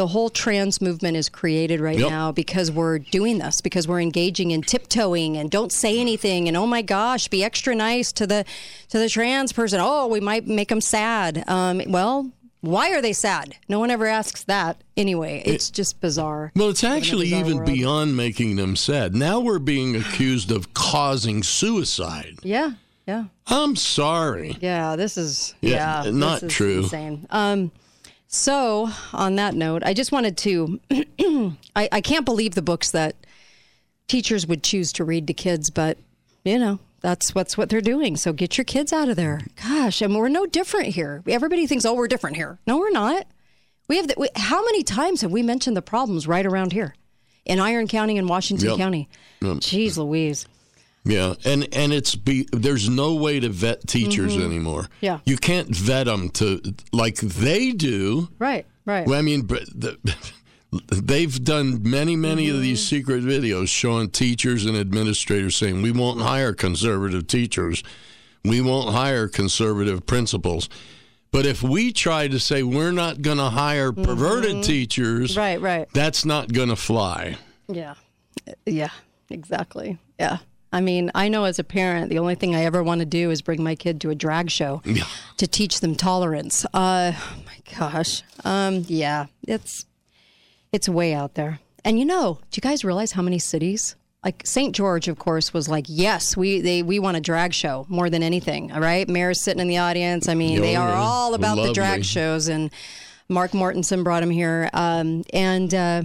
The 0.00 0.06
whole 0.06 0.30
trans 0.30 0.80
movement 0.80 1.18
is 1.18 1.28
created 1.28 1.78
right 1.78 1.98
Yep. 1.98 2.08
now 2.08 2.32
because 2.32 2.70
we're 2.72 2.98
doing 3.00 3.36
this, 3.36 3.60
because 3.60 3.86
we're 3.86 4.00
engaging 4.00 4.50
in 4.50 4.62
tiptoeing 4.62 5.36
and 5.36 5.50
don't 5.50 5.70
say 5.70 6.00
anything 6.00 6.48
and 6.48 6.56
oh 6.56 6.66
my 6.66 6.80
gosh, 6.80 7.28
be 7.28 7.44
extra 7.44 7.74
nice 7.74 8.10
to 8.12 8.26
the 8.26 8.46
to 8.88 8.98
the 8.98 9.10
trans 9.10 9.52
person. 9.52 9.78
Oh, 9.78 10.06
we 10.06 10.18
might 10.18 10.46
make 10.46 10.68
them 10.68 10.80
sad. 10.80 11.44
Um, 11.46 11.82
well, 11.88 12.30
why 12.62 12.92
are 12.92 13.02
they 13.02 13.12
sad? 13.12 13.56
No 13.68 13.78
one 13.78 13.90
ever 13.90 14.06
asks 14.06 14.42
that. 14.44 14.82
Anyway, 14.96 15.42
it's 15.44 15.68
just 15.70 16.00
bizarre. 16.00 16.50
Well, 16.56 16.70
it's 16.70 16.82
actually 16.82 17.26
even 17.34 17.58
world. 17.58 17.66
beyond 17.66 18.16
making 18.16 18.56
them 18.56 18.76
sad. 18.76 19.14
Now 19.14 19.38
we're 19.38 19.58
being 19.58 19.96
accused 19.96 20.50
of 20.50 20.72
causing 20.72 21.42
suicide. 21.42 22.38
Yeah, 22.42 22.70
yeah. 23.06 23.24
I'm 23.48 23.76
sorry. 23.76 24.56
Yeah, 24.62 24.96
this 24.96 25.18
is 25.18 25.54
Yeah, 25.60 26.04
yeah, 26.04 26.10
not 26.10 26.48
true. 26.48 26.84
Insane. 26.84 27.26
Um, 27.28 27.70
so 28.32 28.88
on 29.12 29.34
that 29.36 29.54
note, 29.54 29.82
I 29.84 29.92
just 29.92 30.12
wanted 30.12 30.36
to. 30.38 30.80
I, 31.74 31.88
I 31.90 32.00
can't 32.00 32.24
believe 32.24 32.54
the 32.54 32.62
books 32.62 32.92
that 32.92 33.16
teachers 34.06 34.46
would 34.46 34.62
choose 34.62 34.92
to 34.94 35.04
read 35.04 35.26
to 35.26 35.34
kids, 35.34 35.68
but 35.68 35.98
you 36.44 36.58
know 36.58 36.78
that's 37.00 37.34
what's 37.34 37.58
what 37.58 37.68
they're 37.70 37.80
doing. 37.80 38.16
So 38.16 38.32
get 38.32 38.56
your 38.56 38.64
kids 38.64 38.92
out 38.92 39.08
of 39.08 39.16
there. 39.16 39.40
Gosh, 39.60 40.00
and 40.00 40.14
we're 40.14 40.28
no 40.28 40.46
different 40.46 40.88
here. 40.94 41.22
Everybody 41.26 41.66
thinks, 41.66 41.84
oh, 41.84 41.94
we're 41.94 42.06
different 42.08 42.36
here. 42.36 42.58
No, 42.68 42.78
we're 42.78 42.90
not. 42.92 43.26
We 43.88 43.96
have 43.96 44.06
the, 44.06 44.14
we, 44.16 44.28
how 44.36 44.64
many 44.64 44.84
times 44.84 45.22
have 45.22 45.32
we 45.32 45.42
mentioned 45.42 45.76
the 45.76 45.82
problems 45.82 46.28
right 46.28 46.46
around 46.46 46.72
here 46.72 46.94
in 47.44 47.58
Iron 47.58 47.88
County 47.88 48.16
and 48.16 48.28
Washington 48.28 48.68
Yep. 48.68 48.78
County? 48.78 49.08
Jeez, 49.42 49.96
Louise. 49.96 50.46
Yeah, 51.04 51.34
and 51.44 51.66
and 51.74 51.92
it's 51.92 52.14
be 52.14 52.46
there's 52.52 52.88
no 52.88 53.14
way 53.14 53.40
to 53.40 53.48
vet 53.48 53.86
teachers 53.88 54.36
anymore. 54.36 54.82
Mm-hmm. 54.82 55.04
Yeah. 55.06 55.18
you 55.24 55.36
can't 55.38 55.74
vet 55.74 56.06
them 56.06 56.28
to 56.30 56.60
like 56.92 57.16
they 57.16 57.72
do. 57.72 58.28
Right, 58.38 58.66
right. 58.84 59.06
Well, 59.06 59.18
I 59.18 59.22
mean, 59.22 59.46
the, 59.46 59.96
they've 60.92 61.42
done 61.42 61.80
many, 61.88 62.16
many 62.16 62.48
of 62.48 62.56
Mm-hmm. 62.56 62.62
these 62.62 62.86
secret 62.86 63.24
videos 63.24 63.68
showing 63.68 64.10
teachers 64.10 64.66
and 64.66 64.76
administrators 64.76 65.56
saying, 65.56 65.80
we 65.82 65.90
won't 65.90 66.20
hire 66.20 66.52
conservative 66.52 67.26
teachers. 67.26 67.82
We 68.44 68.60
won't 68.60 68.94
hire 68.94 69.26
conservative 69.26 70.06
principals. 70.06 70.68
But 71.32 71.46
if 71.46 71.62
we 71.62 71.92
try 71.92 72.28
to 72.28 72.38
say 72.38 72.62
we're 72.62 72.92
not 72.92 73.22
going 73.22 73.38
to 73.38 73.50
hire 73.50 73.92
perverted 73.92 74.64
teachers, 74.64 75.30
Mm-hmm. 75.32 75.40
right, 75.40 75.60
right. 75.60 75.88
that's 75.94 76.24
not 76.24 76.52
going 76.52 76.68
to 76.68 76.76
fly. 76.76 77.36
Yeah. 77.68 77.94
Yeah, 78.66 78.90
exactly. 79.30 79.98
Yeah. 80.18 80.38
I 80.72 80.80
mean, 80.80 81.10
I 81.14 81.28
know 81.28 81.44
as 81.44 81.58
a 81.58 81.64
parent, 81.64 82.10
the 82.10 82.18
only 82.18 82.34
thing 82.36 82.54
I 82.54 82.64
ever 82.64 82.82
want 82.82 83.00
to 83.00 83.04
do 83.06 83.30
is 83.30 83.42
bring 83.42 83.62
my 83.62 83.74
kid 83.74 84.00
to 84.02 84.10
a 84.10 84.14
drag 84.14 84.50
show 84.50 84.82
Yeah. 84.84 85.04
to 85.38 85.46
teach 85.46 85.80
them 85.80 85.96
tolerance. 85.96 86.64
Uh, 86.72 87.12
oh 87.16 87.34
my 87.46 87.76
gosh. 87.78 88.22
Um, 88.44 88.84
yeah, 88.88 89.26
it's 89.48 89.84
it's 90.72 90.88
way 90.88 91.12
out 91.14 91.34
there. 91.34 91.58
And 91.84 91.98
you 91.98 92.04
know, 92.04 92.38
do 92.50 92.58
you 92.58 92.62
guys 92.62 92.84
realize 92.84 93.12
how 93.12 93.22
many 93.22 93.38
cities? 93.38 93.96
Like 94.22 94.42
St. 94.44 94.74
George, 94.74 95.08
of 95.08 95.18
course, 95.18 95.54
was 95.54 95.66
like, 95.68 95.86
yes, 95.88 96.36
we 96.36 96.60
they 96.60 96.82
we 96.82 96.98
want 96.98 97.16
a 97.16 97.20
drag 97.20 97.52
show 97.54 97.86
more 97.88 98.08
than 98.10 98.22
anything. 98.22 98.70
All 98.70 98.80
right, 98.80 99.08
mayor's 99.08 99.40
sitting 99.42 99.60
in 99.60 99.66
the 99.68 99.78
audience. 99.78 100.28
I 100.28 100.34
mean, 100.34 100.58
Oh, 100.58 100.62
they 100.62 100.76
are 100.76 100.92
all 100.92 101.34
about 101.34 101.56
the 101.56 101.72
drag 101.72 102.04
shows 102.04 102.48
and. 102.48 102.70
Mark 103.32 103.52
Mortensen 103.52 104.02
brought 104.02 104.24
him 104.24 104.30
here, 104.30 104.68
um, 104.72 105.22
and 105.32 105.72
uh, 105.72 106.02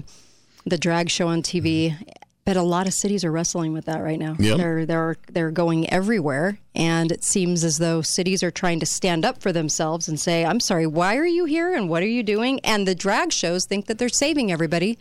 the 0.67 0.77
drag 0.77 1.09
show 1.09 1.27
on 1.27 1.41
TV. 1.41 1.97
But 2.45 2.57
a 2.57 2.61
lot 2.61 2.85
of 2.85 2.93
cities 2.93 3.25
are 3.25 3.31
wrestling 3.31 3.73
with 3.73 3.85
that 3.85 4.03
right 4.03 4.19
now. 4.19 4.35
Yep. 4.37 4.57
They're 4.57 4.85
they're 4.85 5.15
they're 5.31 5.51
going 5.51 5.89
everywhere, 5.89 6.59
and 6.75 7.11
it 7.11 7.23
seems 7.23 7.63
as 7.63 7.79
though 7.79 8.03
cities 8.03 8.43
are 8.43 8.51
trying 8.51 8.79
to 8.81 8.85
stand 8.85 9.25
up 9.25 9.41
for 9.41 9.51
themselves 9.51 10.07
and 10.07 10.19
say, 10.19 10.45
"I'm 10.45 10.59
sorry, 10.59 10.85
why 10.85 11.17
are 11.17 11.25
you 11.25 11.45
here, 11.45 11.73
and 11.73 11.89
what 11.89 12.03
are 12.03 12.07
you 12.07 12.21
doing?" 12.21 12.59
And 12.63 12.87
the 12.87 12.93
drag 12.93 13.33
shows 13.33 13.65
think 13.65 13.87
that 13.87 13.97
they're 13.97 14.09
saving 14.09 14.51
everybody 14.51 14.99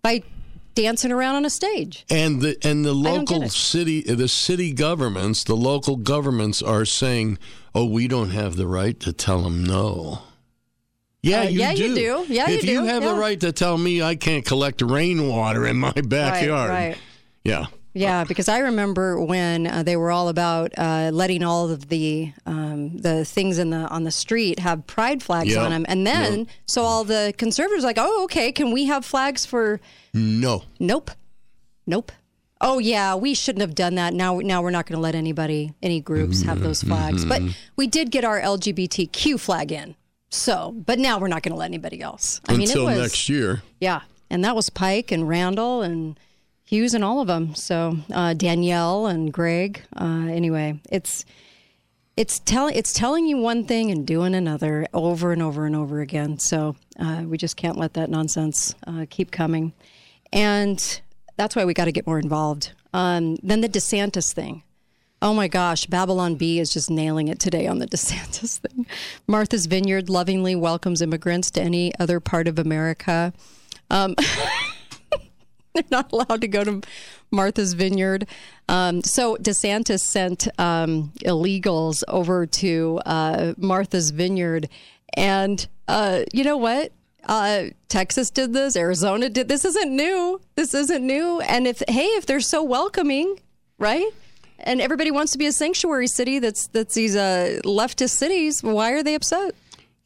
by 0.00 0.22
dancing 0.74 1.12
around 1.12 1.34
on 1.34 1.44
a 1.44 1.50
stage. 1.50 2.06
And 2.08 2.40
the 2.40 2.56
and 2.62 2.82
the 2.82 2.94
local 2.94 3.50
city 3.50 4.00
the 4.00 4.28
city 4.28 4.72
governments, 4.72 5.44
the 5.44 5.56
local 5.56 5.96
governments 5.96 6.62
are 6.62 6.86
saying, 6.86 7.38
"Oh, 7.74 7.84
we 7.84 8.08
don't 8.08 8.30
have 8.30 8.56
the 8.56 8.66
right 8.66 8.98
to 9.00 9.12
tell 9.12 9.42
them 9.42 9.64
no." 9.64 10.22
Yeah, 11.22 11.40
Uh, 11.40 11.48
you 11.48 11.60
yeah, 11.60 11.74
do. 11.74 11.82
you 11.88 11.94
do. 11.94 12.24
Yeah, 12.32 12.48
if 12.50 12.64
you 12.64 12.80
do. 12.80 12.84
have 12.84 13.02
Yeah. 13.02 13.12
the 13.12 13.20
right 13.20 13.38
to 13.40 13.52
tell 13.52 13.76
me 13.76 14.00
I 14.02 14.14
can't 14.16 14.44
collect 14.44 14.80
rainwater 14.82 15.66
in 15.66 15.76
my 15.76 15.92
backyard, 15.92 16.70
right. 16.70 16.88
right. 16.88 16.98
yeah, 17.44 17.66
Yeah, 17.92 18.24
because 18.24 18.48
I 18.48 18.58
remember 18.60 19.20
when 19.20 19.66
uh, 19.66 19.82
they 19.82 19.96
were 19.96 20.10
all 20.10 20.28
about 20.28 20.72
uh, 20.78 21.10
letting 21.12 21.42
all 21.42 21.68
of 21.70 21.88
the 21.88 22.32
um, 22.46 22.96
the 22.96 23.24
things 23.26 23.58
in 23.58 23.68
the 23.70 23.86
on 23.88 24.04
the 24.04 24.10
street 24.12 24.60
have 24.60 24.86
pride 24.86 25.22
flags 25.22 25.50
Yep. 25.54 25.62
on 25.64 25.70
them, 25.72 25.84
and 25.88 26.06
then 26.06 26.46
so 26.66 26.82
all 26.82 27.04
the 27.04 27.34
conservatives 27.36 27.82
were 27.84 27.88
like, 27.90 27.98
oh, 27.98 28.24
okay, 28.24 28.50
can 28.52 28.70
we 28.72 28.86
have 28.86 29.04
flags 29.04 29.44
for? 29.44 29.78
no, 30.14 30.62
Nope, 30.78 31.10
nope. 31.86 32.12
Oh 32.62 32.78
yeah, 32.78 33.14
we 33.14 33.32
shouldn't 33.34 33.60
have 33.62 33.74
done 33.74 33.94
that. 33.96 34.12
Now, 34.14 34.38
now 34.38 34.60
we're 34.62 34.70
not 34.70 34.84
going 34.86 34.96
to 34.96 35.00
let 35.02 35.14
anybody, 35.14 35.72
any 35.82 36.00
groups, 36.00 36.42
have 36.42 36.60
those 36.60 36.82
flags. 36.82 37.24
But 37.24 37.40
we 37.76 37.86
did 37.86 38.10
get 38.10 38.22
our 38.24 38.38
LGBTQ 38.40 39.38
flag 39.40 39.72
in. 39.72 39.94
So, 40.30 40.72
but 40.86 40.98
now 40.98 41.18
we're 41.18 41.28
not 41.28 41.42
going 41.42 41.52
to 41.52 41.58
let 41.58 41.66
anybody 41.66 42.00
else. 42.00 42.40
I 42.48 42.52
mean, 42.52 42.62
until 42.62 42.88
it 42.88 42.92
was, 42.94 43.02
next 43.02 43.28
year. 43.28 43.62
yeah, 43.80 44.02
and 44.30 44.44
that 44.44 44.54
was 44.54 44.70
Pike 44.70 45.10
and 45.10 45.28
Randall 45.28 45.82
and 45.82 46.18
Hughes 46.64 46.94
and 46.94 47.02
all 47.02 47.20
of 47.20 47.26
them. 47.26 47.54
So 47.56 47.96
uh, 48.12 48.34
Danielle 48.34 49.06
and 49.06 49.32
Greg. 49.32 49.82
Uh, 50.00 50.28
anyway, 50.28 50.80
it's 50.88 51.24
it's 52.16 52.38
telling 52.38 52.76
it's 52.76 52.92
telling 52.92 53.26
you 53.26 53.38
one 53.38 53.64
thing 53.64 53.90
and 53.90 54.06
doing 54.06 54.34
another 54.36 54.86
over 54.94 55.32
and 55.32 55.42
over 55.42 55.66
and 55.66 55.74
over 55.74 56.00
again. 56.00 56.38
So 56.38 56.76
uh, 56.98 57.24
we 57.26 57.38
just 57.38 57.56
can't 57.56 57.76
let 57.76 57.94
that 57.94 58.08
nonsense 58.08 58.76
uh, 58.86 59.06
keep 59.10 59.32
coming, 59.32 59.72
and 60.32 61.00
that's 61.36 61.56
why 61.56 61.64
we 61.64 61.74
got 61.74 61.86
to 61.86 61.92
get 61.92 62.06
more 62.06 62.20
involved. 62.20 62.72
Um, 62.94 63.36
then 63.42 63.62
the 63.62 63.68
DeSantis 63.68 64.32
thing. 64.32 64.62
Oh 65.22 65.34
my 65.34 65.48
gosh, 65.48 65.84
Babylon 65.84 66.36
Bee 66.36 66.60
is 66.60 66.72
just 66.72 66.90
nailing 66.90 67.28
it 67.28 67.38
today 67.38 67.66
on 67.66 67.78
the 67.78 67.86
DeSantis 67.88 68.58
thing. 68.58 68.86
Martha's 69.26 69.66
Vineyard 69.66 70.08
lovingly 70.08 70.54
welcomes 70.54 71.02
immigrants 71.02 71.50
to 71.52 71.62
any 71.62 71.92
other 71.98 72.20
part 72.20 72.48
of 72.48 72.58
America. 72.58 73.32
Um, 73.90 74.14
they're 75.74 75.84
not 75.90 76.10
allowed 76.12 76.40
to 76.40 76.48
go 76.48 76.64
to 76.64 76.80
Martha's 77.30 77.74
Vineyard. 77.74 78.26
Um, 78.68 79.02
so 79.02 79.36
DeSantis 79.36 80.00
sent 80.00 80.48
um, 80.58 81.12
illegals 81.24 82.02
over 82.08 82.46
to 82.46 83.00
uh, 83.04 83.54
Martha's 83.58 84.10
Vineyard. 84.10 84.68
And 85.14 85.66
uh, 85.86 86.22
you 86.32 86.44
know 86.44 86.56
what? 86.56 86.92
Uh, 87.24 87.64
Texas 87.88 88.30
did 88.30 88.54
this. 88.54 88.74
Arizona 88.74 89.28
did 89.28 89.48
this. 89.48 89.66
Isn't 89.66 89.94
new. 89.94 90.40
This 90.54 90.72
isn't 90.72 91.06
new. 91.06 91.40
And 91.40 91.66
if 91.66 91.82
hey, 91.88 92.06
if 92.06 92.24
they're 92.24 92.40
so 92.40 92.62
welcoming, 92.62 93.38
right? 93.78 94.08
And 94.64 94.80
everybody 94.80 95.10
wants 95.10 95.32
to 95.32 95.38
be 95.38 95.46
a 95.46 95.52
sanctuary 95.52 96.06
city. 96.06 96.38
That's 96.38 96.66
that's 96.68 96.94
these 96.94 97.16
uh, 97.16 97.60
leftist 97.64 98.10
cities. 98.10 98.62
Why 98.62 98.92
are 98.92 99.02
they 99.02 99.14
upset? 99.14 99.54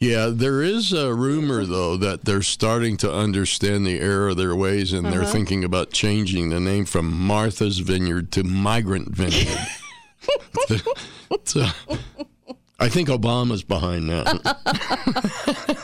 Yeah, 0.00 0.28
there 0.30 0.60
is 0.62 0.92
a 0.92 1.14
rumor 1.14 1.64
though 1.64 1.96
that 1.96 2.24
they're 2.24 2.42
starting 2.42 2.96
to 2.98 3.12
understand 3.12 3.86
the 3.86 4.00
error 4.00 4.28
of 4.30 4.36
their 4.36 4.54
ways, 4.54 4.92
and 4.92 5.06
Uh-huh. 5.06 5.16
they're 5.16 5.24
thinking 5.24 5.64
about 5.64 5.90
changing 5.92 6.50
the 6.50 6.60
name 6.60 6.84
from 6.84 7.10
Martha's 7.12 7.78
Vineyard 7.78 8.30
to 8.32 8.44
Migrant 8.44 9.08
Vineyard. 9.14 9.58
So, 11.44 11.66
I 12.80 12.88
think 12.88 13.08
Obama's 13.08 13.62
behind 13.62 14.08
that. 14.10 14.26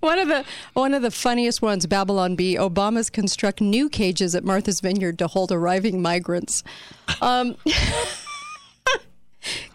One 0.00 0.18
of 0.18 0.28
the 0.28 0.44
one 0.74 0.94
of 0.94 1.02
the 1.02 1.10
funniest 1.10 1.62
ones, 1.62 1.86
Babylon 1.86 2.36
Bee. 2.36 2.56
Obama's 2.56 3.10
construct 3.10 3.60
new 3.60 3.88
cages 3.88 4.34
at 4.34 4.44
Martha's 4.44 4.80
Vineyard 4.80 5.18
to 5.18 5.26
hold 5.26 5.52
arriving 5.52 6.00
migrants. 6.02 6.62
Um, 7.20 7.56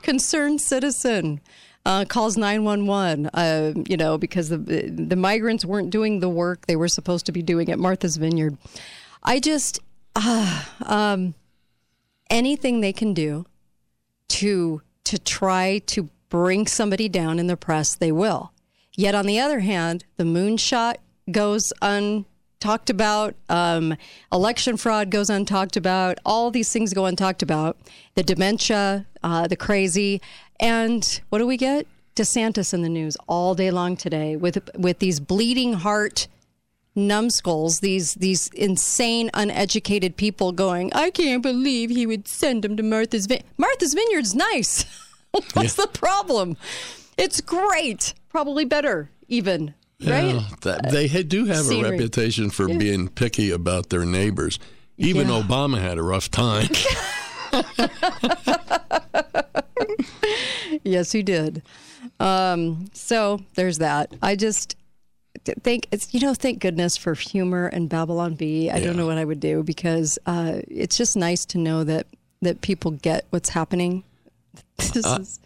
concerned 0.01 0.61
citizen 0.61 1.41
uh, 1.85 2.05
calls 2.05 2.37
nine 2.37 2.63
one 2.63 2.85
one. 2.87 3.27
uh, 3.33 3.73
You 3.87 3.97
know 3.97 4.17
because 4.17 4.49
the 4.49 4.57
the 4.57 5.15
migrants 5.15 5.65
weren't 5.65 5.89
doing 5.89 6.19
the 6.19 6.29
work 6.29 6.67
they 6.67 6.75
were 6.75 6.87
supposed 6.87 7.25
to 7.27 7.31
be 7.31 7.41
doing 7.41 7.69
at 7.69 7.79
Martha's 7.79 8.17
Vineyard. 8.17 8.57
I 9.23 9.39
just 9.39 9.79
uh, 10.15 10.63
um, 10.85 11.33
anything 12.29 12.81
they 12.81 12.93
can 12.93 13.13
do 13.13 13.45
to 14.29 14.81
to 15.05 15.17
try 15.17 15.79
to 15.87 16.09
bring 16.29 16.65
somebody 16.67 17.09
down 17.09 17.39
in 17.39 17.47
the 17.47 17.57
press, 17.57 17.95
they 17.95 18.11
will. 18.11 18.51
Yet 18.95 19.15
on 19.15 19.25
the 19.25 19.39
other 19.39 19.59
hand, 19.59 20.03
the 20.17 20.23
moonshot 20.23 20.95
goes 21.31 21.71
untalked 21.81 22.89
about. 22.89 23.35
Um, 23.49 23.95
election 24.31 24.77
fraud 24.77 25.09
goes 25.09 25.29
untalked 25.29 25.77
about. 25.77 26.17
All 26.25 26.51
these 26.51 26.71
things 26.71 26.93
go 26.93 27.03
untalked 27.03 27.41
about. 27.41 27.77
The 28.15 28.23
dementia, 28.23 29.05
uh, 29.23 29.47
the 29.47 29.55
crazy, 29.55 30.21
and 30.59 31.21
what 31.29 31.39
do 31.39 31.47
we 31.47 31.57
get? 31.57 31.87
DeSantis 32.15 32.73
in 32.73 32.81
the 32.81 32.89
news 32.89 33.15
all 33.27 33.55
day 33.55 33.71
long 33.71 33.95
today 33.95 34.35
with 34.35 34.69
with 34.77 34.99
these 34.99 35.19
bleeding 35.21 35.73
heart 35.73 36.27
numbskulls, 36.95 37.79
these 37.79 38.15
these 38.15 38.49
insane, 38.49 39.29
uneducated 39.33 40.17
people 40.17 40.51
going, 40.51 40.91
I 40.93 41.09
can't 41.09 41.41
believe 41.41 41.89
he 41.89 42.05
would 42.05 42.27
send 42.27 42.63
them 42.63 42.75
to 42.77 42.83
Martha's 42.83 43.27
Vineyard. 43.27 43.45
Martha's 43.57 43.93
Vineyard's 43.93 44.35
nice. 44.35 44.85
What's 45.53 45.75
the 45.75 45.87
problem? 45.87 46.57
It's 47.17 47.39
great. 47.39 48.13
Probably 48.31 48.65
better, 48.65 49.09
even. 49.27 49.73
Right? 50.03 50.33
Yeah, 50.35 50.43
that, 50.61 50.89
they 50.91 51.07
do 51.23 51.45
have 51.45 51.65
Scenery. 51.65 51.89
a 51.89 51.91
reputation 51.91 52.49
for 52.49 52.67
being 52.67 53.07
picky 53.07 53.51
about 53.51 53.89
their 53.89 54.05
neighbors. 54.05 54.57
Even 54.97 55.27
Yeah. 55.27 55.41
Obama 55.41 55.79
had 55.79 55.97
a 55.97 56.03
rough 56.03 56.31
time. 56.31 56.69
Yes, 60.83 61.11
he 61.11 61.21
did. 61.21 61.61
Um, 62.19 62.85
so 62.93 63.41
there's 63.55 63.77
that. 63.79 64.13
I 64.21 64.35
just 64.35 64.75
th- 65.43 65.57
think 65.63 65.87
it's 65.91 66.13
you 66.13 66.19
know 66.21 66.33
thank 66.33 66.59
goodness 66.59 66.97
for 66.97 67.13
humor 67.13 67.67
and 67.67 67.87
Babylon 67.89 68.33
Bee. 68.35 68.69
I 68.69 68.77
Yeah. 68.77 68.85
don't 68.85 68.95
know 68.97 69.05
what 69.05 69.17
I 69.17 69.25
would 69.25 69.39
do 69.39 69.63
because 69.63 70.17
uh, 70.25 70.61
it's 70.67 70.97
just 70.97 71.15
nice 71.15 71.45
to 71.47 71.57
know 71.57 71.83
that 71.83 72.07
that 72.41 72.61
people 72.61 72.91
get 72.91 73.25
what's 73.29 73.49
happening. 73.49 74.03
This 74.93 75.05
Uh, 75.05 75.19
is 75.21 75.39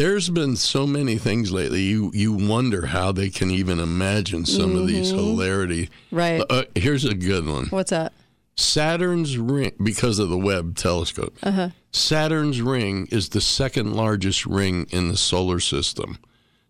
There's 0.00 0.30
been 0.30 0.56
so 0.56 0.86
many 0.86 1.18
things 1.18 1.52
lately. 1.52 1.82
You 1.82 2.10
you 2.14 2.32
wonder 2.32 2.86
how 2.86 3.12
they 3.12 3.28
can 3.28 3.50
even 3.50 3.78
imagine 3.78 4.46
some 4.46 4.74
of 4.74 4.86
these 4.86 5.10
hilarity. 5.10 5.88
Mm-hmm. 5.88 6.16
right. 6.16 6.42
Uh, 6.48 6.62
here's 6.74 7.04
a 7.04 7.12
good 7.12 7.46
one. 7.46 7.66
What's 7.66 7.90
that? 7.90 8.14
Saturn's 8.56 9.36
ring, 9.36 9.72
because 9.82 10.18
of 10.18 10.30
the 10.30 10.38
Webb 10.38 10.76
telescope, 10.76 11.36
Uh-huh. 11.42 11.68
Saturn's 11.92 12.62
ring 12.62 13.08
is 13.10 13.28
the 13.28 13.42
second 13.42 13.92
largest 13.92 14.46
ring 14.46 14.86
in 14.88 15.08
the 15.08 15.18
solar 15.18 15.60
system. 15.60 16.16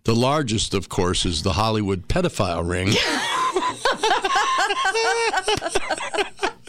The 0.02 0.16
largest, 0.16 0.74
of 0.74 0.88
course, 0.88 1.24
is 1.24 1.44
the 1.44 1.52
Hollywood 1.52 2.08
pedophile 2.08 2.68
ring. 2.68 2.88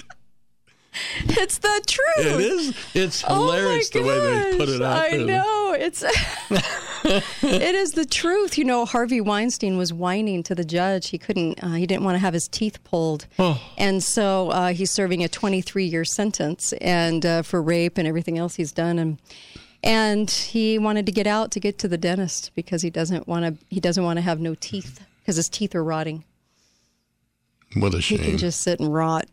It's 1.23 1.57
the 1.59 1.81
truth. 1.87 2.25
it 2.25 2.39
is. 2.41 2.75
It's 2.93 3.23
Oh 3.27 3.33
hilarious 3.51 3.89
the 3.89 4.01
way 4.01 4.19
they 4.51 4.57
put 4.57 4.69
it 4.69 4.81
out 4.81 4.97
I 4.97 5.17
there. 5.17 5.25
know 5.25 5.73
it's. 5.79 6.03
it 7.03 7.75
is 7.75 7.93
the 7.93 8.05
truth. 8.05 8.57
You 8.57 8.65
know, 8.65 8.85
Harvey 8.85 9.21
Weinstein 9.21 9.77
was 9.77 9.93
whining 9.93 10.43
to 10.43 10.53
the 10.55 10.65
judge. 10.65 11.09
He 11.09 11.17
couldn't. 11.17 11.63
Uh, 11.63 11.73
he 11.73 11.87
didn't 11.87 12.03
want 12.03 12.15
to 12.15 12.19
have 12.19 12.33
his 12.33 12.47
teeth 12.47 12.83
pulled, 12.83 13.25
Oh. 13.39 13.61
and 13.77 14.03
so 14.03 14.49
uh, 14.49 14.73
he's 14.73 14.91
serving 14.91 15.23
a 15.23 15.29
23 15.29 15.85
year 15.85 16.03
sentence 16.03 16.73
and 16.81 17.25
uh, 17.25 17.41
for 17.41 17.61
rape 17.61 17.97
and 17.97 18.07
everything 18.07 18.37
else 18.37 18.55
he's 18.55 18.71
done. 18.73 18.99
And 18.99 19.17
and 19.83 20.29
he 20.29 20.77
wanted 20.77 21.05
to 21.05 21.11
get 21.11 21.25
out 21.25 21.51
to 21.51 21.59
get 21.59 21.79
to 21.79 21.87
the 21.87 21.97
dentist 21.97 22.51
because 22.53 22.81
he 22.81 22.89
doesn't 22.89 23.27
want 23.27 23.45
to. 23.59 23.65
He 23.69 23.79
doesn't 23.79 24.03
want 24.03 24.17
to 24.17 24.21
have 24.21 24.39
no 24.41 24.55
teeth 24.55 24.99
because 25.19 25.37
his 25.37 25.47
teeth 25.49 25.73
are 25.73 25.83
rotting. 25.83 26.25
What 27.75 27.93
a 27.93 28.01
shame! 28.01 28.19
He 28.19 28.25
can 28.25 28.37
just 28.37 28.59
sit 28.61 28.81
and 28.81 28.93
rot. 28.93 29.27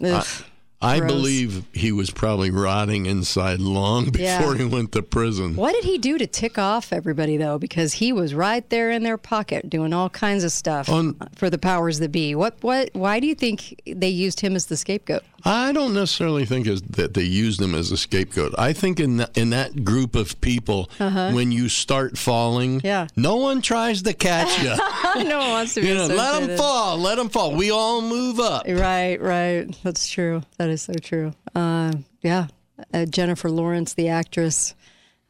Ugh. 0.00 0.44
I 0.80 1.00
Gross. 1.00 1.10
believe 1.12 1.64
he 1.72 1.90
was 1.90 2.10
probably 2.10 2.50
rotting 2.52 3.06
inside 3.06 3.58
long 3.60 4.10
Yeah. 4.14 4.38
before 4.38 4.54
he 4.54 4.64
went 4.64 4.92
to 4.92 5.02
prison. 5.02 5.56
What 5.56 5.72
did 5.74 5.82
he 5.84 5.98
do 5.98 6.18
to 6.18 6.26
tick 6.26 6.56
off 6.56 6.92
everybody 6.92 7.36
though? 7.36 7.58
Because 7.58 7.94
he 7.94 8.12
was 8.12 8.32
right 8.32 8.68
there 8.70 8.90
in 8.92 9.02
their 9.02 9.18
pocket 9.18 9.68
doing 9.68 9.92
all 9.92 10.08
kinds 10.08 10.44
of 10.44 10.52
stuff 10.52 10.88
On- 10.88 11.16
for 11.34 11.50
the 11.50 11.58
powers 11.58 11.98
that 11.98 12.12
be. 12.12 12.34
What? 12.36 12.58
What? 12.62 12.90
Why 12.92 13.18
do 13.18 13.26
you 13.26 13.34
think 13.34 13.80
they 13.86 14.08
used 14.08 14.38
him 14.40 14.54
as 14.54 14.66
the 14.66 14.76
scapegoat? 14.76 15.24
I 15.44 15.72
don't 15.72 15.94
necessarily 15.94 16.44
think 16.44 16.66
is 16.66 16.82
that 16.82 17.14
they 17.14 17.22
used 17.22 17.60
him 17.62 17.74
as 17.74 17.90
a 17.92 17.96
scapegoat. 17.96 18.54
I 18.58 18.72
think 18.72 18.98
in 19.00 19.18
that, 19.18 19.36
in 19.38 19.50
that 19.50 19.84
group 19.84 20.16
of 20.16 20.40
people, 20.40 20.90
when 20.98 21.52
you 21.52 21.68
start 21.68 22.18
falling, 22.18 22.76
Uh-huh. 22.78 22.86
Yeah. 22.88 23.06
no 23.16 23.36
one 23.36 23.62
tries 23.62 24.02
to 24.02 24.12
catch 24.14 24.58
you. 24.62 24.70
no 25.24 25.38
one 25.38 25.48
wants 25.50 25.74
to 25.74 25.80
be 25.80 25.88
you 25.88 25.94
know, 25.94 26.06
let 26.06 26.40
them 26.46 26.56
fall, 26.56 26.98
let 26.98 27.16
them 27.16 27.28
fall. 27.28 27.54
We 27.54 27.70
all 27.70 28.00
move 28.02 28.38
up. 28.40 28.64
Right, 28.68 29.20
right. 29.20 29.66
That's 29.84 30.08
true. 30.08 30.42
That 30.58 30.67
is 30.68 30.82
so 30.82 30.92
true. 30.94 31.32
Uh, 31.54 31.92
yeah. 32.22 32.48
Uh, 32.94 33.06
Jennifer 33.06 33.50
Lawrence, 33.50 33.94
the 33.94 34.08
actress, 34.08 34.74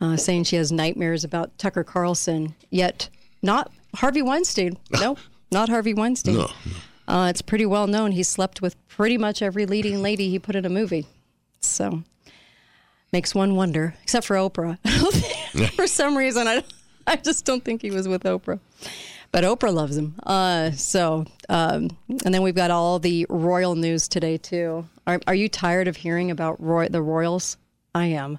uh, 0.00 0.16
saying 0.16 0.44
she 0.44 0.56
has 0.56 0.70
nightmares 0.70 1.24
about 1.24 1.56
Tucker 1.58 1.82
Carlson, 1.82 2.54
yet 2.70 3.08
not 3.42 3.72
Harvey 3.96 4.22
Weinstein. 4.22 4.78
No, 4.90 5.16
not 5.50 5.68
Harvey 5.68 5.94
Weinstein. 5.94 6.36
No. 6.36 6.50
Uh, 7.06 7.28
it's 7.30 7.40
pretty 7.40 7.64
well 7.64 7.86
known. 7.86 8.12
He 8.12 8.22
slept 8.22 8.60
with 8.60 8.76
pretty 8.88 9.16
much 9.16 9.40
every 9.40 9.64
leading 9.64 10.02
lady 10.02 10.28
he 10.28 10.38
put 10.38 10.56
in 10.56 10.66
a 10.66 10.68
movie. 10.68 11.06
So 11.60 12.02
makes 13.12 13.34
one 13.34 13.56
wonder, 13.56 13.94
except 14.02 14.26
for 14.26 14.36
Oprah. 14.36 14.78
for 15.74 15.86
some 15.86 16.16
reason, 16.16 16.46
I, 16.46 16.62
I 17.06 17.16
just 17.16 17.44
don't 17.44 17.64
think 17.64 17.80
he 17.80 17.90
was 17.90 18.06
with 18.06 18.24
Oprah. 18.24 18.60
But 19.30 19.44
Oprah 19.44 19.72
loves 19.72 19.96
him. 19.96 20.14
Uh, 20.24 20.70
so, 20.72 21.26
um, 21.48 21.90
and 22.24 22.34
then 22.34 22.42
we've 22.42 22.54
got 22.54 22.70
all 22.70 22.98
the 22.98 23.26
royal 23.28 23.74
news 23.74 24.08
today 24.08 24.36
too. 24.38 24.86
Are, 25.08 25.18
are 25.26 25.34
you 25.34 25.48
tired 25.48 25.88
of 25.88 25.96
hearing 25.96 26.30
about 26.30 26.62
roy- 26.62 26.88
the 26.88 27.00
royals? 27.00 27.56
I 27.94 28.06
am. 28.06 28.38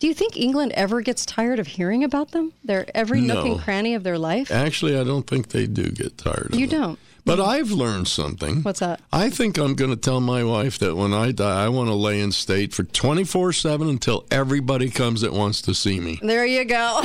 Do 0.00 0.08
you 0.08 0.14
think 0.14 0.36
England 0.36 0.72
ever 0.72 1.00
gets 1.00 1.24
tired 1.24 1.60
of 1.60 1.68
hearing 1.68 2.02
about 2.02 2.32
them? 2.32 2.52
Their 2.64 2.86
every 2.92 3.20
nook 3.20 3.46
and 3.46 3.60
cranny 3.60 3.94
of 3.94 4.02
their 4.02 4.18
life. 4.18 4.50
Actually, 4.50 4.98
I 4.98 5.04
don't 5.04 5.28
think 5.28 5.48
they 5.48 5.66
do 5.68 5.84
get 5.90 6.18
tired. 6.18 6.46
Of 6.46 6.54
it. 6.54 6.58
You 6.58 6.66
don't. 6.66 6.98
But 7.28 7.40
I've 7.40 7.70
learned 7.70 8.08
something. 8.08 8.62
What's 8.62 8.80
that? 8.80 9.02
I 9.12 9.28
think 9.28 9.58
I'm 9.58 9.74
going 9.74 9.90
to 9.90 9.98
tell 9.98 10.18
my 10.18 10.42
wife 10.42 10.78
that 10.78 10.96
when 10.96 11.12
I 11.12 11.30
die, 11.30 11.66
I 11.66 11.68
want 11.68 11.88
to 11.90 11.94
lay 11.94 12.22
in 12.22 12.32
state 12.32 12.72
for 12.72 12.84
24 12.84 13.52
7 13.52 13.86
until 13.86 14.24
everybody 14.30 14.88
comes 14.88 15.20
that 15.20 15.34
wants 15.34 15.60
to 15.62 15.74
see 15.74 16.00
me. 16.00 16.18
There 16.22 16.46
you 16.46 16.64
go. 16.64 17.02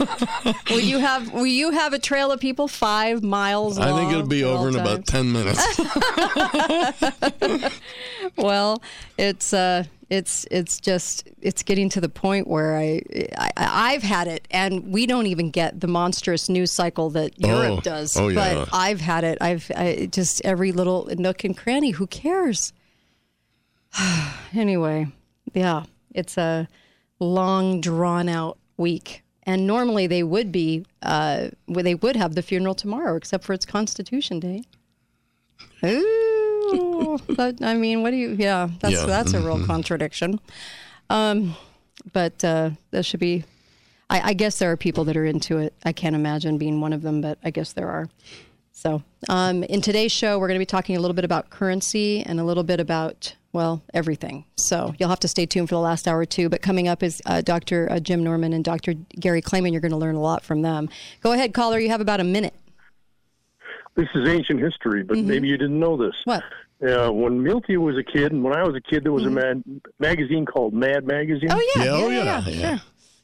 will 0.70 0.80
you 0.80 0.98
have 0.98 1.32
Will 1.32 1.46
you 1.46 1.70
have 1.70 1.94
a 1.94 1.98
trail 1.98 2.30
of 2.30 2.38
people 2.38 2.68
five 2.68 3.22
miles 3.22 3.78
long? 3.78 3.88
I 3.88 3.96
think 3.98 4.12
it'll 4.12 4.26
be 4.26 4.44
over 4.44 4.68
in 4.68 4.74
times? 4.74 4.90
about 4.90 5.06
10 5.06 5.32
minutes. 5.32 5.80
Well, 8.36 8.82
it's 9.16 9.52
uh, 9.52 9.84
it's 10.08 10.46
it's 10.50 10.78
just 10.80 11.28
it's 11.40 11.62
getting 11.62 11.88
to 11.90 12.00
the 12.00 12.08
point 12.08 12.46
where 12.46 12.76
I, 12.76 13.02
I 13.36 13.50
I've 13.56 14.02
had 14.02 14.28
it, 14.28 14.46
and 14.50 14.92
we 14.92 15.06
don't 15.06 15.26
even 15.26 15.50
get 15.50 15.80
the 15.80 15.88
monstrous 15.88 16.48
news 16.48 16.70
cycle 16.70 17.10
that 17.10 17.40
Europe 17.40 17.78
Oh. 17.78 17.80
does. 17.80 18.16
Oh, 18.16 18.28
yeah. 18.28 18.54
But 18.54 18.68
I've 18.72 19.00
had 19.00 19.24
it. 19.24 19.38
I've 19.40 19.70
I, 19.76 20.08
just 20.10 20.44
every 20.44 20.72
little 20.72 21.08
nook 21.16 21.42
and 21.44 21.56
cranny. 21.56 21.90
Who 21.90 22.06
cares? 22.06 22.72
anyway, 24.54 25.06
yeah, 25.54 25.84
it's 26.14 26.36
a 26.36 26.68
long, 27.18 27.80
drawn 27.80 28.28
out 28.28 28.58
week. 28.76 29.22
And 29.44 29.66
normally 29.66 30.06
they 30.08 30.22
would 30.24 30.50
be, 30.50 30.84
uh, 31.02 31.48
they 31.68 31.94
would 31.94 32.16
have 32.16 32.34
the 32.34 32.42
funeral 32.42 32.74
tomorrow, 32.74 33.14
except 33.14 33.44
for 33.44 33.52
it's 33.52 33.64
Constitution 33.64 34.40
Day. 34.40 34.64
Ooh, 35.86 37.18
but 37.36 37.62
I 37.62 37.74
mean, 37.74 38.02
what 38.02 38.10
do 38.10 38.16
you? 38.16 38.30
Yeah, 38.38 38.68
that's 38.80 38.94
Yeah. 38.94 39.06
that's 39.06 39.32
a 39.34 39.40
real 39.40 39.64
contradiction. 39.64 40.40
Um, 41.10 41.54
but 42.12 42.42
uh, 42.44 42.70
that 42.90 43.04
should 43.04 43.20
be. 43.20 43.44
I, 44.08 44.30
I 44.30 44.32
guess 44.34 44.58
there 44.60 44.70
are 44.70 44.76
people 44.76 45.04
that 45.04 45.16
are 45.16 45.24
into 45.24 45.58
it. 45.58 45.74
I 45.84 45.92
can't 45.92 46.14
imagine 46.14 46.58
being 46.58 46.80
one 46.80 46.92
of 46.92 47.02
them, 47.02 47.20
but 47.20 47.38
I 47.42 47.50
guess 47.50 47.72
there 47.72 47.88
are. 47.88 48.08
So, 48.72 49.02
um, 49.28 49.64
in 49.64 49.80
today's 49.80 50.12
show, 50.12 50.38
we're 50.38 50.46
going 50.48 50.56
to 50.56 50.62
be 50.62 50.66
talking 50.66 50.96
a 50.96 51.00
little 51.00 51.14
bit 51.14 51.24
about 51.24 51.50
currency 51.50 52.22
and 52.22 52.38
a 52.38 52.44
little 52.44 52.62
bit 52.62 52.78
about, 52.78 53.34
well, 53.52 53.82
everything. 53.94 54.44
So, 54.56 54.94
you'll 54.98 55.08
have 55.08 55.18
to 55.20 55.28
stay 55.28 55.46
tuned 55.46 55.68
for 55.70 55.74
the 55.74 55.80
last 55.80 56.06
hour, 56.06 56.24
too. 56.26 56.48
But 56.48 56.60
coming 56.62 56.86
up 56.86 57.02
is 57.02 57.20
uh, 57.26 57.40
Dr. 57.40 57.90
Uh, 57.90 57.98
Jim 58.00 58.22
Norman 58.22 58.52
and 58.52 58.62
Dr. 58.62 58.92
Gary 59.18 59.40
Clayman. 59.42 59.72
You're 59.72 59.80
going 59.80 59.90
to 59.92 59.96
learn 59.96 60.14
a 60.14 60.20
lot 60.20 60.44
from 60.44 60.60
them. 60.62 60.88
Go 61.22 61.32
ahead, 61.32 61.54
caller. 61.54 61.78
You 61.80 61.88
have 61.88 62.02
about 62.02 62.20
a 62.20 62.24
minute. 62.24 62.54
This 63.96 64.08
is 64.14 64.28
ancient 64.28 64.60
history, 64.60 65.02
but 65.02 65.16
Mm-hmm. 65.16 65.28
maybe 65.28 65.48
you 65.48 65.56
didn't 65.56 65.80
know 65.80 65.96
this. 65.96 66.14
What? 66.24 66.42
Uh, 66.86 67.10
when 67.10 67.42
Milty 67.42 67.78
was 67.78 67.96
a 67.96 68.02
kid, 68.02 68.32
and 68.32 68.44
when 68.44 68.54
I 68.54 68.62
was 68.62 68.74
a 68.76 68.80
kid, 68.80 69.02
there 69.04 69.12
was 69.12 69.24
a 69.24 69.30
mad 69.30 69.62
magazine 69.98 70.44
called 70.44 70.74
Mad 70.74 71.06
Magazine. 71.06 71.48
Mm-hmm. 71.48 71.58
Oh, 71.58 71.72
yeah. 71.76 71.84
Yeah, 71.84 71.90
oh, 72.04 72.08
yeah, 72.10 72.24
yeah, 72.24 72.42
yeah. 72.48 72.50
yeah. 72.60 72.78
Sure. 72.78 72.80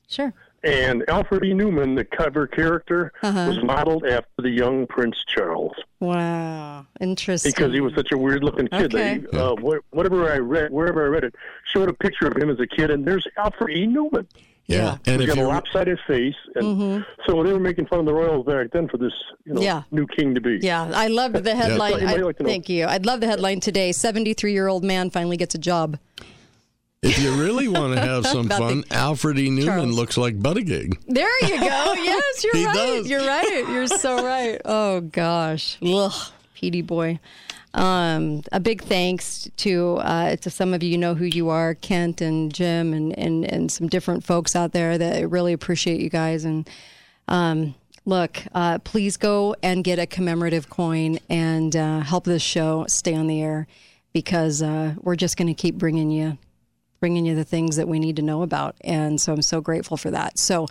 Sure. 0.09 0.35
And 0.65 1.03
Alfred 1.09 1.45
E. 1.45 1.53
Neuman, 1.53 1.97
the 1.97 2.05
cover 2.05 2.47
character, 2.47 3.13
Uh-huh. 3.23 3.47
was 3.49 3.63
modeled 3.65 4.05
after 4.07 4.31
the 4.39 4.49
young 4.49 4.87
Prince 4.87 5.17
Charles 5.27 5.75
Wow. 5.99 6.87
Interesting. 7.01 7.51
because 7.51 7.73
he 7.73 7.81
was 7.81 7.93
such 7.97 8.13
a 8.13 8.17
weird-looking 8.17 8.69
kid. 8.69 8.95
Okay. 8.95 9.19
They, 9.19 9.39
uh, 9.39 9.55
whatever 9.91 10.31
I 10.33 10.39
read, 10.39 10.71
wherever 10.71 11.05
I 11.05 11.09
read 11.09 11.25
it, 11.25 11.35
showed 11.65 11.89
a 11.89 11.93
picture 11.93 12.29
of 12.29 12.37
him 12.37 12.49
as 12.49 12.61
a 12.61 12.67
kid, 12.69 12.91
and 12.93 13.05
there's 13.05 13.27
Alfred 13.37 13.77
E. 13.77 13.87
Neuman. 13.89 14.27
Yeah. 14.73 14.97
And 15.07 15.21
He's 15.21 15.29
if 15.31 15.37
got 15.37 15.39
a 15.39 15.41
you 15.43 15.49
lopsided 15.49 15.99
face, 16.07 16.35
and 16.55 17.05
so 17.27 17.43
they 17.43 17.53
were 17.53 17.61
making 17.61 17.87
fun 17.87 18.01
of 18.01 18.07
the 18.07 18.15
royals 18.15 18.47
back 18.47 18.69
then 18.73 18.89
for 18.89 18.97
this, 18.99 19.13
you 19.45 19.55
know, 19.55 19.61
Mm-hmm. 19.61 19.65
Yeah. 19.65 19.83
new 19.91 20.07
king 20.07 20.35
to 20.35 20.41
be. 20.41 20.59
Yeah, 20.63 20.91
I 20.95 21.09
loved 21.09 21.37
the 21.37 21.55
headline. 21.55 21.95
Anybody 21.95 22.23
I- 22.23 22.25
like 22.27 22.39
to 22.39 22.45
thank 22.45 22.69
you. 22.69 22.87
I'd 22.87 23.07
love 23.07 23.21
the 23.21 23.27
headline 23.27 23.61
today. 23.61 23.93
73 23.93 24.53
year 24.53 24.69
old 24.69 24.85
man 24.85 25.11
finally 25.11 25.37
gets 25.37 25.55
a 25.55 25.59
job. 25.59 25.99
if 27.03 27.19
you 27.19 27.33
really 27.35 27.67
want 27.69 27.95
to 27.95 28.01
have 28.01 28.25
some 28.35 28.49
fun, 28.49 28.83
the- 28.89 28.95
Alfred 28.95 29.39
E. 29.39 29.49
Neuman 29.49 29.65
Charles. 29.65 29.91
looks 29.97 30.17
like 30.17 30.39
Buttigieg. 30.39 30.97
There 31.09 31.45
you 31.47 31.59
go. 31.59 31.95
Yes, 32.03 32.45
you're 32.45 32.65
right. 32.65 32.75
does. 32.75 33.09
You're 33.11 33.27
right. 33.27 33.65
You're 33.69 33.87
so 33.89 34.25
right. 34.25 34.61
Oh 34.65 35.01
gosh, 35.01 35.79
ugh, 35.83 36.13
Petey 36.55 36.83
boy. 36.83 37.19
Um, 37.75 38.43
a 38.53 38.61
big 38.61 38.83
thanks 38.83 39.49
to 39.59 39.97
uh, 39.97 40.37
to 40.37 40.51
some 40.51 40.75
of 40.75 40.83
you, 40.83 40.91
you 40.91 40.99
know 40.99 41.15
who 41.15 41.25
you 41.25 41.49
are, 41.49 41.75
Kent 41.75 42.21
and 42.21 42.53
Jim, 42.53 42.93
and, 42.93 43.19
and 43.19 43.45
and 43.45 43.73
some 43.73 43.89
different 43.89 44.25
folks 44.25 44.55
out 44.55 44.73
there 44.73 44.99
that 44.99 45.31
really 45.31 45.53
appreciate 45.53 46.01
you 46.01 46.11
guys. 46.11 46.45
And 46.45 46.69
um, 47.29 47.75
look, 48.05 48.43
uh, 48.55 48.79
please 48.81 49.17
go 49.17 49.57
and 49.63 49.83
get 49.85 49.99
a 49.99 50.07
commemorative 50.07 50.69
coin 50.69 51.19
and 51.31 51.75
uh, 51.75 52.01
help 52.01 52.25
this 52.25 52.43
show 52.43 52.85
stay 52.89 53.15
on 53.15 53.27
the 53.27 53.41
air 53.41 53.67
because 54.13 54.61
uh, 54.61 54.95
we're 55.01 55.17
just 55.17 55.37
going 55.37 55.49
to 55.49 55.55
keep 55.55 55.77
bringing 55.77 56.11
you 56.11 56.37
bringing 57.01 57.27
you 57.27 57.35
the 57.35 57.43
things 57.43 57.75
that 57.77 57.89
we 57.89 57.99
need 57.99 58.15
to 58.15 58.23
know 58.23 58.43
about. 58.43 58.77
And 58.83 59.21
so 59.21 59.33
I'm 59.33 59.43
so 59.43 59.61
grateful 59.61 59.97
for 59.97 60.13
that. 60.13 60.39
So 60.39 60.69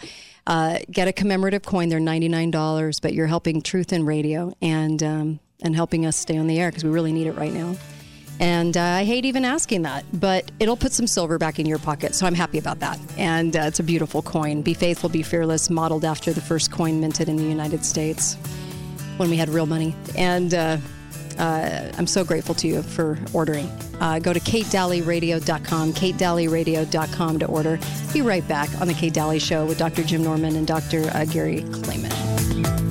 uh, 0.48 0.80
get 0.90 1.10
a 1.10 1.12
commemorative 1.12 1.64
coin. 1.64 1.90
They're 1.90 2.00
$99, 2.00 3.02
but 3.02 3.14
you're 3.14 3.28
helping 3.28 3.62
Truth 3.62 3.92
in 3.92 4.06
Radio 4.06 4.54
and, 4.62 5.04
um, 5.04 5.40
and 5.62 5.76
helping 5.76 6.06
us 6.06 6.18
stay 6.18 6.38
on 6.38 6.48
the 6.48 6.60
air 6.60 6.70
because 6.70 6.84
we 6.84 6.90
really 6.90 7.12
need 7.12 7.28
it 7.28 7.34
right 7.34 7.54
now. 7.54 7.76
And 8.40 8.76
uh, 8.76 8.82
I 8.82 9.04
hate 9.04 9.26
even 9.26 9.46
asking 9.46 9.84
that, 9.84 10.04
but 10.14 10.52
it'll 10.60 10.76
put 10.76 10.94
some 10.94 11.06
silver 11.06 11.38
back 11.38 11.60
in 11.60 11.68
your 11.68 11.78
pocket. 11.78 12.16
So 12.16 12.26
I'm 12.26 12.34
happy 12.34 12.58
about 12.58 12.80
that. 12.80 13.00
And 13.16 13.56
uh, 13.56 13.62
it's 13.66 13.80
a 13.80 13.84
beautiful 13.84 14.24
coin. 14.24 14.64
Be 14.64 14.74
faithful, 14.74 15.10
be 15.10 15.22
fearless, 15.22 15.70
modeled 15.70 16.04
after 16.04 16.34
the 16.34 16.42
first 16.42 16.72
coin 16.72 17.00
minted 17.00 17.30
in 17.30 17.36
the 17.36 17.44
United 17.44 17.86
States 17.86 18.36
when 19.18 19.30
we 19.30 19.38
had 19.38 19.48
real 19.50 19.68
money. 19.68 19.96
And 20.18 20.56
uh, 20.56 20.78
uh, 21.38 21.92
I'm 21.98 22.08
so 22.08 22.24
grateful 22.24 22.56
to 22.56 22.68
you 22.68 22.82
for 22.82 23.20
ordering. 23.32 23.70
Uh, 24.00 24.18
go 24.18 24.34
to 24.34 24.40
katedalleyradio.com, 24.40 25.94
katedalleyradio.com 25.94 27.40
to 27.40 27.46
order. 27.46 27.80
Be 28.12 28.24
right 28.24 28.48
back 28.48 28.70
on 28.82 28.88
the 28.88 28.96
Kate 28.96 29.14
Dalley 29.14 29.38
Show 29.40 29.66
with 29.66 29.78
Dr. 29.78 30.04
Jim 30.04 30.24
Norman 30.24 30.56
and 30.56 30.66
Dr. 30.66 31.12
Uh, 31.14 31.26
Gary 31.26 31.62
Clayman. 31.62 32.91